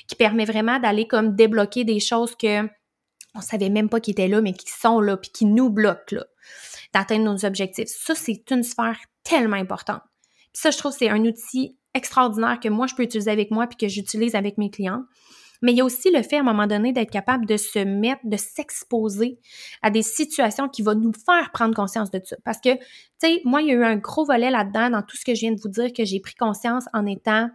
qui 0.08 0.16
permet 0.16 0.46
vraiment 0.46 0.78
d'aller 0.78 1.08
comme 1.08 1.36
débloquer 1.36 1.86
des 1.86 2.00
choses 2.00 2.36
que 2.36 2.70
on 3.34 3.42
savait 3.42 3.70
même 3.70 3.90
pas 3.90 4.00
qu'ils 4.00 4.12
étaient 4.12 4.28
là, 4.28 4.42
mais 4.42 4.54
qui 4.54 4.70
sont 4.70 5.00
là, 5.00 5.18
puis 5.18 5.32
qui 5.32 5.46
nous 5.46 5.72
bloquent 5.72 6.18
là, 6.18 6.26
d'atteindre 6.94 7.24
nos 7.24 7.46
objectifs. 7.46 7.88
Ça, 7.88 8.14
c'est 8.14 8.44
une 8.52 8.62
sphère 8.62 9.00
tellement 9.24 9.58
importante. 9.58 10.04
Puis 10.54 10.62
ça, 10.62 10.70
je 10.70 10.78
trouve 10.78 10.92
c'est 10.92 11.10
un 11.10 11.26
outil 11.26 11.80
extraordinaire 11.96 12.60
que 12.60 12.70
moi, 12.70 12.86
je 12.86 12.94
peux 12.94 13.02
utiliser 13.02 13.32
avec 13.32 13.50
moi 13.50 13.66
puis 13.66 13.78
que 13.78 13.88
j'utilise 13.88 14.36
avec 14.36 14.60
mes 14.60 14.70
clients. 14.70 15.02
Mais 15.66 15.72
il 15.72 15.78
y 15.78 15.82
a 15.82 15.86
aussi 15.86 16.12
le 16.12 16.22
fait, 16.22 16.36
à 16.36 16.42
un 16.42 16.44
moment 16.44 16.68
donné, 16.68 16.94
d'être 16.94 17.10
capable 17.10 17.48
de 17.48 17.58
se 17.58 17.80
mettre, 17.80 18.22
de 18.24 18.38
s'exposer 18.38 19.40
à 19.82 19.90
des 19.90 20.04
situations 20.04 20.70
qui 20.70 20.84
vont 20.84 20.94
nous 20.94 21.12
faire 21.12 21.50
prendre 21.52 21.74
conscience 21.74 22.12
de 22.12 22.22
ça. 22.24 22.36
Parce 22.46 22.60
que, 22.62 22.76
tu 22.76 22.82
sais, 23.18 23.42
moi, 23.46 23.64
il 23.64 23.70
y 23.70 23.72
a 23.72 23.74
eu 23.74 23.84
un 23.84 23.96
gros 23.96 24.26
volet 24.26 24.52
là-dedans, 24.52 24.92
dans 24.92 25.02
tout 25.02 25.18
ce 25.18 25.26
que 25.26 25.34
je 25.34 25.40
viens 25.40 25.54
de 25.54 25.60
vous 25.60 25.70
dire, 25.70 25.92
que 25.92 26.06
j'ai 26.06 26.20
pris 26.20 26.36
conscience 26.36 26.86
en 26.94 27.08
étant 27.08 27.50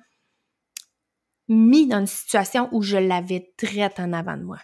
mis 1.47 1.87
dans 1.87 2.01
une 2.01 2.09
situation 2.09 2.69
où 2.73 2.83
je 2.83 2.97
l'avais 2.97 3.53
traite 3.57 4.01
en 4.01 4.13
avant 4.13 4.37
de 4.37 4.43
moi. 4.43 4.59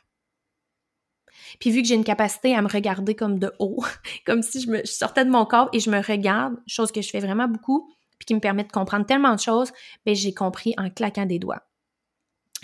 Puis 1.60 1.70
vu 1.70 1.82
que 1.82 1.86
j'ai 1.86 1.94
une 1.94 2.02
capacité 2.02 2.56
à 2.56 2.62
me 2.62 2.68
regarder 2.68 3.14
comme 3.14 3.38
de 3.38 3.52
haut, 3.60 3.84
comme 4.26 4.42
si 4.42 4.60
je, 4.60 4.68
me, 4.68 4.84
sortais 4.84 5.24
de 5.24 5.30
mon 5.30 5.46
corps 5.46 5.68
et 5.72 5.78
je 5.78 5.88
me 5.88 6.00
regarde, 6.00 6.56
chose 6.66 6.90
que 6.90 7.00
je 7.00 7.10
fais 7.10 7.20
vraiment 7.20 7.46
beaucoup, 7.46 7.88
puis 8.18 8.26
qui 8.26 8.34
me 8.34 8.40
permet 8.40 8.64
de 8.64 8.72
comprendre 8.72 9.06
tellement 9.06 9.36
de 9.36 9.40
choses, 9.40 9.70
ben 10.04 10.16
j'ai 10.16 10.34
compris 10.34 10.74
en 10.78 10.90
claquant 10.90 11.26
des 11.26 11.38
doigts. 11.38 11.62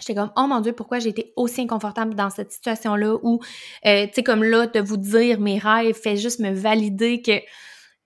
J'étais 0.02 0.16
comme, 0.16 0.32
oh 0.36 0.48
mon 0.48 0.60
Dieu, 0.60 0.72
pourquoi 0.72 0.98
j'ai 0.98 1.10
été 1.10 1.32
aussi 1.36 1.60
inconfortable 1.60 2.16
dans 2.16 2.28
cette 2.28 2.50
situation-là 2.50 3.18
où, 3.22 3.38
euh, 3.86 4.06
tu 4.08 4.14
sais, 4.14 4.22
comme 4.24 4.42
là, 4.42 4.66
de 4.66 4.80
vous 4.80 4.96
dire 4.96 5.38
mes 5.38 5.58
rêves 5.58 5.94
fait 5.94 6.16
juste 6.16 6.40
me 6.40 6.50
valider 6.50 7.22
que 7.22 7.40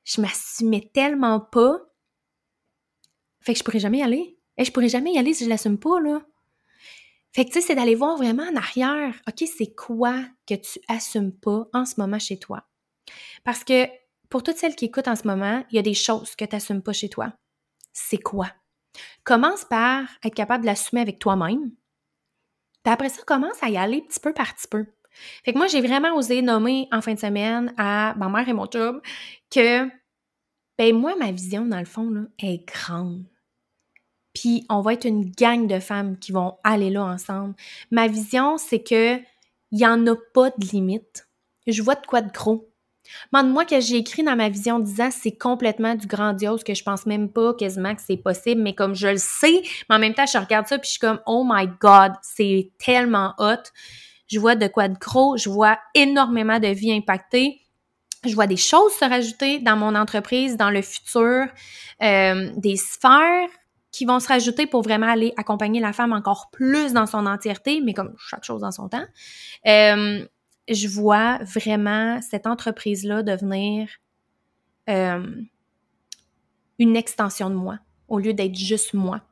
je 0.05 0.21
m'assumais 0.21 0.91
tellement 0.93 1.41
pas. 1.41 1.81
Fait 3.41 3.55
que 3.55 3.59
je 3.59 3.65
pourrais 3.65 3.79
jamais 3.79 3.99
y 3.99 4.03
aller. 4.03 4.39
Et 4.59 4.65
je 4.65 4.73
pourrais 4.73 4.91
jamais 4.91 5.15
y 5.15 5.19
aller 5.19 5.33
si 5.33 5.45
je 5.45 5.49
l'assume 5.49 5.79
pas, 5.79 5.99
là. 6.01 6.21
Fait 7.33 7.47
que, 7.47 7.51
tu 7.51 7.61
sais, 7.61 7.67
c'est 7.69 7.75
d'aller 7.75 7.95
voir 7.95 8.19
vraiment 8.19 8.43
en 8.43 8.57
arrière. 8.57 9.15
OK, 9.27 9.47
c'est 9.47 9.75
quoi 9.75 10.23
que 10.47 10.55
tu 10.55 10.79
assumes 10.89 11.33
pas 11.33 11.67
en 11.73 11.87
ce 11.87 11.95
moment 11.97 12.19
chez 12.19 12.39
toi? 12.39 12.65
Parce 13.43 13.65
que 13.65 13.87
pour 14.29 14.43
toutes 14.43 14.59
celles 14.59 14.77
qui 14.77 14.87
écoutent 14.87 15.09
en 15.09 15.17
ce 15.17 15.27
moment, 15.27 15.65
il 15.71 15.77
y 15.77 15.79
a 15.79 15.83
des 15.83 15.95
choses 15.95 16.37
que 16.37 16.45
tu 16.45 16.55
n'assumes 16.55 16.83
pas 16.83 16.93
chez 16.93 17.09
toi. 17.09 17.33
C'est 17.95 18.19
quoi? 18.19 18.53
Commence 19.25 19.65
par 19.65 20.05
être 20.25 20.35
capable 20.35 20.63
de 20.63 20.67
l'assumer 20.67 21.01
avec 21.01 21.19
toi-même. 21.19 21.73
Puis 22.87 22.93
après 22.93 23.09
ça, 23.09 23.21
commence 23.27 23.61
à 23.63 23.69
y 23.69 23.77
aller 23.77 24.01
petit 24.01 24.21
peu 24.21 24.33
par 24.33 24.55
petit 24.55 24.69
peu. 24.69 24.87
Fait 25.45 25.53
que 25.53 25.59
moi, 25.59 25.67
j'ai 25.67 25.81
vraiment 25.81 26.15
osé 26.15 26.41
nommer 26.41 26.87
en 26.93 27.01
fin 27.01 27.15
de 27.15 27.19
semaine 27.19 27.75
à 27.77 28.15
ma 28.17 28.29
mère 28.29 28.49
et 28.49 28.53
mon 28.53 28.71
job 28.71 29.03
que, 29.51 29.89
ben 30.79 30.97
moi, 30.97 31.17
ma 31.19 31.33
vision, 31.33 31.67
dans 31.67 31.81
le 31.81 31.85
fond, 31.85 32.09
là, 32.09 32.21
est 32.39 32.65
grande. 32.65 33.25
Puis 34.35 34.65
on 34.71 34.83
va 34.83 34.93
être 34.93 35.05
une 35.05 35.33
gang 35.33 35.67
de 35.67 35.81
femmes 35.81 36.17
qui 36.17 36.31
vont 36.31 36.59
aller 36.63 36.91
là 36.91 37.03
ensemble. 37.03 37.57
Ma 37.91 38.07
vision, 38.07 38.57
c'est 38.57 38.85
que 38.85 39.17
il 39.73 39.79
n'y 39.79 39.87
en 39.87 40.07
a 40.07 40.15
pas 40.33 40.51
de 40.51 40.67
limite. 40.71 41.29
Je 41.67 41.83
vois 41.83 41.97
de 41.97 42.07
quoi 42.07 42.23
de 42.23 42.31
gros. 42.31 42.71
Demande-moi 43.33 43.65
que 43.65 43.81
j'ai 43.81 43.97
écrit 43.97 44.23
dans 44.23 44.37
ma 44.37 44.49
vision 44.49 44.79
10 44.79 45.01
ans, 45.01 45.11
c'est 45.11 45.37
complètement 45.37 45.95
du 45.95 46.07
grandiose 46.07 46.65
que 46.65 46.75
je 46.75 46.83
pense 46.83 47.07
même 47.07 47.31
pas 47.31 47.55
quasiment 47.55 47.95
que 47.95 48.03
c'est 48.03 48.17
possible, 48.17 48.63
mais 48.63 48.75
comme 48.75 48.95
je 48.95 49.09
le 49.09 49.19
sais, 49.19 49.63
mais 49.89 49.97
en 49.97 49.99
même 49.99 50.15
temps, 50.15 50.27
je 50.27 50.39
regarde 50.39 50.67
ça 50.67 50.79
puis 50.79 50.87
je 50.87 50.93
suis 50.93 51.01
comme, 51.01 51.21
oh 51.27 51.45
my 51.49 51.69
God, 51.81 52.13
c'est 52.23 52.71
tellement 52.79 53.35
hot. 53.39 53.63
Je 54.29 54.39
vois 54.41 54.57
de 54.57 54.67
quoi 54.67 54.89
de 54.89 54.99
gros, 54.99 55.37
je 55.37 55.49
vois 55.49 55.79
énormément 55.95 56.59
de 56.59 56.69
vies 56.69 56.93
impactées. 56.93 57.61
Je 58.25 58.35
vois 58.35 58.47
des 58.47 58.57
choses 58.57 58.93
se 58.93 59.05
rajouter 59.05 59.61
dans 59.61 59.77
mon 59.77 59.95
entreprise, 59.95 60.57
dans 60.57 60.71
le 60.71 60.83
futur, 60.83 61.47
euh, 62.03 62.51
des 62.57 62.77
sphères 62.77 63.49
qui 63.93 64.05
vont 64.05 64.21
se 64.21 64.29
rajouter 64.29 64.67
pour 64.67 64.83
vraiment 64.83 65.07
aller 65.07 65.33
accompagner 65.37 65.81
la 65.81 65.93
femme 65.93 66.13
encore 66.13 66.51
plus 66.53 66.93
dans 66.93 67.07
son 67.07 67.25
entièreté, 67.25 67.81
mais 67.83 67.95
comme 67.95 68.15
chaque 68.19 68.45
chose 68.45 68.61
dans 68.61 68.73
son 68.73 68.89
temps. 68.89 69.07
Euh, 69.67 70.27
je 70.69 70.89
vois 70.89 71.39
vraiment 71.45 72.21
cette 72.23 72.47
entreprise-là 72.47 73.23
devenir 73.23 73.89
euh, 74.89 75.43
une 76.79 76.97
extension 76.97 77.51
de 77.51 77.55
moi 77.55 77.79
au 78.09 78.19
lieu 78.19 78.35
d'être 78.35 78.57
juste 78.57 78.95
moi. 78.95 79.23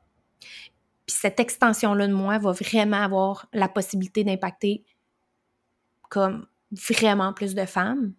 Puis 1.07 1.17
cette 1.21 1.39
extension-là 1.39 2.09
de 2.09 2.15
moi 2.15 2.39
va 2.39 2.53
vraiment 2.53 3.03
avoir 3.03 3.49
la 3.53 3.69
possibilité 3.69 4.25
d'impacter 4.25 4.85
comme 6.09 6.47
vraiment 6.71 7.33
plus 7.33 7.55
de 7.55 7.65
femmes. 7.65 8.15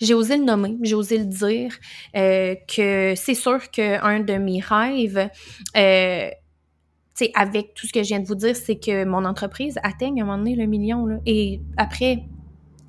J'ai 0.00 0.14
osé 0.14 0.36
le 0.36 0.44
nommer, 0.44 0.76
j'ai 0.82 0.94
osé 0.94 1.18
le 1.18 1.26
dire, 1.26 1.76
euh, 2.16 2.56
que 2.74 3.14
c'est 3.16 3.34
sûr 3.34 3.70
qu'un 3.70 4.20
de 4.20 4.34
mes 4.34 4.60
rêves, 4.60 5.30
euh, 5.76 6.30
avec 7.34 7.74
tout 7.74 7.86
ce 7.86 7.92
que 7.92 8.02
je 8.02 8.08
viens 8.08 8.20
de 8.20 8.26
vous 8.26 8.34
dire, 8.34 8.56
c'est 8.56 8.78
que 8.78 9.04
mon 9.04 9.24
entreprise 9.24 9.78
atteigne 9.84 10.20
à 10.20 10.24
un 10.24 10.26
moment 10.26 10.38
donné 10.38 10.56
le 10.56 10.66
million. 10.66 11.20
Et 11.26 11.60
après, 11.76 12.24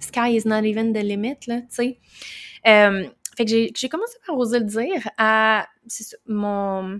sky 0.03 0.35
is 0.35 0.47
not 0.47 0.63
even 0.63 0.93
the 0.93 1.03
limit, 1.03 1.47
là, 1.47 1.61
tu 1.61 1.67
sais. 1.69 1.99
Euh, 2.67 3.07
fait 3.35 3.45
que 3.45 3.51
j'ai 3.75 3.89
commencé 3.89 4.15
par 4.25 4.37
oser 4.37 4.59
le 4.59 4.65
dire 4.65 5.09
à 5.17 5.67
mon, 6.27 6.99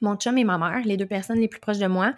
mon 0.00 0.16
chum 0.16 0.36
et 0.36 0.44
ma 0.44 0.58
mère, 0.58 0.82
les 0.84 0.96
deux 0.96 1.06
personnes 1.06 1.38
les 1.38 1.48
plus 1.48 1.60
proches 1.60 1.78
de 1.78 1.86
moi. 1.86 2.12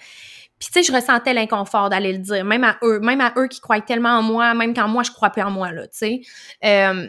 Puis, 0.58 0.68
tu 0.68 0.72
sais, 0.72 0.82
je 0.82 0.92
ressentais 0.92 1.34
l'inconfort 1.34 1.90
d'aller 1.90 2.12
le 2.12 2.18
dire, 2.18 2.44
même 2.44 2.64
à 2.64 2.78
eux, 2.82 2.98
même 3.00 3.20
à 3.20 3.34
eux 3.36 3.46
qui 3.46 3.60
croient 3.60 3.80
tellement 3.82 4.18
en 4.18 4.22
moi, 4.22 4.54
même 4.54 4.72
quand 4.72 4.88
moi, 4.88 5.02
je 5.02 5.10
crois 5.10 5.30
plus 5.30 5.42
en 5.42 5.50
moi, 5.50 5.70
là, 5.70 5.86
tu 5.86 5.98
sais. 5.98 6.20
Euh, 6.64 7.08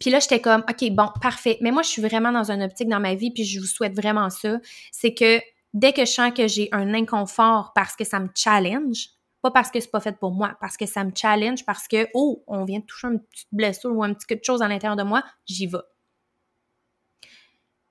puis 0.00 0.10
là, 0.10 0.18
j'étais 0.20 0.40
comme, 0.40 0.64
OK, 0.68 0.90
bon, 0.90 1.08
parfait. 1.20 1.58
Mais 1.60 1.70
moi, 1.70 1.82
je 1.82 1.88
suis 1.88 2.02
vraiment 2.02 2.32
dans 2.32 2.50
une 2.50 2.62
optique 2.62 2.88
dans 2.88 3.00
ma 3.00 3.14
vie, 3.14 3.30
puis 3.30 3.44
je 3.44 3.60
vous 3.60 3.66
souhaite 3.66 3.94
vraiment 3.94 4.30
ça. 4.30 4.58
C'est 4.90 5.14
que 5.14 5.40
dès 5.74 5.92
que 5.92 6.04
je 6.04 6.10
sens 6.10 6.32
que 6.34 6.48
j'ai 6.48 6.68
un 6.72 6.94
inconfort 6.94 7.72
parce 7.74 7.94
que 7.94 8.04
ça 8.04 8.18
me 8.18 8.28
challenge, 8.34 9.08
pas 9.42 9.50
parce 9.50 9.70
que 9.70 9.80
c'est 9.80 9.90
pas 9.90 10.00
fait 10.00 10.18
pour 10.18 10.32
moi, 10.32 10.56
parce 10.60 10.76
que 10.76 10.86
ça 10.86 11.04
me 11.04 11.12
challenge, 11.14 11.64
parce 11.64 11.86
que, 11.88 12.08
oh, 12.14 12.42
on 12.46 12.64
vient 12.64 12.80
de 12.80 12.84
toucher 12.84 13.08
une 13.08 13.20
petite 13.20 13.48
blessure 13.52 13.94
ou 13.94 14.02
un 14.02 14.14
petit 14.14 14.26
quelque 14.26 14.44
chose 14.44 14.62
à 14.62 14.68
l'intérieur 14.68 14.96
de 14.96 15.02
moi, 15.02 15.22
j'y 15.46 15.66
vais. 15.66 15.78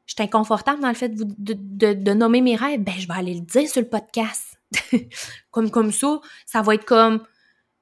Je 0.05 0.13
suis 0.13 0.23
inconfortable 0.23 0.81
dans 0.81 0.89
le 0.89 0.93
fait 0.93 1.09
de, 1.09 2.13
nommer 2.13 2.41
mes 2.41 2.55
rêves, 2.55 2.81
ben 2.81 2.93
je 2.97 3.07
vais 3.07 3.13
aller 3.13 3.33
le 3.33 3.41
dire 3.41 3.67
sur 3.67 3.81
le 3.81 3.89
podcast. 3.89 4.59
comme, 5.51 5.71
comme 5.71 5.91
ça, 5.91 6.19
ça 6.45 6.61
va 6.61 6.75
être 6.75 6.85
comme 6.85 7.25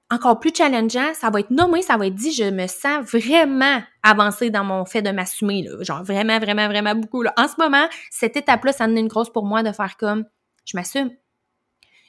encore 0.10 0.40
plus 0.40 0.54
challengeant, 0.56 1.14
ça 1.14 1.30
va 1.30 1.40
être 1.40 1.50
nommé, 1.50 1.82
ça 1.82 1.98
va 1.98 2.08
être 2.08 2.16
dit, 2.16 2.32
je 2.32 2.44
me 2.44 2.68
sens 2.68 3.04
vraiment 3.06 3.82
avancée 4.04 4.52
dans 4.52 4.64
mon 4.64 4.86
fait 4.86 5.02
de 5.02 5.10
m'assumer, 5.10 5.68
genre 5.82 6.04
vraiment, 6.04 6.40
vraiment, 6.40 6.68
vraiment 6.68 6.96
beaucoup. 6.96 7.24
Là. 7.24 7.34
En 7.38 7.48
ce 7.48 7.56
moment, 7.58 7.88
cette 8.12 8.38
étape-là, 8.38 8.74
ça 8.74 8.86
en 8.86 8.96
est 8.96 9.00
une 9.00 9.08
grosse 9.08 9.32
pour 9.32 9.46
moi 9.46 9.64
de 9.64 9.72
faire 9.72 9.98
comme, 9.98 10.26
je 10.66 10.78
m'assume, 10.78 11.10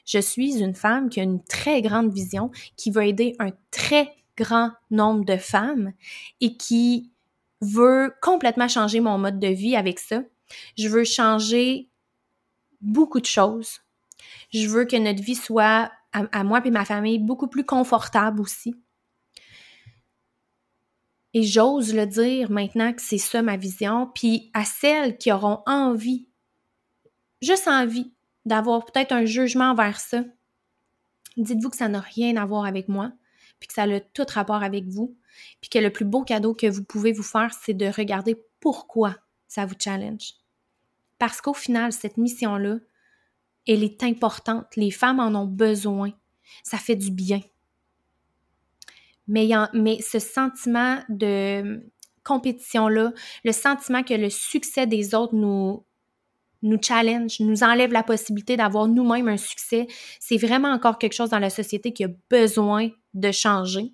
je 0.05 0.19
suis 0.19 0.59
une 0.59 0.75
femme 0.75 1.09
qui 1.09 1.21
a 1.21 1.23
une 1.23 1.43
très 1.43 1.83
grande 1.83 2.13
vision, 2.13 2.51
qui 2.77 2.91
veut 2.91 3.07
aider 3.07 3.35
un 3.39 3.51
très 3.71 4.15
grand 4.37 4.71
nombre 4.91 5.25
de 5.25 5.37
femmes 5.37 5.93
et 6.41 6.57
qui 6.57 7.11
veut 7.61 8.13
complètement 8.21 8.69
changer 8.69 9.01
mon 9.01 9.19
mode 9.19 9.39
de 9.39 9.49
vie 9.49 9.77
avec 9.77 9.99
ça. 9.99 10.23
Je 10.77 10.89
veux 10.89 11.05
changer 11.05 11.89
beaucoup 12.81 13.21
de 13.21 13.27
choses. 13.27 13.81
Je 14.53 14.69
veux 14.69 14.85
que 14.85 14.97
notre 14.97 15.23
vie 15.23 15.35
soit, 15.35 15.91
à, 16.13 16.45
moi 16.45 16.61
et 16.65 16.71
ma 16.71 16.85
famille, 16.85 17.19
beaucoup 17.19 17.49
plus 17.49 17.65
confortable 17.65 18.41
aussi. 18.41 18.75
Et 21.33 21.43
j'ose 21.43 21.95
le 21.95 22.07
dire 22.07 22.51
maintenant 22.51 22.93
que 22.93 23.03
c'est 23.03 23.19
ça 23.19 23.43
ma 23.43 23.57
vision. 23.57 24.09
Puis 24.15 24.51
à 24.55 24.65
celles 24.65 25.19
qui 25.19 25.33
auront 25.33 25.63
envie, 25.67 26.29
juste 27.43 27.67
envie 27.67 28.13
d'avoir 28.45 28.85
peut-être 28.85 29.13
un 29.13 29.25
jugement 29.25 29.71
envers 29.71 30.01
ça, 30.01 30.25
dites-vous 31.37 31.71
que 31.71 31.77
ça 31.77 31.89
n'a 31.89 32.01
rien 32.01 32.37
à 32.37 32.47
voir 32.47 32.65
avec 32.65 32.89
moi, 32.89 33.13
puis 33.59 33.69
que 33.69 33.75
ça 33.75 33.85
a 33.85 34.01
tout 34.01 34.27
rapport 34.29 34.63
avec 34.63 34.87
vous, 34.87 35.17
puis 35.61 35.71
que 35.71 35.79
le 35.79 35.91
plus 35.91 36.05
beau 36.05 36.23
cadeau 36.23 36.55
que 36.55 36.67
vous 36.67 36.85
pouvez 36.85 37.13
vous 37.13 37.23
faire, 37.23 37.53
c'est 37.55 37.75
de 37.75 37.87
regarder 37.87 38.37
pourquoi 38.61 39.17
ça 39.49 39.67
vous 39.67 39.75
challenge. 39.79 40.35
Parce 41.19 41.41
qu'au 41.41 41.55
final, 41.55 41.93
cette 41.93 42.17
mission-là, 42.17 42.79
elle 43.67 43.83
est 43.83 44.03
importante. 44.03 44.67
Les 44.77 44.91
femmes 44.91 45.21
en 45.21 45.35
ont 45.35 45.47
besoin. 45.47 46.13
Ça 46.63 46.77
fait 46.77 46.97
du 46.97 47.11
bien. 47.11 47.41
Mais, 49.27 49.49
mais 49.73 50.03
ce 50.03 50.19
sentiment 50.19 51.03
de 51.09 51.83
compétition-là, 52.25 53.13
le 53.45 53.53
sentiment 53.53 54.03
que 54.03 54.15
le 54.15 54.29
succès 54.29 54.87
des 54.87 55.15
autres 55.15 55.35
nous, 55.35 55.85
nous 56.65 56.79
challenge, 56.83 57.39
nous 57.41 57.63
enlève 57.63 57.93
la 57.93 58.03
possibilité 58.03 58.57
d'avoir 58.57 58.89
nous-mêmes 58.89 59.29
un 59.29 59.37
succès, 59.37 59.87
c'est 60.19 60.39
vraiment 60.39 60.73
encore 60.73 60.99
quelque 60.99 61.13
chose 61.13 61.31
dans 61.31 61.39
la 61.39 61.51
société 61.51 61.93
qui 61.93 62.05
a 62.05 62.09
besoin 62.31 62.89
de 63.13 63.31
changer. 63.31 63.93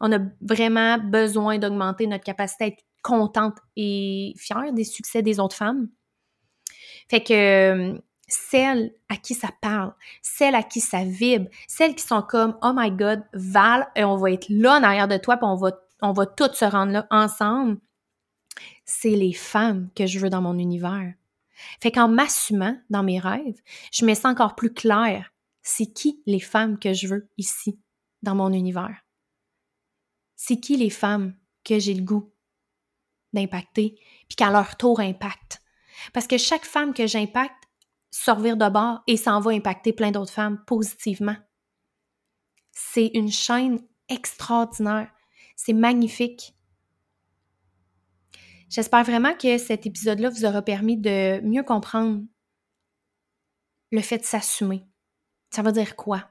On 0.00 0.12
a 0.12 0.18
vraiment 0.40 0.98
besoin 0.98 1.58
d'augmenter 1.58 2.06
notre 2.06 2.24
capacité 2.24 2.64
à 2.64 2.66
être 2.68 2.82
contente 3.02 3.56
et 3.76 4.32
fière 4.36 4.72
des 4.72 4.84
succès 4.84 5.22
des 5.22 5.40
autres 5.40 5.56
femmes. 5.56 5.88
Fait 7.08 7.22
que 7.22 8.00
celles 8.28 8.92
à 9.08 9.16
qui 9.16 9.34
ça 9.34 9.50
parle, 9.60 9.92
celles 10.22 10.54
à 10.54 10.62
qui 10.62 10.80
ça 10.80 11.04
vibre, 11.04 11.48
celles 11.68 11.94
qui 11.94 12.04
sont 12.04 12.22
comme 12.22 12.56
Oh 12.62 12.72
my 12.74 12.90
God, 12.90 13.22
Val, 13.32 13.86
et 13.94 14.04
on 14.04 14.16
va 14.16 14.32
être 14.32 14.48
là 14.48 14.78
en 14.78 14.82
arrière 14.82 15.08
de 15.08 15.16
toi, 15.16 15.36
puis 15.36 15.46
on 15.46 15.54
va, 15.54 15.72
on 16.02 16.12
va 16.12 16.26
toutes 16.26 16.54
se 16.54 16.64
rendre 16.64 16.92
là 16.92 17.06
ensemble. 17.10 17.78
C'est 18.84 19.10
les 19.10 19.32
femmes 19.32 19.88
que 19.94 20.06
je 20.06 20.18
veux 20.18 20.30
dans 20.30 20.42
mon 20.42 20.58
univers. 20.58 21.14
Fait 21.80 21.90
qu'en 21.90 22.08
m'assumant 22.08 22.78
dans 22.90 23.02
mes 23.02 23.18
rêves, 23.18 23.60
je 23.92 24.04
me 24.04 24.14
sens 24.14 24.26
encore 24.26 24.56
plus 24.56 24.72
claire. 24.72 25.32
C'est 25.62 25.92
qui 25.92 26.22
les 26.26 26.40
femmes 26.40 26.78
que 26.78 26.92
je 26.92 27.08
veux 27.08 27.28
ici, 27.36 27.80
dans 28.22 28.34
mon 28.34 28.52
univers? 28.52 29.02
C'est 30.36 30.60
qui 30.60 30.76
les 30.76 30.90
femmes 30.90 31.34
que 31.64 31.78
j'ai 31.78 31.94
le 31.94 32.02
goût 32.02 32.32
d'impacter, 33.32 33.98
puis 34.28 34.36
qu'à 34.36 34.50
leur 34.50 34.76
tour 34.76 35.00
impactent? 35.00 35.60
Parce 36.12 36.26
que 36.26 36.38
chaque 36.38 36.64
femme 36.64 36.94
que 36.94 37.06
j'impacte 37.06 37.64
servir 38.10 38.56
de 38.56 38.68
bord 38.68 39.02
et 39.06 39.16
s'en 39.16 39.40
va 39.40 39.50
impacter 39.50 39.92
plein 39.92 40.10
d'autres 40.10 40.32
femmes 40.32 40.62
positivement. 40.66 41.36
C'est 42.72 43.10
une 43.14 43.30
chaîne 43.30 43.80
extraordinaire. 44.08 45.10
C'est 45.56 45.72
magnifique. 45.72 46.55
J'espère 48.68 49.04
vraiment 49.04 49.34
que 49.34 49.58
cet 49.58 49.86
épisode-là 49.86 50.28
vous 50.28 50.44
aura 50.44 50.60
permis 50.60 50.96
de 50.96 51.40
mieux 51.42 51.62
comprendre 51.62 52.22
le 53.92 54.00
fait 54.00 54.18
de 54.18 54.24
s'assumer. 54.24 54.84
Ça 55.50 55.62
veut 55.62 55.72
dire 55.72 55.94
quoi? 55.94 56.28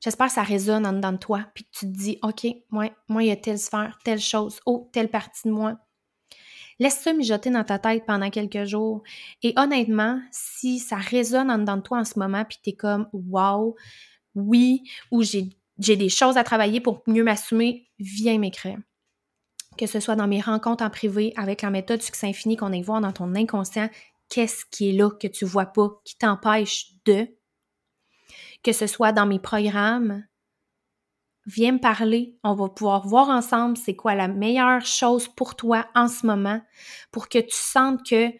J'espère 0.00 0.28
que 0.28 0.32
ça 0.32 0.42
résonne 0.42 0.86
en 0.86 0.92
dedans 0.92 1.12
de 1.12 1.18
toi, 1.18 1.44
puis 1.54 1.64
que 1.64 1.70
tu 1.72 1.86
te 1.86 1.96
dis, 1.96 2.18
OK, 2.22 2.46
moi, 2.70 2.90
moi, 3.08 3.22
il 3.22 3.28
y 3.28 3.32
a 3.32 3.36
telle 3.36 3.58
sphère, 3.58 3.98
telle 4.04 4.20
chose, 4.20 4.60
oh, 4.64 4.88
telle 4.92 5.10
partie 5.10 5.48
de 5.48 5.52
moi. 5.52 5.76
Laisse 6.78 7.00
ça 7.00 7.12
mijoter 7.12 7.50
dans 7.50 7.64
ta 7.64 7.78
tête 7.78 8.06
pendant 8.06 8.30
quelques 8.30 8.64
jours. 8.64 9.02
Et 9.42 9.52
honnêtement, 9.56 10.22
si 10.30 10.78
ça 10.78 10.96
résonne 10.96 11.50
en 11.50 11.58
dedans 11.58 11.76
de 11.76 11.82
toi 11.82 11.98
en 11.98 12.04
ce 12.04 12.18
moment, 12.18 12.44
puis 12.44 12.58
tu 12.62 12.70
es 12.70 12.76
comme, 12.76 13.08
wow, 13.12 13.74
oui, 14.36 14.84
ou 15.10 15.22
j'ai 15.22 15.50
des 15.96 16.08
choses 16.08 16.36
à 16.36 16.44
travailler 16.44 16.80
pour 16.80 17.02
mieux 17.08 17.24
m'assumer, 17.24 17.90
viens 17.98 18.38
m'écrire 18.38 18.78
que 19.78 19.86
ce 19.86 20.00
soit 20.00 20.16
dans 20.16 20.28
mes 20.28 20.40
rencontres 20.40 20.84
en 20.84 20.90
privé 20.90 21.32
avec 21.36 21.62
la 21.62 21.70
méthode 21.70 22.02
succès 22.02 22.26
infini 22.26 22.56
qu'on 22.56 22.72
est 22.72 22.82
voir 22.82 23.00
dans 23.00 23.12
ton 23.12 23.34
inconscient, 23.34 23.88
qu'est-ce 24.28 24.64
qui 24.70 24.90
est 24.90 24.92
là 24.92 25.10
que 25.10 25.26
tu 25.26 25.44
vois 25.44 25.66
pas, 25.66 25.88
qui 26.04 26.16
t'empêche 26.18 26.92
de, 27.06 27.28
que 28.62 28.72
ce 28.72 28.86
soit 28.86 29.12
dans 29.12 29.26
mes 29.26 29.38
programmes, 29.38 30.24
viens 31.46 31.72
me 31.72 31.80
parler, 31.80 32.36
on 32.44 32.54
va 32.54 32.68
pouvoir 32.68 33.06
voir 33.06 33.28
ensemble 33.30 33.76
c'est 33.76 33.96
quoi 33.96 34.14
la 34.14 34.28
meilleure 34.28 34.84
chose 34.84 35.28
pour 35.28 35.56
toi 35.56 35.86
en 35.94 36.08
ce 36.08 36.26
moment 36.26 36.60
pour 37.10 37.28
que 37.28 37.38
tu 37.38 37.56
sentes 37.56 38.06
que 38.06 38.30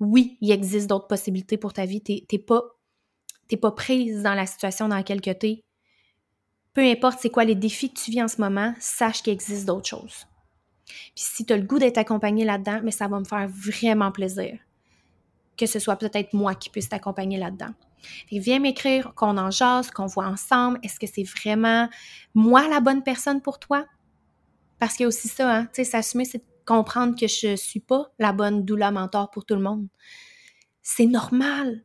oui, 0.00 0.36
il 0.40 0.52
existe 0.52 0.88
d'autres 0.88 1.08
possibilités 1.08 1.56
pour 1.56 1.72
ta 1.72 1.86
vie, 1.86 2.02
t'es 2.02 2.38
pas 2.38 2.62
pas 3.62 3.72
prise 3.72 4.22
dans 4.22 4.34
la 4.34 4.46
situation 4.46 4.88
dans 4.88 4.96
laquelle 4.96 5.22
tu 5.22 5.30
es. 5.30 5.64
Peu 6.74 6.82
importe 6.82 7.18
c'est 7.20 7.30
quoi 7.30 7.44
les 7.44 7.54
défis 7.54 7.92
que 7.92 7.98
tu 7.98 8.10
vis 8.10 8.22
en 8.22 8.28
ce 8.28 8.40
moment, 8.40 8.74
sache 8.78 9.22
qu'il 9.22 9.32
existe 9.32 9.64
d'autres 9.64 9.88
choses. 9.88 10.26
Puis 10.88 11.24
si 11.24 11.44
tu 11.44 11.52
as 11.52 11.56
le 11.56 11.64
goût 11.64 11.78
d'être 11.78 11.98
accompagné 11.98 12.44
là-dedans, 12.44 12.80
mais 12.82 12.90
ça 12.90 13.08
va 13.08 13.18
me 13.18 13.24
faire 13.24 13.48
vraiment 13.48 14.10
plaisir 14.10 14.58
que 15.58 15.66
ce 15.66 15.78
soit 15.78 15.96
peut-être 15.96 16.32
moi 16.32 16.54
qui 16.54 16.70
puisse 16.70 16.88
t'accompagner 16.88 17.36
là-dedans. 17.36 17.74
viens 18.30 18.60
m'écrire, 18.60 19.12
qu'on 19.14 19.36
en 19.36 19.50
jase, 19.50 19.90
qu'on 19.90 20.06
voit 20.06 20.26
ensemble. 20.26 20.78
Est-ce 20.82 20.98
que 21.00 21.06
c'est 21.06 21.24
vraiment 21.24 21.88
moi 22.32 22.66
la 22.68 22.80
bonne 22.80 23.02
personne 23.02 23.42
pour 23.42 23.58
toi? 23.58 23.84
Parce 24.78 24.94
qu'il 24.94 25.02
y 25.02 25.06
a 25.06 25.08
aussi 25.08 25.28
ça, 25.28 25.52
hein, 25.52 25.64
tu 25.66 25.82
sais, 25.82 25.84
s'assumer, 25.84 26.24
c'est 26.24 26.44
comprendre 26.64 27.18
que 27.18 27.26
je 27.26 27.56
suis 27.56 27.80
pas 27.80 28.12
la 28.18 28.32
bonne 28.32 28.64
doula 28.64 28.92
mentor 28.92 29.30
pour 29.30 29.44
tout 29.44 29.54
le 29.54 29.62
monde. 29.62 29.88
C'est 30.82 31.06
normal 31.06 31.84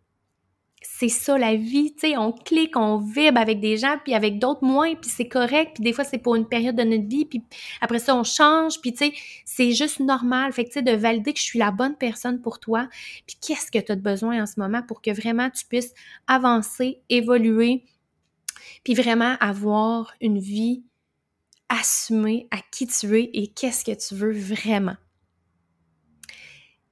c'est 0.84 1.10
ça 1.10 1.38
la 1.38 1.56
vie, 1.56 1.94
tu 1.94 2.10
sais, 2.10 2.18
on 2.18 2.32
clique, 2.32 2.76
on 2.76 2.98
vibre 2.98 3.40
avec 3.40 3.60
des 3.60 3.78
gens, 3.78 3.98
puis 4.04 4.14
avec 4.14 4.38
d'autres 4.38 4.64
moins, 4.64 4.96
puis 4.96 5.10
c'est 5.10 5.28
correct, 5.28 5.72
puis 5.76 5.84
des 5.84 5.94
fois 5.94 6.04
c'est 6.04 6.18
pour 6.18 6.36
une 6.36 6.48
période 6.48 6.76
de 6.76 6.84
notre 6.84 7.08
vie, 7.08 7.26
puis 7.26 7.42
après 7.82 8.00
ça 8.00 8.16
on 8.16 8.24
change, 8.24 8.80
puis 8.82 8.92
tu 8.92 9.06
sais, 9.06 9.14
c'est 9.46 9.72
juste 9.72 10.00
normal. 10.00 10.52
Fait 10.54 10.66
que 10.66 10.70
tu 10.70 10.74
sais, 10.74 10.82
de 10.82 10.92
valider 10.92 11.34
que 11.34 11.40
je 11.40 11.46
suis 11.46 11.60
la 11.60 11.72
bonne 11.72 11.96
personne 11.96 12.42
pour 12.42 12.60
toi, 12.60 12.88
puis 13.26 13.38
qu'est-ce 13.42 13.72
que 13.72 13.80
tu 13.80 13.92
as 13.92 13.96
besoin 13.96 14.44
en 14.44 14.46
ce 14.46 14.60
moment 14.60 14.84
pour 14.84 15.02
que 15.02 15.12
vraiment 15.12 15.50
tu 15.50 15.66
puisses 15.66 15.94
avancer, 16.28 17.02
évoluer, 17.10 17.84
puis 18.84 18.94
vraiment 18.94 19.36
avoir 19.40 20.14
une 20.22 20.40
vie 20.40 20.84
assumée 21.70 22.48
à 22.52 22.58
qui 22.72 22.88
tu 22.88 23.18
es 23.18 23.30
et 23.34 23.48
qu'est-ce 23.48 23.84
que 23.84 23.96
tu 23.96 24.16
veux 24.16 24.34
vraiment. 24.34 24.96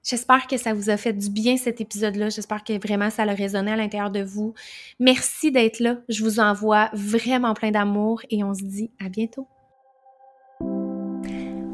J'espère 0.04 0.48
que 0.48 0.58
ça 0.58 0.74
vous 0.74 0.90
a 0.90 0.98
fait 0.98 1.14
du 1.14 1.30
bien 1.30 1.58
cet 1.58 1.80
épisode-là. 1.80 2.30
J'espère 2.30 2.64
que 2.64 2.74
vraiment 2.74 3.12
ça 3.12 3.22
a 3.22 3.34
résonné 3.34 3.72
à 3.72 3.76
l'intérieur 3.76 4.10
de 4.10 4.24
vous. 4.24 4.56
Merci 5.00 5.52
d'être 5.52 5.80
là. 5.80 5.98
Je 6.10 6.24
vous 6.24 6.40
envoie 6.40 6.90
vraiment 6.94 7.54
plein 7.54 7.70
d'amour 7.70 8.22
et 8.32 8.44
on 8.44 8.54
se 8.54 8.64
dit 8.64 8.90
à 9.00 9.10
bientôt. 9.10 9.48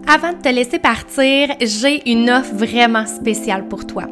Avant 0.09 0.33
de 0.33 0.41
te 0.41 0.49
laisser 0.49 0.79
partir, 0.79 1.55
j'ai 1.61 2.09
une 2.09 2.29
offre 2.29 2.53
vraiment 2.53 3.05
spéciale 3.05 3.67
pour 3.69 3.87
toi. 3.87 4.07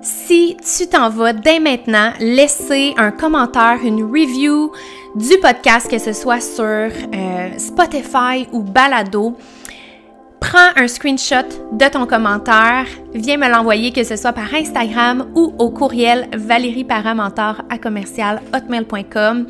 Si 0.00 0.56
tu 0.56 0.86
t'en 0.86 1.10
vas 1.10 1.34
dès 1.34 1.60
maintenant, 1.60 2.12
laisser 2.20 2.94
un 2.96 3.10
commentaire, 3.10 3.80
une 3.84 4.04
review 4.04 4.72
du 5.16 5.38
podcast, 5.42 5.90
que 5.90 5.98
ce 5.98 6.12
soit 6.14 6.40
sur 6.40 6.64
euh, 6.64 7.58
Spotify 7.58 8.46
ou 8.52 8.62
Balado, 8.62 9.36
prends 10.50 10.82
un 10.82 10.88
screenshot 10.88 11.46
de 11.72 11.90
ton 11.90 12.06
commentaire, 12.06 12.86
viens 13.12 13.36
me 13.36 13.50
l'envoyer, 13.50 13.92
que 13.92 14.02
ce 14.02 14.16
soit 14.16 14.32
par 14.32 14.54
Instagram 14.54 15.30
ou 15.34 15.52
au 15.58 15.68
courriel 15.70 16.26
valérieparamentor 16.34 17.60
à 17.68 17.76
commercial 17.76 18.40
hotmail.com 18.54 19.46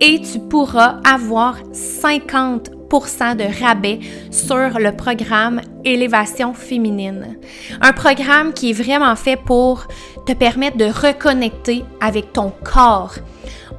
et 0.00 0.20
tu 0.20 0.40
pourras 0.40 0.98
avoir 1.08 1.56
50% 1.72 3.36
de 3.36 3.62
rabais 3.62 4.00
sur 4.32 4.80
le 4.80 4.90
programme 4.90 5.60
Élévation 5.84 6.52
féminine. 6.52 7.38
Un 7.80 7.92
programme 7.92 8.52
qui 8.52 8.70
est 8.70 8.82
vraiment 8.82 9.14
fait 9.14 9.36
pour 9.36 9.86
te 10.26 10.32
permettre 10.32 10.76
de 10.76 10.86
reconnecter 10.86 11.84
avec 12.00 12.32
ton 12.32 12.52
corps, 12.64 13.14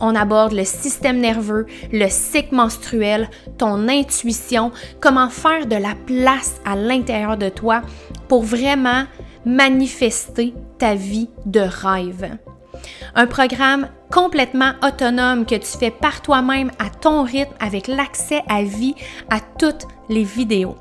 on 0.02 0.16
aborde 0.16 0.54
le 0.54 0.66
système 0.66 1.20
nerveux, 1.20 1.66
le 1.94 2.08
cycle 2.10 2.56
menstruel, 2.56 3.30
ton 3.58 3.88
intuition, 3.88 4.72
comment 5.00 5.30
faire 5.30 5.68
de 5.68 5.76
la 5.76 5.96
place 6.06 6.60
à 6.66 6.76
l'intérieur 6.76 7.38
de 7.38 7.50
toi 7.50 7.82
pour 8.28 8.44
vraiment 8.44 9.06
manifester 9.46 10.54
ta 10.78 10.96
vie 10.96 11.30
de 11.46 11.62
rêve. 11.62 12.38
Un 13.16 13.28
programme 13.28 13.90
complètement 14.12 14.74
autonome 14.84 15.46
que 15.46 15.56
tu 15.56 15.78
fais 15.78 15.92
par 15.92 16.22
toi-même 16.22 16.72
à 16.80 16.90
ton 16.90 17.24
rythme 17.24 17.54
avec 17.60 17.88
l'accès 17.88 18.42
à 18.50 18.64
vie 18.64 18.96
à 19.30 19.40
toutes 19.60 19.86
les 20.10 20.24
vidéos. 20.24 20.76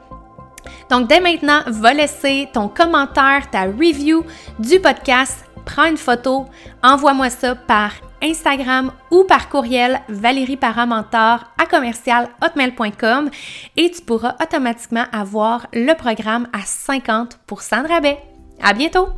Donc 0.90 1.08
dès 1.08 1.20
maintenant, 1.20 1.60
va 1.66 1.94
laisser 1.94 2.48
ton 2.52 2.68
commentaire, 2.68 3.50
ta 3.50 3.62
review 3.62 4.24
du 4.58 4.80
podcast, 4.80 5.44
prends 5.64 5.86
une 5.86 5.96
photo, 5.96 6.46
envoie-moi 6.82 7.30
ça 7.30 7.54
par 7.54 7.92
Instagram 8.22 8.92
ou 9.10 9.24
par 9.24 9.48
courriel 9.48 10.00
Valérie 10.08 10.56
Paramentor 10.56 11.44
à 11.58 11.66
commercial 11.66 12.28
hotmail.com 12.42 13.30
et 13.76 13.90
tu 13.90 14.02
pourras 14.02 14.36
automatiquement 14.42 15.04
avoir 15.12 15.66
le 15.72 15.94
programme 15.94 16.48
à 16.52 16.60
50% 16.60 17.82
de 17.82 17.88
rabais. 17.88 18.18
À 18.62 18.72
bientôt! 18.72 19.08